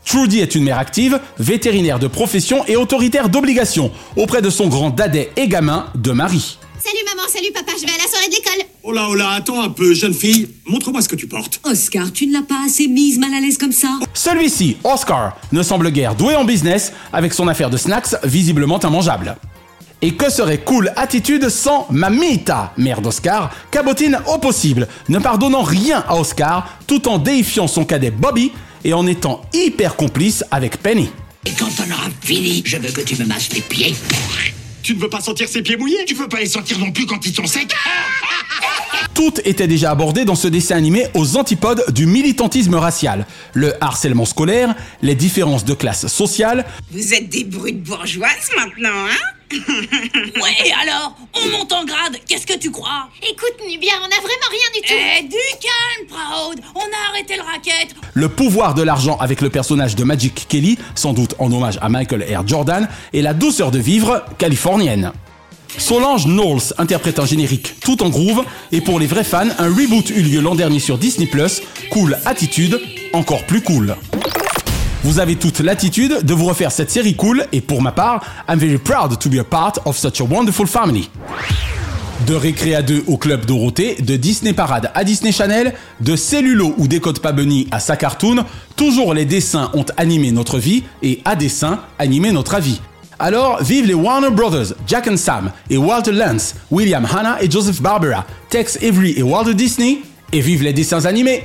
Trudy 0.05 0.39
est 0.39 0.55
une 0.55 0.63
mère 0.63 0.79
active, 0.79 1.19
vétérinaire 1.37 1.99
de 1.99 2.07
profession 2.07 2.65
et 2.67 2.75
autoritaire 2.75 3.29
d'obligation 3.29 3.91
auprès 4.15 4.41
de 4.41 4.49
son 4.49 4.67
grand 4.67 4.89
dadais 4.89 5.31
et 5.37 5.47
gamin 5.47 5.87
de 5.95 6.11
Marie. 6.11 6.57
Salut 6.83 7.03
maman, 7.05 7.27
salut 7.29 7.51
papa, 7.53 7.71
je 7.79 7.85
vais 7.85 7.93
à 7.93 7.97
la 8.03 8.09
soirée 8.09 8.27
de 8.27 8.33
l'école. 8.33 8.65
Oh 8.83 8.91
là, 8.91 9.07
oh 9.09 9.13
là, 9.13 9.29
attends 9.31 9.61
un 9.61 9.69
peu, 9.69 9.93
jeune 9.93 10.15
fille. 10.15 10.49
Montre-moi 10.65 11.01
ce 11.03 11.09
que 11.09 11.15
tu 11.15 11.27
portes. 11.27 11.61
Oscar, 11.63 12.11
tu 12.11 12.25
ne 12.25 12.33
l'as 12.33 12.41
pas 12.41 12.65
assez 12.65 12.87
mise 12.87 13.19
mal 13.19 13.31
à 13.35 13.39
l'aise 13.39 13.59
comme 13.59 13.71
ça 13.71 13.99
Celui-ci, 14.15 14.77
Oscar, 14.83 15.37
ne 15.51 15.61
semble 15.61 15.91
guère 15.91 16.15
doué 16.15 16.35
en 16.35 16.43
business 16.43 16.91
avec 17.13 17.33
son 17.33 17.47
affaire 17.47 17.69
de 17.69 17.77
snacks 17.77 18.15
visiblement 18.23 18.79
immangeable. 18.79 19.37
Et 20.01 20.15
que 20.15 20.31
serait 20.31 20.57
cool 20.57 20.91
attitude 20.95 21.47
sans 21.49 21.85
Mamita, 21.91 22.73
mère 22.75 23.01
d'Oscar, 23.01 23.51
cabotine 23.69 24.19
au 24.33 24.39
possible, 24.39 24.87
ne 25.09 25.19
pardonnant 25.19 25.61
rien 25.61 26.03
à 26.07 26.15
Oscar 26.15 26.79
tout 26.87 27.07
en 27.07 27.19
déifiant 27.19 27.67
son 27.67 27.85
cadet 27.85 28.09
Bobby 28.09 28.51
et 28.83 28.93
en 28.93 29.07
étant 29.07 29.41
hyper 29.53 29.95
complice 29.95 30.43
avec 30.51 30.77
Penny. 30.77 31.09
Et 31.45 31.51
quand 31.51 31.69
on 31.79 31.91
aura 31.91 32.09
fini, 32.21 32.61
je 32.65 32.77
veux 32.77 32.91
que 32.91 33.01
tu 33.01 33.15
me 33.15 33.25
masses 33.25 33.51
les 33.53 33.61
pieds. 33.61 33.95
Tu 34.83 34.95
ne 34.95 34.99
veux 34.99 35.09
pas 35.09 35.21
sentir 35.21 35.47
ses 35.47 35.61
pieds 35.61 35.77
mouillés 35.77 36.05
Tu 36.05 36.15
veux 36.15 36.27
pas 36.27 36.39
les 36.39 36.47
sentir 36.47 36.79
non 36.79 36.91
plus 36.91 37.05
quand 37.05 37.23
ils 37.25 37.33
sont 37.33 37.45
secs 37.45 37.73
Tout 39.13 39.33
était 39.45 39.67
déjà 39.67 39.91
abordé 39.91 40.25
dans 40.25 40.35
ce 40.35 40.47
dessin 40.47 40.75
animé 40.75 41.07
aux 41.13 41.37
antipodes 41.37 41.83
du 41.93 42.05
militantisme 42.05 42.75
racial, 42.75 43.27
le 43.53 43.73
harcèlement 43.83 44.25
scolaire, 44.25 44.75
les 45.01 45.15
différences 45.15 45.65
de 45.65 45.73
classe 45.73 46.07
sociale. 46.07 46.65
Vous 46.91 47.13
êtes 47.13 47.29
des 47.29 47.43
brutes 47.43 47.83
bourgeoises 47.83 48.49
maintenant, 48.55 49.05
hein? 49.07 49.40
Ouais, 50.41 50.71
alors, 50.81 51.15
on 51.33 51.57
monte 51.57 51.71
en 51.71 51.83
grade, 51.83 52.17
qu'est-ce 52.27 52.47
que 52.47 52.57
tu 52.57 52.71
crois? 52.71 53.09
Écoute, 53.21 53.53
Nubia, 53.67 53.93
on 54.01 54.05
a 54.05 54.21
vraiment 54.21 54.49
rien 54.49 54.59
du 54.73 54.81
tout. 54.81 54.93
Eh, 54.93 55.23
du 55.23 55.37
calme, 55.59 56.07
Proud, 56.07 56.59
on 56.75 56.79
a 56.79 57.09
arrêté 57.09 57.35
le 57.35 57.41
racket. 57.43 57.95
Le 58.13 58.29
pouvoir 58.29 58.73
de 58.73 58.81
l'argent 58.81 59.17
avec 59.17 59.41
le 59.41 59.49
personnage 59.49 59.95
de 59.95 60.03
Magic 60.03 60.47
Kelly, 60.47 60.77
sans 60.95 61.13
doute 61.13 61.35
en 61.39 61.51
hommage 61.51 61.77
à 61.81 61.89
Michael 61.89 62.23
R. 62.23 62.47
Jordan, 62.47 62.87
et 63.13 63.21
la 63.21 63.33
douceur 63.33 63.71
de 63.71 63.79
vivre 63.79 64.23
californienne. 64.37 65.11
Solange 65.77 66.25
Knowles 66.25 66.73
interprète 66.77 67.19
un 67.19 67.25
générique 67.25 67.79
tout 67.81 68.03
en 68.03 68.09
groove, 68.09 68.43
et 68.71 68.81
pour 68.81 68.99
les 68.99 69.07
vrais 69.07 69.23
fans, 69.23 69.47
un 69.57 69.67
reboot 69.67 70.09
eut 70.09 70.21
lieu 70.21 70.41
l'an 70.41 70.55
dernier 70.55 70.79
sur 70.79 70.97
Disney+, 70.97 71.29
Cool 71.91 72.17
Attitude, 72.25 72.79
encore 73.13 73.45
plus 73.45 73.61
cool. 73.61 73.95
Vous 75.03 75.19
avez 75.19 75.35
toute 75.35 75.61
l'attitude 75.61 76.23
de 76.23 76.33
vous 76.33 76.45
refaire 76.45 76.71
cette 76.71 76.91
série 76.91 77.15
cool 77.15 77.45
et 77.51 77.61
pour 77.61 77.81
ma 77.81 77.91
part, 77.91 78.23
I'm 78.47 78.59
very 78.59 78.77
proud 78.77 79.17
to 79.17 79.29
be 79.29 79.39
a 79.39 79.43
part 79.43 79.79
of 79.85 79.97
such 79.97 80.21
a 80.21 80.23
wonderful 80.23 80.67
family. 80.67 81.09
De 82.27 82.35
Récré 82.35 82.75
à 82.75 82.83
2 82.83 83.05
au 83.07 83.17
Club 83.17 83.45
Dorothée, 83.47 83.95
de 83.95 84.15
Disney 84.15 84.53
Parade 84.53 84.91
à 84.93 85.03
Disney 85.03 85.31
Channel, 85.31 85.73
de 86.01 86.15
Cellulo 86.15 86.75
ou 86.77 86.87
Décode 86.87 87.19
pas 87.19 87.31
Bunny 87.31 87.67
à 87.71 87.79
sa 87.79 87.97
cartoon, 87.97 88.45
toujours 88.75 89.15
les 89.15 89.25
dessins 89.25 89.71
ont 89.73 89.85
animé 89.97 90.31
notre 90.31 90.59
vie 90.59 90.83
et 91.01 91.19
à 91.25 91.35
dessin 91.35 91.79
animé 91.97 92.31
notre 92.31 92.53
avis. 92.53 92.79
Alors, 93.17 93.63
vive 93.63 93.87
les 93.87 93.95
Warner 93.95 94.29
Brothers, 94.29 94.75
Jack 94.85 95.09
Sam 95.17 95.51
et 95.71 95.77
Walter 95.77 96.11
Lance, 96.11 96.53
William 96.69 97.07
Hanna 97.11 97.41
et 97.41 97.49
Joseph 97.49 97.81
Barbera, 97.81 98.25
Tex 98.49 98.77
Avery 98.83 99.15
et 99.17 99.23
Walter 99.23 99.55
Disney, 99.55 99.99
et 100.31 100.41
vive 100.41 100.61
les 100.61 100.73
dessins 100.73 101.05
animés! 101.05 101.43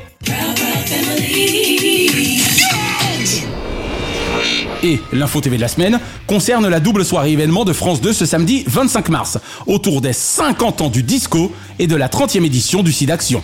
Et 4.83 5.01
l'info 5.13 5.41
TV 5.41 5.57
de 5.57 5.63
la 5.63 5.69
semaine 5.69 6.01
concerne 6.27 6.69
la 6.69 6.81
double 6.81 7.05
soirée 7.05 7.33
événement 7.33 7.65
de 7.65 7.73
France 7.73 8.01
2 8.01 8.13
ce 8.13 8.27
samedi 8.27 8.65
25 8.67 9.09
mars, 9.09 9.39
autour 9.67 10.01
des 10.01 10.13
50 10.13 10.83
ans 10.83 10.91
du 10.91 11.03
disco 11.03 11.53
et 11.79 11.87
de 11.87 11.97
la 11.97 12.09
30e 12.09 12.45
édition 12.45 12.83
du 12.83 12.93
SIDAction. 12.93 13.43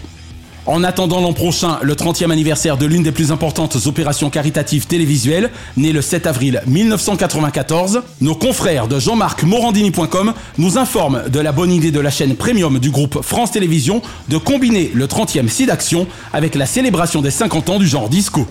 En 0.64 0.84
attendant 0.84 1.20
l'an 1.20 1.32
prochain, 1.32 1.78
le 1.82 1.96
30e 1.96 2.30
anniversaire 2.30 2.76
de 2.76 2.86
l'une 2.86 3.02
des 3.02 3.10
plus 3.10 3.32
importantes 3.32 3.76
opérations 3.86 4.30
caritatives 4.30 4.86
télévisuelles, 4.86 5.50
née 5.76 5.90
le 5.90 6.00
7 6.00 6.28
avril 6.28 6.62
1994, 6.68 8.02
nos 8.20 8.36
confrères 8.36 8.86
de 8.86 9.00
Jean-Marc-Morandini.com 9.00 10.34
nous 10.58 10.78
informent 10.78 11.28
de 11.28 11.40
la 11.40 11.50
bonne 11.50 11.72
idée 11.72 11.90
de 11.90 11.98
la 11.98 12.10
chaîne 12.10 12.36
premium 12.36 12.78
du 12.78 12.90
groupe 12.90 13.22
France 13.22 13.50
Télévisions 13.50 14.02
de 14.28 14.38
combiner 14.38 14.92
le 14.94 15.06
30e 15.06 15.48
SIDAction 15.48 16.06
avec 16.32 16.54
la 16.54 16.66
célébration 16.66 17.22
des 17.22 17.32
50 17.32 17.70
ans 17.70 17.78
du 17.80 17.88
genre 17.88 18.08
disco. 18.08 18.46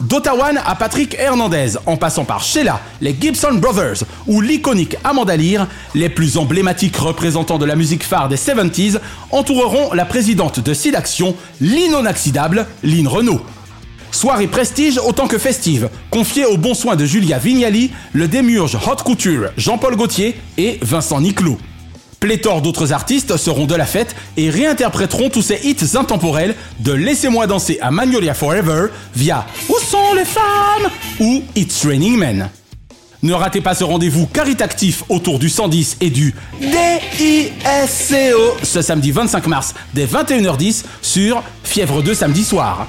D'Ottawa 0.00 0.50
à 0.64 0.74
Patrick 0.76 1.14
Hernandez, 1.18 1.72
en 1.84 1.98
passant 1.98 2.24
par 2.24 2.42
Sheila, 2.42 2.80
les 3.02 3.14
Gibson 3.18 3.54
Brothers 3.54 4.04
ou 4.26 4.40
l'iconique 4.40 4.96
Amanda 5.04 5.36
Lear, 5.36 5.66
les 5.94 6.08
plus 6.08 6.38
emblématiques 6.38 6.96
représentants 6.96 7.58
de 7.58 7.66
la 7.66 7.76
musique 7.76 8.02
phare 8.02 8.28
des 8.28 8.36
70s 8.36 8.98
entoureront 9.30 9.92
la 9.92 10.06
présidente 10.06 10.60
de 10.60 10.72
SIDAction, 10.72 11.36
l'inoxydable 11.60 12.66
Lynn 12.82 13.08
Renault. 13.08 13.42
Soirée 14.10 14.48
prestige 14.48 14.98
autant 14.98 15.28
que 15.28 15.38
festive, 15.38 15.90
confiée 16.10 16.46
au 16.46 16.56
bon 16.56 16.72
soin 16.72 16.96
de 16.96 17.04
Julia 17.04 17.38
Vignali, 17.38 17.90
le 18.14 18.26
démiurge 18.26 18.78
haute 18.90 19.02
couture 19.02 19.50
Jean-Paul 19.58 19.96
Gaultier 19.96 20.40
et 20.56 20.78
Vincent 20.80 21.20
Niclot. 21.20 21.58
Pléthore 22.20 22.60
d'autres 22.60 22.92
artistes 22.92 23.38
seront 23.38 23.64
de 23.64 23.74
la 23.74 23.86
fête 23.86 24.14
et 24.36 24.50
réinterpréteront 24.50 25.30
tous 25.30 25.40
ces 25.40 25.58
hits 25.64 25.96
intemporels 25.96 26.54
de 26.80 26.92
Laissez-moi 26.92 27.46
danser 27.46 27.78
à 27.80 27.90
Magnolia 27.90 28.34
Forever 28.34 28.88
via 29.16 29.46
Où 29.70 29.78
sont 29.78 30.12
les 30.14 30.26
femmes 30.26 30.90
ou 31.18 31.42
It's 31.56 31.86
Raining 31.86 32.18
Men. 32.18 32.50
Ne 33.22 33.32
ratez 33.32 33.62
pas 33.62 33.74
ce 33.74 33.84
rendez-vous 33.84 34.26
caritatif 34.26 35.02
autour 35.08 35.38
du 35.38 35.48
110 35.48 35.96
et 36.02 36.10
du 36.10 36.34
DISCO 36.60 38.56
ce 38.62 38.82
samedi 38.82 39.12
25 39.12 39.46
mars 39.46 39.74
dès 39.94 40.04
21h10 40.04 40.84
sur 41.00 41.42
Fièvre 41.64 42.02
2 42.02 42.12
samedi 42.12 42.44
soir. 42.44 42.86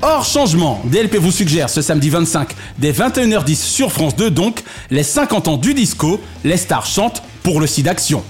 Hors 0.00 0.24
changement, 0.24 0.80
DLP 0.86 1.16
vous 1.16 1.32
suggère 1.32 1.68
ce 1.68 1.82
samedi 1.82 2.08
25 2.08 2.48
dès 2.78 2.92
21h10 2.92 3.56
sur 3.56 3.92
France 3.92 4.16
2 4.16 4.30
donc 4.30 4.62
les 4.90 5.02
50 5.02 5.48
ans 5.48 5.56
du 5.58 5.74
disco, 5.74 6.18
les 6.44 6.56
stars 6.56 6.86
chantent 6.86 7.22
pour 7.42 7.60
le 7.60 7.66
site 7.66 7.84
d'action. 7.84 8.24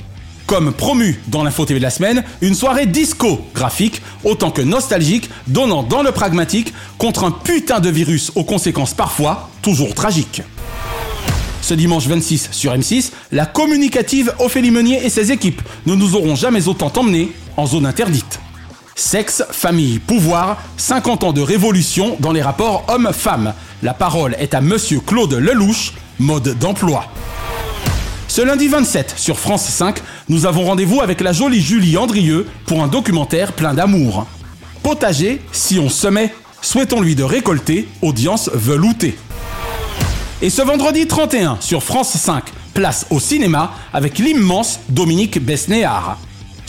Comme 0.47 0.73
promu 0.73 1.21
dans 1.29 1.45
l'info 1.45 1.65
TV 1.65 1.79
de 1.79 1.85
la 1.85 1.91
semaine, 1.91 2.25
une 2.41 2.57
soirée 2.57 2.87
disco 2.87 3.41
graphique 3.55 4.03
autant 4.25 4.51
que 4.51 4.61
nostalgique, 4.61 5.31
donnant 5.47 5.85
dans 5.85 6.03
le 6.03 6.11
pragmatique 6.11 6.75
contre 6.99 7.23
un 7.23 7.31
putain 7.31 7.79
de 7.79 7.89
virus 7.89 8.33
aux 8.35 8.43
conséquences 8.43 8.93
parfois 8.93 9.51
toujours 9.63 9.95
tragiques. 9.95 10.43
Ce 11.63 11.75
dimanche 11.75 12.09
26 12.09 12.49
sur 12.51 12.73
M6, 12.75 13.13
la 13.31 13.47
communicative 13.47 14.35
Ophélie 14.41 14.73
Meunier 14.73 15.05
et 15.05 15.11
ses 15.11 15.31
équipes 15.31 15.63
ne 15.87 15.95
nous 15.95 16.17
auront 16.17 16.35
jamais 16.35 16.67
autant 16.67 16.91
emmenés 16.97 17.31
en 17.57 17.67
zone 17.67 17.87
interdite. 17.87 18.41
Sexe, 19.01 19.43
famille, 19.51 19.99
pouvoir, 19.99 20.59
50 20.77 21.25
ans 21.25 21.33
de 21.33 21.41
révolution 21.41 22.19
dans 22.21 22.33
les 22.33 22.43
rapports 22.43 22.85
hommes-femmes. 22.89 23.55
La 23.83 23.95
parole 23.95 24.37
est 24.39 24.53
à 24.53 24.61
monsieur 24.61 25.01
Claude 25.01 25.33
Lelouch, 25.33 25.95
mode 26.19 26.59
d'emploi. 26.59 27.07
Ce 28.29 28.43
lundi 28.43 28.69
27 28.69 29.15
sur 29.17 29.39
France 29.39 29.65
5, 29.65 30.01
nous 30.29 30.45
avons 30.45 30.67
rendez-vous 30.67 31.01
avec 31.01 31.23
la 31.23 31.33
jolie 31.33 31.63
Julie 31.63 31.97
Andrieux 31.97 32.47
pour 32.67 32.83
un 32.83 32.89
documentaire 32.89 33.55
plein 33.55 33.73
d'amour. 33.73 34.27
Potager, 34.83 35.41
si 35.51 35.79
on 35.79 35.89
semait, 35.89 36.35
souhaitons-lui 36.61 37.15
de 37.15 37.25
récolter, 37.25 37.89
audience 38.03 38.51
veloutée. 38.53 39.17
Et 40.43 40.51
ce 40.51 40.61
vendredi 40.61 41.07
31 41.07 41.57
sur 41.61 41.83
France 41.83 42.11
5, 42.11 42.45
place 42.75 43.07
au 43.09 43.19
cinéma 43.19 43.73
avec 43.95 44.19
l'immense 44.19 44.79
Dominique 44.91 45.43
Besnéard. 45.43 46.19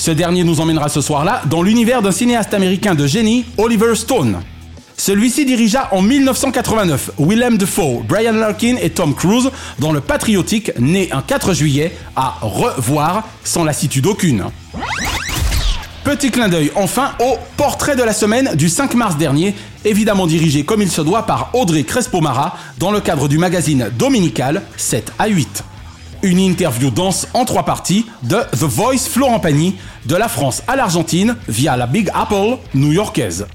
Ce 0.02 0.10
dernier 0.10 0.44
nous 0.44 0.60
emmènera 0.62 0.90
ce 0.90 1.00
soir-là 1.00 1.44
dans 1.46 1.62
l'univers 1.62 2.02
d'un 2.02 2.12
cinéaste 2.12 2.56
américain 2.56 2.96
de 2.96 3.06
génie, 3.06 3.46
Oliver 3.60 3.94
Stone. 3.94 4.40
Celui-ci 4.98 5.46
dirigea 5.46 5.90
en 5.92 6.02
1989 6.02 7.12
Willem 7.20 7.60
Dafoe, 7.60 8.02
Brian 8.08 8.32
Larkin 8.32 8.78
et 8.82 8.90
Tom 8.90 9.14
Cruise 9.14 9.52
dans 9.78 9.92
le 9.92 10.02
patriotique 10.02 10.72
né 10.80 11.10
un 11.12 11.22
4 11.22 11.54
juillet 11.54 11.96
à 12.16 12.34
revoir 12.42 13.28
sans 13.44 13.64
lassitude 13.64 14.08
aucune. 14.08 14.46
Petit 16.04 16.32
clin 16.32 16.50
d'œil 16.50 16.72
enfin 16.74 17.12
au 17.20 17.38
portrait 17.56 17.96
de 17.96 18.02
la 18.02 18.14
semaine 18.14 18.56
du 18.56 18.70
5 18.70 18.96
mars 18.96 19.18
dernier, 19.18 19.54
évidemment 19.86 20.26
dirigé 20.26 20.66
comme 20.66 20.82
il 20.82 20.90
se 20.90 21.02
doit 21.02 21.28
par 21.28 21.52
Audrey 21.54 21.84
Crespo-Mara 21.84 22.58
dans 22.80 22.90
le 22.90 23.02
cadre 23.02 23.28
du 23.28 23.38
magazine 23.38 23.92
dominical 24.00 24.64
7 24.78 25.14
à 25.20 25.28
8 25.28 25.64
une 26.24 26.40
interview 26.40 26.90
dense 26.90 27.28
en 27.34 27.46
trois 27.46 27.64
parties 27.64 28.06
de 28.24 28.38
The 28.52 28.64
Voice 28.64 29.10
Florent 29.10 29.40
Pagny, 29.40 29.76
de 30.06 30.16
la 30.16 30.28
France 30.28 30.64
à 30.68 30.76
l'Argentine 30.76 31.36
via 31.48 31.76
la 31.78 31.88
Big 31.88 32.10
Apple 32.14 32.58
new-yorkaise. 32.74 33.48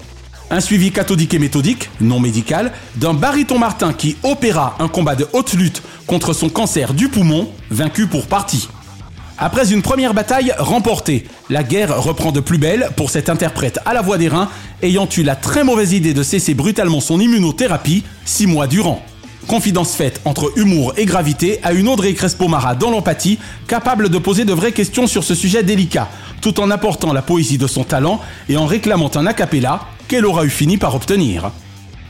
Un 0.49 0.61
suivi 0.61 0.91
cathodique 0.91 1.33
et 1.33 1.39
méthodique, 1.39 1.89
non 1.99 2.19
médical, 2.19 2.71
d'un 2.95 3.13
baryton 3.13 3.59
Martin 3.59 3.91
qui 3.93 4.15
opéra 4.23 4.75
un 4.79 4.87
combat 4.87 5.15
de 5.15 5.27
haute 5.33 5.53
lutte 5.53 5.81
contre 6.05 6.33
son 6.33 6.49
cancer 6.49 6.93
du 6.93 7.09
poumon, 7.09 7.49
vaincu 7.69 8.07
pour 8.07 8.27
partie. 8.27 8.69
Après 9.37 9.71
une 9.71 9.81
première 9.81 10.13
bataille 10.13 10.53
remportée, 10.57 11.27
la 11.49 11.63
guerre 11.63 12.01
reprend 12.01 12.31
de 12.31 12.39
plus 12.39 12.57
belle 12.57 12.89
pour 12.95 13.11
cet 13.11 13.29
interprète 13.29 13.79
à 13.85 13.93
la 13.93 14.01
voix 14.01 14.17
des 14.17 14.29
reins 14.29 14.49
ayant 14.81 15.07
eu 15.15 15.23
la 15.23 15.35
très 15.35 15.63
mauvaise 15.63 15.93
idée 15.93 16.13
de 16.13 16.23
cesser 16.23 16.53
brutalement 16.53 17.01
son 17.01 17.19
immunothérapie 17.19 18.03
six 18.25 18.47
mois 18.47 18.67
durant. 18.67 19.03
Confidence 19.47 19.95
faite 19.95 20.19
entre 20.25 20.51
humour 20.57 20.93
et 20.97 21.05
gravité 21.05 21.61
à 21.63 21.71
une 21.71 21.87
Audrey 21.87 22.13
Crespo-Mara 22.13 22.75
dans 22.75 22.91
l'empathie, 22.91 23.39
capable 23.67 24.09
de 24.09 24.17
poser 24.17 24.43
de 24.43 24.51
vraies 24.51 24.73
questions 24.73 25.07
sur 25.07 25.23
ce 25.23 25.35
sujet 25.35 25.63
délicat, 25.63 26.09
tout 26.41 26.59
en 26.59 26.69
apportant 26.69 27.13
la 27.13 27.21
poésie 27.21 27.57
de 27.57 27.65
son 27.65 27.85
talent 27.85 28.19
et 28.49 28.57
en 28.57 28.65
réclamant 28.65 29.09
un 29.15 29.25
acapella 29.25 29.81
qu'elle 30.09 30.25
aura 30.25 30.43
eu 30.43 30.49
fini 30.49 30.77
par 30.77 30.95
obtenir. 30.95 31.51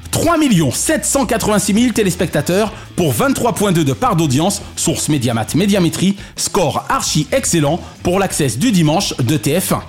3 0.09 0.38
786 0.73 1.73
000 1.73 1.93
téléspectateurs 1.93 2.73
pour 2.95 3.13
23.2 3.13 3.83
de 3.83 3.93
part 3.93 4.15
d'audience, 4.15 4.63
source 4.75 5.07
Mediamat 5.07 5.45
Médiamétrie, 5.53 6.17
score 6.35 6.85
archi 6.89 7.27
excellent 7.31 7.79
pour 8.01 8.17
l'accès 8.17 8.47
du 8.57 8.71
dimanche 8.71 9.15
de 9.17 9.38
TF1. 9.38 9.81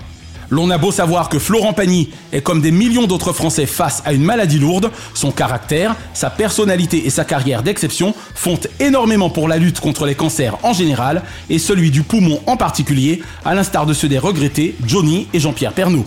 L'on 0.51 0.70
a 0.70 0.78
beau 0.78 0.90
savoir 0.90 1.28
que 1.28 1.38
Florent 1.38 1.74
Pagny 1.74 2.11
est 2.32 2.40
comme 2.40 2.61
des 2.61 2.70
millions 2.70 3.07
d'autres 3.07 3.32
Français 3.32 3.66
face 3.66 4.03
à 4.07 4.12
une 4.12 4.22
maladie 4.22 4.59
lourde, 4.59 4.90
son 5.14 5.30
caractère, 5.30 5.94
sa 6.14 6.30
personnalité 6.30 7.07
et 7.07 7.11
sa 7.11 7.24
carrière 7.24 7.62
d'exception 7.62 8.14
font 8.34 8.59
énormément 8.80 9.28
pour 9.30 9.49
la 9.49 9.59
lutte 9.59 9.80
contre 9.80 10.07
les 10.07 10.14
cancers 10.14 10.57
en 10.62 10.72
général 10.72 11.22
et 11.51 11.59
celui 11.59 11.90
du 11.90 12.03
poumon 12.03 12.40
en 12.46 12.57
particulier, 12.57 13.22
à 13.44 13.55
l'instar 13.55 13.84
de 13.84 13.92
ceux 13.92 14.09
des 14.09 14.18
regrettés 14.18 14.74
Johnny 14.86 15.28
et 15.34 15.40
Jean-Pierre 15.40 15.72
Pernaud. 15.72 16.07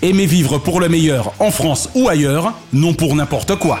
Aimer 0.00 0.26
vivre 0.26 0.58
pour 0.58 0.80
le 0.80 0.88
meilleur 0.88 1.32
en 1.38 1.50
France 1.50 1.88
ou 1.94 2.08
ailleurs, 2.08 2.54
non 2.72 2.94
pour 2.94 3.14
n'importe 3.14 3.56
quoi. 3.56 3.80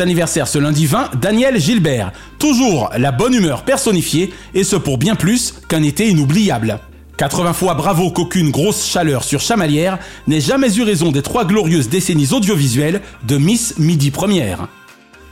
Anniversaire 0.00 0.48
ce 0.48 0.58
lundi 0.58 0.86
20, 0.86 1.16
Daniel 1.20 1.60
Gilbert. 1.60 2.12
Toujours 2.38 2.90
la 2.96 3.12
bonne 3.12 3.34
humeur 3.34 3.62
personnifiée, 3.62 4.32
et 4.54 4.64
ce 4.64 4.76
pour 4.76 4.98
bien 4.98 5.14
plus 5.14 5.54
qu'un 5.68 5.82
été 5.82 6.08
inoubliable. 6.08 6.78
80 7.18 7.52
fois 7.52 7.74
bravo 7.74 8.10
qu'aucune 8.10 8.50
grosse 8.50 8.86
chaleur 8.86 9.22
sur 9.22 9.40
Chamalière 9.40 9.98
n'ait 10.26 10.40
jamais 10.40 10.74
eu 10.76 10.82
raison 10.82 11.12
des 11.12 11.22
trois 11.22 11.44
glorieuses 11.44 11.88
décennies 11.88 12.32
audiovisuelles 12.32 13.00
de 13.26 13.36
Miss 13.36 13.78
Midi 13.78 14.10
Première. 14.10 14.68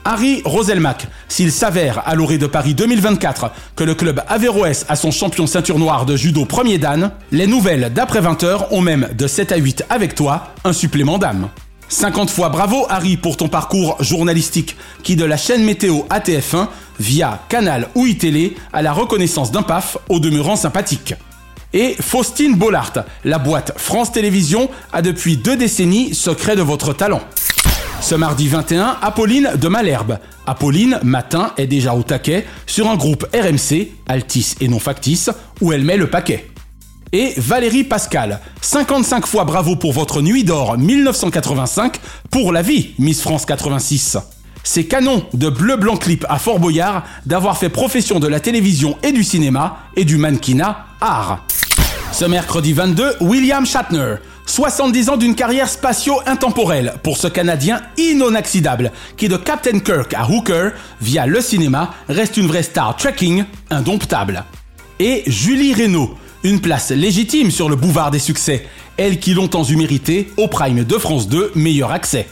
Harry 0.03 0.41
Roselmack, 0.45 1.07
s'il 1.27 1.51
s'avère 1.51 2.01
à 2.07 2.15
l'orée 2.15 2.37
de 2.37 2.47
Paris 2.47 2.73
2024 2.73 3.51
que 3.75 3.83
le 3.83 3.93
club 3.93 4.23
Averroès 4.27 4.85
a 4.89 4.95
son 4.95 5.11
champion 5.11 5.45
ceinture 5.47 5.77
noire 5.77 6.05
de 6.05 6.15
judo 6.15 6.45
premier 6.45 6.77
dan, 6.77 7.11
les 7.31 7.45
nouvelles 7.45 7.91
d'après 7.93 8.21
20 8.21 8.43
heures 8.43 8.73
ont 8.73 8.81
même 8.81 9.09
de 9.15 9.27
7 9.27 9.51
à 9.51 9.57
8 9.57 9.85
avec 9.89 10.15
toi 10.15 10.53
un 10.63 10.73
supplément 10.73 11.19
d'âme. 11.19 11.49
50 11.91 12.29
fois 12.29 12.47
bravo 12.47 12.85
Harry 12.89 13.17
pour 13.17 13.35
ton 13.35 13.49
parcours 13.49 14.01
journalistique 14.01 14.77
qui 15.03 15.17
de 15.17 15.25
la 15.25 15.35
chaîne 15.35 15.65
météo 15.65 16.03
ATF1 16.09 16.67
via 17.01 17.43
Canal 17.49 17.89
ou 17.95 18.07
iTélé 18.07 18.55
à 18.71 18.81
la 18.81 18.93
reconnaissance 18.93 19.51
d'un 19.51 19.61
PAF 19.61 19.97
au 20.07 20.19
demeurant 20.19 20.55
sympathique. 20.55 21.15
Et 21.73 21.95
Faustine 21.99 22.55
Bollard, 22.55 22.93
la 23.25 23.39
boîte 23.39 23.73
France 23.75 24.13
Télévisions 24.13 24.69
a 24.93 25.01
depuis 25.01 25.35
deux 25.35 25.57
décennies 25.57 26.15
secret 26.15 26.55
de 26.55 26.61
votre 26.61 26.93
talent. 26.93 27.21
Ce 27.99 28.15
mardi 28.15 28.47
21, 28.47 28.97
Apolline 29.01 29.51
de 29.55 29.67
Malherbe. 29.67 30.17
Apolline, 30.47 30.97
matin, 31.03 31.51
est 31.57 31.67
déjà 31.67 31.93
au 31.93 32.03
taquet 32.03 32.45
sur 32.67 32.89
un 32.89 32.95
groupe 32.95 33.27
RMC, 33.33 33.89
Altis 34.07 34.55
et 34.61 34.69
non 34.69 34.79
factice, 34.79 35.29
où 35.59 35.73
elle 35.73 35.83
met 35.83 35.97
le 35.97 36.09
paquet 36.09 36.50
et 37.13 37.33
Valérie 37.37 37.83
Pascal. 37.83 38.39
55 38.61 39.25
fois 39.25 39.43
bravo 39.43 39.75
pour 39.75 39.93
votre 39.93 40.21
nuit 40.21 40.43
d'or 40.43 40.77
1985 40.77 41.99
pour 42.29 42.51
la 42.51 42.61
vie, 42.61 42.91
Miss 42.99 43.21
France 43.21 43.45
86. 43.45 44.17
C'est 44.63 44.85
canon 44.85 45.25
de 45.33 45.49
bleu 45.49 45.75
blanc 45.75 45.97
clip 45.97 46.25
à 46.29 46.37
Fort 46.37 46.59
Boyard 46.59 47.03
d'avoir 47.25 47.57
fait 47.57 47.69
profession 47.69 48.19
de 48.19 48.27
la 48.27 48.39
télévision 48.39 48.97
et 49.03 49.11
du 49.11 49.23
cinéma 49.23 49.79
et 49.95 50.05
du 50.05 50.17
mannequinat 50.17 50.85
art. 51.01 51.45
Ce 52.11 52.25
mercredi 52.25 52.73
22, 52.73 53.15
William 53.21 53.65
Shatner. 53.65 54.15
70 54.45 55.09
ans 55.09 55.17
d'une 55.17 55.35
carrière 55.35 55.69
spatio-intemporelle 55.69 56.95
pour 57.03 57.17
ce 57.17 57.27
Canadien 57.27 57.81
inoxydable 57.97 58.91
qui 59.15 59.29
de 59.29 59.37
Captain 59.37 59.79
Kirk 59.79 60.13
à 60.13 60.29
Hooker, 60.29 60.71
via 60.99 61.25
le 61.25 61.39
cinéma, 61.41 61.91
reste 62.09 62.37
une 62.37 62.47
vraie 62.47 62.63
star 62.63 62.95
trekking 62.97 63.45
indomptable. 63.69 64.43
Et 64.99 65.23
Julie 65.25 65.73
Reynaud, 65.73 66.17
une 66.43 66.59
place 66.59 66.91
légitime 66.91 67.51
sur 67.51 67.69
le 67.69 67.75
boulevard 67.75 68.11
des 68.11 68.19
succès, 68.19 68.65
elle 68.97 69.19
qui 69.19 69.33
longtemps 69.33 69.63
eut 69.63 69.75
mérité 69.75 70.31
au 70.37 70.47
Prime 70.47 70.83
de 70.83 70.97
France 70.97 71.27
2 71.27 71.51
meilleur 71.55 71.91
accès. 71.91 72.27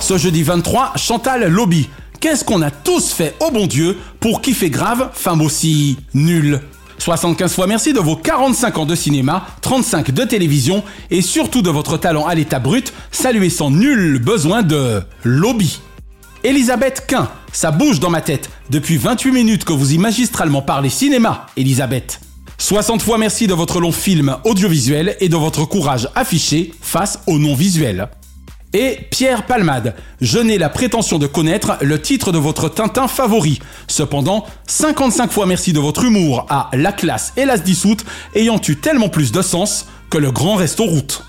Ce 0.00 0.18
jeudi 0.18 0.42
23, 0.42 0.92
Chantal 0.96 1.46
Lobby. 1.48 1.88
Qu'est-ce 2.20 2.44
qu'on 2.44 2.62
a 2.62 2.70
tous 2.70 3.12
fait 3.12 3.34
au 3.40 3.50
bon 3.50 3.66
Dieu 3.66 3.98
pour 4.20 4.40
kiffer 4.40 4.70
grave, 4.70 5.10
femme 5.12 5.42
aussi 5.42 5.96
nulle 6.14 6.60
75 6.98 7.54
fois 7.54 7.66
merci 7.66 7.92
de 7.92 8.00
vos 8.00 8.16
45 8.16 8.78
ans 8.78 8.86
de 8.86 8.94
cinéma, 8.94 9.46
35 9.60 10.10
de 10.12 10.24
télévision 10.24 10.82
et 11.10 11.20
surtout 11.20 11.60
de 11.60 11.70
votre 11.70 11.98
talent 11.98 12.26
à 12.26 12.34
l'état 12.34 12.58
brut, 12.58 12.92
salué 13.12 13.50
sans 13.50 13.70
nul 13.70 14.18
besoin 14.18 14.62
de 14.62 15.02
lobby. 15.22 15.78
Elisabeth 16.42 17.04
Quint, 17.06 17.28
ça 17.52 17.70
bouge 17.70 18.00
dans 18.00 18.10
ma 18.10 18.22
tête. 18.22 18.50
Depuis 18.70 18.96
28 18.96 19.32
minutes 19.32 19.64
que 19.64 19.72
vous 19.72 19.92
y 19.92 19.98
magistralement 19.98 20.62
parlez 20.62 20.90
cinéma, 20.90 21.46
Elisabeth. 21.56 22.20
60 22.58 23.02
fois 23.02 23.18
merci 23.18 23.46
de 23.46 23.54
votre 23.54 23.80
long 23.80 23.92
film 23.92 24.36
audiovisuel 24.44 25.16
et 25.20 25.28
de 25.28 25.36
votre 25.36 25.64
courage 25.66 26.08
affiché 26.14 26.72
face 26.80 27.20
au 27.26 27.38
non-visuel. 27.38 28.08
Et 28.72 28.98
Pierre 29.10 29.46
Palmade, 29.46 29.94
je 30.20 30.38
n'ai 30.38 30.58
la 30.58 30.68
prétention 30.68 31.18
de 31.18 31.26
connaître 31.26 31.78
le 31.80 32.00
titre 32.00 32.32
de 32.32 32.38
votre 32.38 32.68
Tintin 32.68 33.08
favori. 33.08 33.60
Cependant, 33.86 34.44
55 34.66 35.30
fois 35.30 35.46
merci 35.46 35.72
de 35.72 35.80
votre 35.80 36.04
humour 36.04 36.46
à 36.48 36.70
La 36.72 36.92
classe 36.92 37.32
et 37.36 37.44
l'as 37.44 37.58
dissoute, 37.58 38.04
ayant 38.34 38.60
eu 38.68 38.76
tellement 38.76 39.08
plus 39.08 39.32
de 39.32 39.42
sens 39.42 39.86
que 40.10 40.18
le 40.18 40.30
grand 40.30 40.56
resto 40.56 40.84
route. 40.84 41.24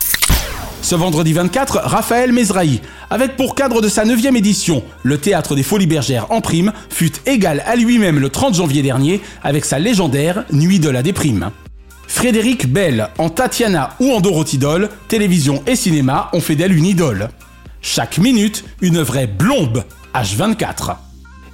Ce 0.82 0.96
vendredi 0.96 1.34
24, 1.34 1.82
Raphaël 1.84 2.32
Mezrahi, 2.32 2.82
avec 3.10 3.36
pour 3.36 3.56
cadre 3.56 3.82
de 3.82 3.90
sa 3.90 4.06
9 4.06 4.26
édition, 4.36 4.84
le 5.04 5.18
théâtre 5.18 5.56
des 5.56 5.64
Folies 5.64 5.88
Bergères 5.88 6.32
en 6.32 6.40
prime, 6.40 6.72
fut 6.90 7.12
égal 7.26 7.64
à 7.66 7.76
lui-même 7.76 8.20
le 8.20 8.30
30 8.30 8.56
janvier 8.56 8.82
dernier 8.82 9.22
avec 9.44 9.66
sa 9.66 9.80
légendaire 9.80 10.46
Nuit 10.52 10.80
de 10.80 10.90
la 10.90 11.04
déprime. 11.04 11.52
Frédéric 12.08 12.72
Bell, 12.72 13.10
en 13.18 13.30
Tatiana 13.30 13.90
ou 14.00 14.14
en 14.14 14.22
Dorothy 14.22 14.58
Doll, 14.58 14.90
télévision 15.10 15.62
et 15.68 15.76
cinéma 15.76 16.30
ont 16.32 16.42
fait 16.42 16.56
d'elle 16.56 16.76
une 16.76 16.86
idole. 16.86 17.30
Chaque 17.82 18.18
minute, 18.18 18.64
une 18.82 19.02
vraie 19.02 19.28
blombe, 19.28 19.84
H24. 20.16 20.96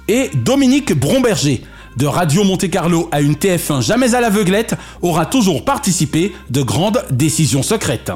Et 0.06 0.30
Dominique 0.34 0.92
Bromberger, 0.92 1.64
de 1.96 2.06
Radio 2.06 2.44
Monte 2.44 2.70
Carlo 2.70 3.08
à 3.10 3.20
une 3.20 3.34
TF1 3.34 3.82
jamais 3.82 4.14
à 4.14 4.20
l'aveuglette, 4.20 4.74
aura 5.02 5.26
toujours 5.26 5.64
participé 5.64 6.32
de 6.50 6.62
grandes 6.62 7.04
décisions 7.10 7.62
secrètes. 7.62 8.12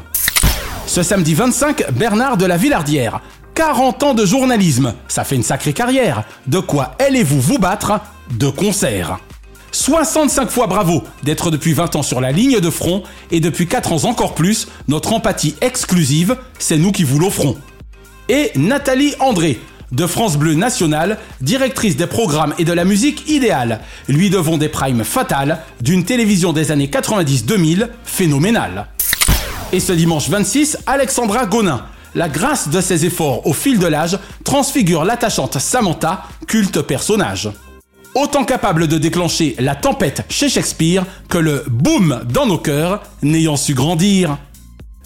Ce 0.88 1.02
samedi 1.02 1.34
25, 1.34 1.92
Bernard 1.92 2.38
de 2.38 2.46
la 2.46 2.56
Villardière. 2.56 3.20
40 3.54 4.02
ans 4.04 4.14
de 4.14 4.24
journalisme, 4.24 4.94
ça 5.06 5.22
fait 5.22 5.36
une 5.36 5.42
sacrée 5.42 5.74
carrière. 5.74 6.24
De 6.46 6.60
quoi 6.60 6.96
allez-vous 6.98 7.42
vous 7.42 7.58
battre 7.58 8.00
De 8.30 8.48
concert? 8.48 9.18
65 9.70 10.48
fois 10.48 10.66
bravo 10.66 11.04
d'être 11.24 11.50
depuis 11.50 11.74
20 11.74 11.96
ans 11.96 12.02
sur 12.02 12.22
la 12.22 12.32
ligne 12.32 12.60
de 12.60 12.70
front 12.70 13.02
et 13.30 13.40
depuis 13.40 13.66
4 13.66 13.92
ans 13.92 14.04
encore 14.04 14.34
plus, 14.34 14.66
notre 14.88 15.12
empathie 15.12 15.56
exclusive, 15.60 16.36
c'est 16.58 16.78
nous 16.78 16.90
qui 16.90 17.04
vous 17.04 17.18
l'offrons. 17.18 17.58
Et 18.30 18.50
Nathalie 18.56 19.14
André, 19.20 19.60
de 19.92 20.06
France 20.06 20.38
Bleu 20.38 20.54
National, 20.54 21.18
directrice 21.42 21.96
des 21.96 22.06
programmes 22.06 22.54
et 22.58 22.64
de 22.64 22.72
la 22.72 22.86
musique 22.86 23.28
idéale. 23.28 23.80
Lui 24.08 24.30
devons 24.30 24.56
des 24.56 24.70
primes 24.70 25.04
fatales 25.04 25.60
d'une 25.82 26.06
télévision 26.06 26.54
des 26.54 26.72
années 26.72 26.88
90-2000 26.88 27.88
phénoménale. 28.04 28.86
Et 29.70 29.80
ce 29.80 29.92
dimanche 29.92 30.30
26, 30.30 30.78
Alexandra 30.86 31.44
Gonin. 31.44 31.84
La 32.14 32.30
grâce 32.30 32.68
de 32.68 32.80
ses 32.80 33.04
efforts 33.04 33.46
au 33.46 33.52
fil 33.52 33.78
de 33.78 33.86
l'âge 33.86 34.18
transfigure 34.42 35.04
l'attachante 35.04 35.58
Samantha, 35.58 36.24
culte 36.46 36.80
personnage. 36.80 37.50
Autant 38.14 38.44
capable 38.44 38.88
de 38.88 38.96
déclencher 38.96 39.54
la 39.58 39.74
tempête 39.74 40.24
chez 40.30 40.48
Shakespeare 40.48 41.04
que 41.28 41.36
le 41.36 41.64
boom 41.68 42.22
dans 42.32 42.46
nos 42.46 42.56
cœurs 42.56 43.02
n'ayant 43.22 43.56
su 43.56 43.74
grandir. 43.74 44.38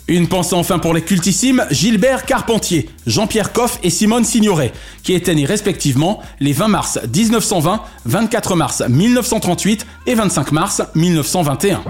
Une 0.07 0.29
pensée 0.29 0.55
enfin 0.55 0.79
pour 0.79 0.95
les 0.95 1.03
cultissimes 1.03 1.65
Gilbert 1.71 2.25
Carpentier, 2.25 2.89
Jean-Pierre 3.07 3.53
Coff 3.53 3.81
et 3.83 3.91
Simone 3.91 4.25
Signoret, 4.25 4.73
qui 5.03 5.13
étaient 5.15 5.35
nés 5.35 5.45
respectivement 5.45 6.23
les 6.39 6.53
20 6.53 6.69
mars 6.69 7.01
1920, 7.13 7.83
24 8.05 8.55
mars 8.55 8.83
1938 8.89 9.87
et 10.07 10.15
25 10.15 10.53
mars 10.53 10.83
1921. 10.95 11.83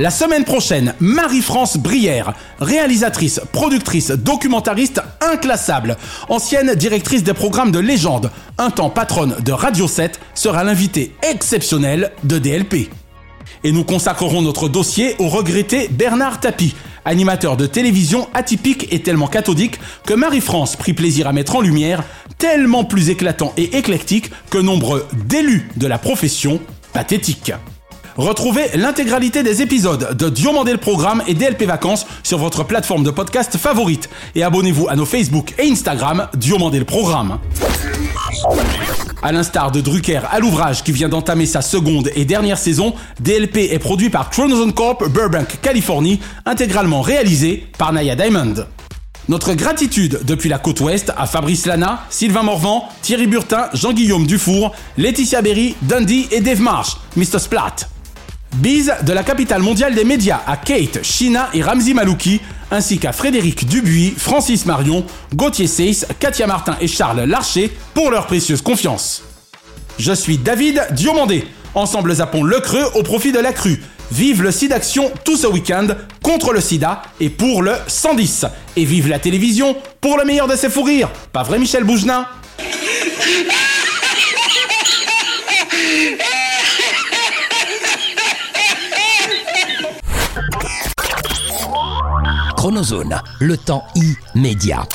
La 0.00 0.10
semaine 0.10 0.44
prochaine, 0.44 0.94
Marie-France 0.98 1.76
Brière, 1.76 2.32
réalisatrice, 2.58 3.38
productrice, 3.52 4.10
documentariste 4.10 5.02
inclassable, 5.20 5.98
ancienne 6.30 6.74
directrice 6.74 7.22
des 7.22 7.34
programmes 7.34 7.70
de 7.70 7.80
légende, 7.80 8.30
un 8.56 8.70
temps 8.70 8.88
patronne 8.88 9.36
de 9.44 9.52
Radio 9.52 9.86
7, 9.86 10.18
sera 10.32 10.64
l'invitée 10.64 11.14
exceptionnelle 11.22 12.12
de 12.24 12.38
DLP. 12.38 12.88
Et 13.62 13.72
nous 13.72 13.84
consacrerons 13.84 14.40
notre 14.40 14.70
dossier 14.70 15.16
au 15.18 15.28
regretté 15.28 15.88
Bernard 15.88 16.40
Tapie, 16.40 16.74
animateur 17.04 17.58
de 17.58 17.66
télévision 17.66 18.26
atypique 18.32 18.90
et 18.90 19.02
tellement 19.02 19.26
cathodique 19.26 19.78
que 20.06 20.14
Marie-France 20.14 20.76
prit 20.76 20.94
plaisir 20.94 21.26
à 21.26 21.34
mettre 21.34 21.56
en 21.56 21.60
lumière, 21.60 22.04
tellement 22.38 22.84
plus 22.84 23.10
éclatant 23.10 23.52
et 23.58 23.76
éclectique 23.76 24.30
que 24.48 24.56
nombreux 24.56 25.06
d'élus 25.26 25.68
de 25.76 25.86
la 25.86 25.98
profession 25.98 26.58
pathétique. 26.94 27.52
Retrouvez 28.20 28.68
l'intégralité 28.74 29.42
des 29.42 29.62
épisodes 29.62 30.14
de 30.14 30.28
Diomandé 30.28 30.72
le 30.72 30.76
Programme 30.76 31.22
et 31.26 31.32
DLP 31.32 31.62
Vacances 31.62 32.06
sur 32.22 32.36
votre 32.36 32.64
plateforme 32.64 33.02
de 33.02 33.10
podcast 33.10 33.56
favorite 33.56 34.10
et 34.34 34.42
abonnez-vous 34.42 34.88
à 34.88 34.94
nos 34.94 35.06
Facebook 35.06 35.54
et 35.58 35.70
Instagram 35.70 36.28
Diomandé 36.36 36.78
le 36.78 36.84
Programme. 36.84 37.38
À 39.22 39.32
l'instar 39.32 39.72
de 39.72 39.80
Drucker 39.80 40.20
à 40.30 40.38
l'ouvrage 40.38 40.84
qui 40.84 40.92
vient 40.92 41.08
d'entamer 41.08 41.46
sa 41.46 41.62
seconde 41.62 42.10
et 42.14 42.26
dernière 42.26 42.58
saison, 42.58 42.92
DLP 43.20 43.72
est 43.72 43.78
produit 43.78 44.10
par 44.10 44.28
Chronoson 44.28 44.70
Corp 44.70 45.08
Burbank, 45.08 45.58
Californie, 45.62 46.20
intégralement 46.44 47.00
réalisé 47.00 47.68
par 47.78 47.90
Naya 47.90 48.16
Diamond. 48.16 48.66
Notre 49.30 49.54
gratitude 49.54 50.20
depuis 50.24 50.50
la 50.50 50.58
côte 50.58 50.80
ouest 50.80 51.10
à 51.16 51.24
Fabrice 51.24 51.64
Lana, 51.64 52.04
Sylvain 52.10 52.42
Morvan, 52.42 52.86
Thierry 53.00 53.26
Burtin, 53.26 53.70
Jean-Guillaume 53.72 54.26
Dufour, 54.26 54.72
Laetitia 54.98 55.40
Berry, 55.40 55.74
Dundee 55.80 56.28
et 56.30 56.40
Dave 56.40 56.60
Marsh, 56.60 56.98
Mr. 57.16 57.38
Splat. 57.38 57.76
Bise 58.56 58.92
de 59.02 59.12
la 59.12 59.22
capitale 59.22 59.62
mondiale 59.62 59.94
des 59.94 60.04
médias 60.04 60.40
à 60.46 60.56
Kate, 60.56 61.02
Shina 61.02 61.48
et 61.54 61.62
Ramzi 61.62 61.94
Malouki, 61.94 62.40
ainsi 62.70 62.98
qu'à 62.98 63.12
Frédéric 63.12 63.66
Dubuis, 63.66 64.12
Francis 64.16 64.66
Marion, 64.66 65.04
Gauthier 65.34 65.66
Seyss, 65.66 66.06
Katia 66.18 66.46
Martin 66.46 66.76
et 66.80 66.88
Charles 66.88 67.22
Larcher 67.22 67.70
pour 67.94 68.10
leur 68.10 68.26
précieuse 68.26 68.62
confiance. 68.62 69.22
Je 69.98 70.12
suis 70.12 70.38
David 70.38 70.86
Diomandé. 70.92 71.46
Ensemble 71.74 72.14
zappons 72.14 72.42
le 72.42 72.58
creux 72.60 72.86
au 72.94 73.02
profit 73.02 73.32
de 73.32 73.38
la 73.38 73.52
crue. 73.52 73.80
Vive 74.10 74.42
le 74.42 74.50
SIDAction 74.50 75.12
tout 75.24 75.36
ce 75.36 75.46
week-end 75.46 75.86
contre 76.22 76.52
le 76.52 76.60
sida 76.60 77.02
et 77.20 77.30
pour 77.30 77.62
le 77.62 77.74
110. 77.86 78.46
Et 78.76 78.84
vive 78.84 79.08
la 79.08 79.20
télévision 79.20 79.76
pour 80.00 80.18
le 80.18 80.24
meilleur 80.24 80.48
de 80.48 80.56
ses 80.56 80.68
fous. 80.68 80.86
Pas 81.32 81.44
vrai 81.44 81.58
Michel 81.58 81.84
Bougenin 81.84 82.26
Chronozone, 92.60 93.22
le 93.38 93.56
temps 93.56 93.84
immédiat. 94.34 94.86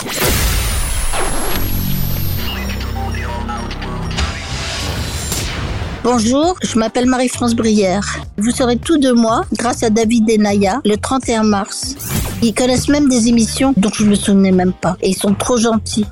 Bonjour, 6.04 6.60
je 6.62 6.78
m'appelle 6.78 7.08
Marie-France 7.08 7.56
Brière. 7.56 8.20
Vous 8.38 8.52
saurez 8.52 8.78
tout 8.78 9.00
de 9.00 9.12
moi 9.12 9.46
grâce 9.54 9.82
à 9.82 9.90
David 9.90 10.30
et 10.30 10.38
Naya 10.38 10.80
le 10.86 10.96
31 10.96 11.42
mars. 11.42 11.96
Ils 12.44 12.54
connaissent 12.54 12.88
même 12.88 13.10
des 13.10 13.30
émissions 13.30 13.74
dont 13.78 13.90
je 13.92 14.06
me 14.06 14.14
souvenais 14.14 14.52
même 14.52 14.74
pas 14.74 14.96
et 15.02 15.10
ils 15.10 15.18
sont 15.18 15.34
trop 15.34 15.58
gentils. 15.58 16.06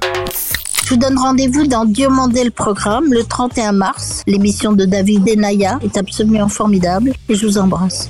Je 0.86 0.90
vous 0.90 1.00
donne 1.00 1.20
rendez-vous 1.20 1.68
dans 1.68 1.86
Dieu 1.86 2.08
le 2.10 2.50
programme 2.50 3.14
le 3.14 3.24
31 3.24 3.74
mars. 3.74 4.24
L'émission 4.26 4.74
de 4.74 4.86
David 4.86 5.28
et 5.28 5.36
Naya 5.36 5.78
est 5.84 5.98
absolument 5.98 6.50
formidable 6.50 7.14
et 7.30 7.36
je 7.36 7.46
vous 7.46 7.60
embrasse. 7.60 8.10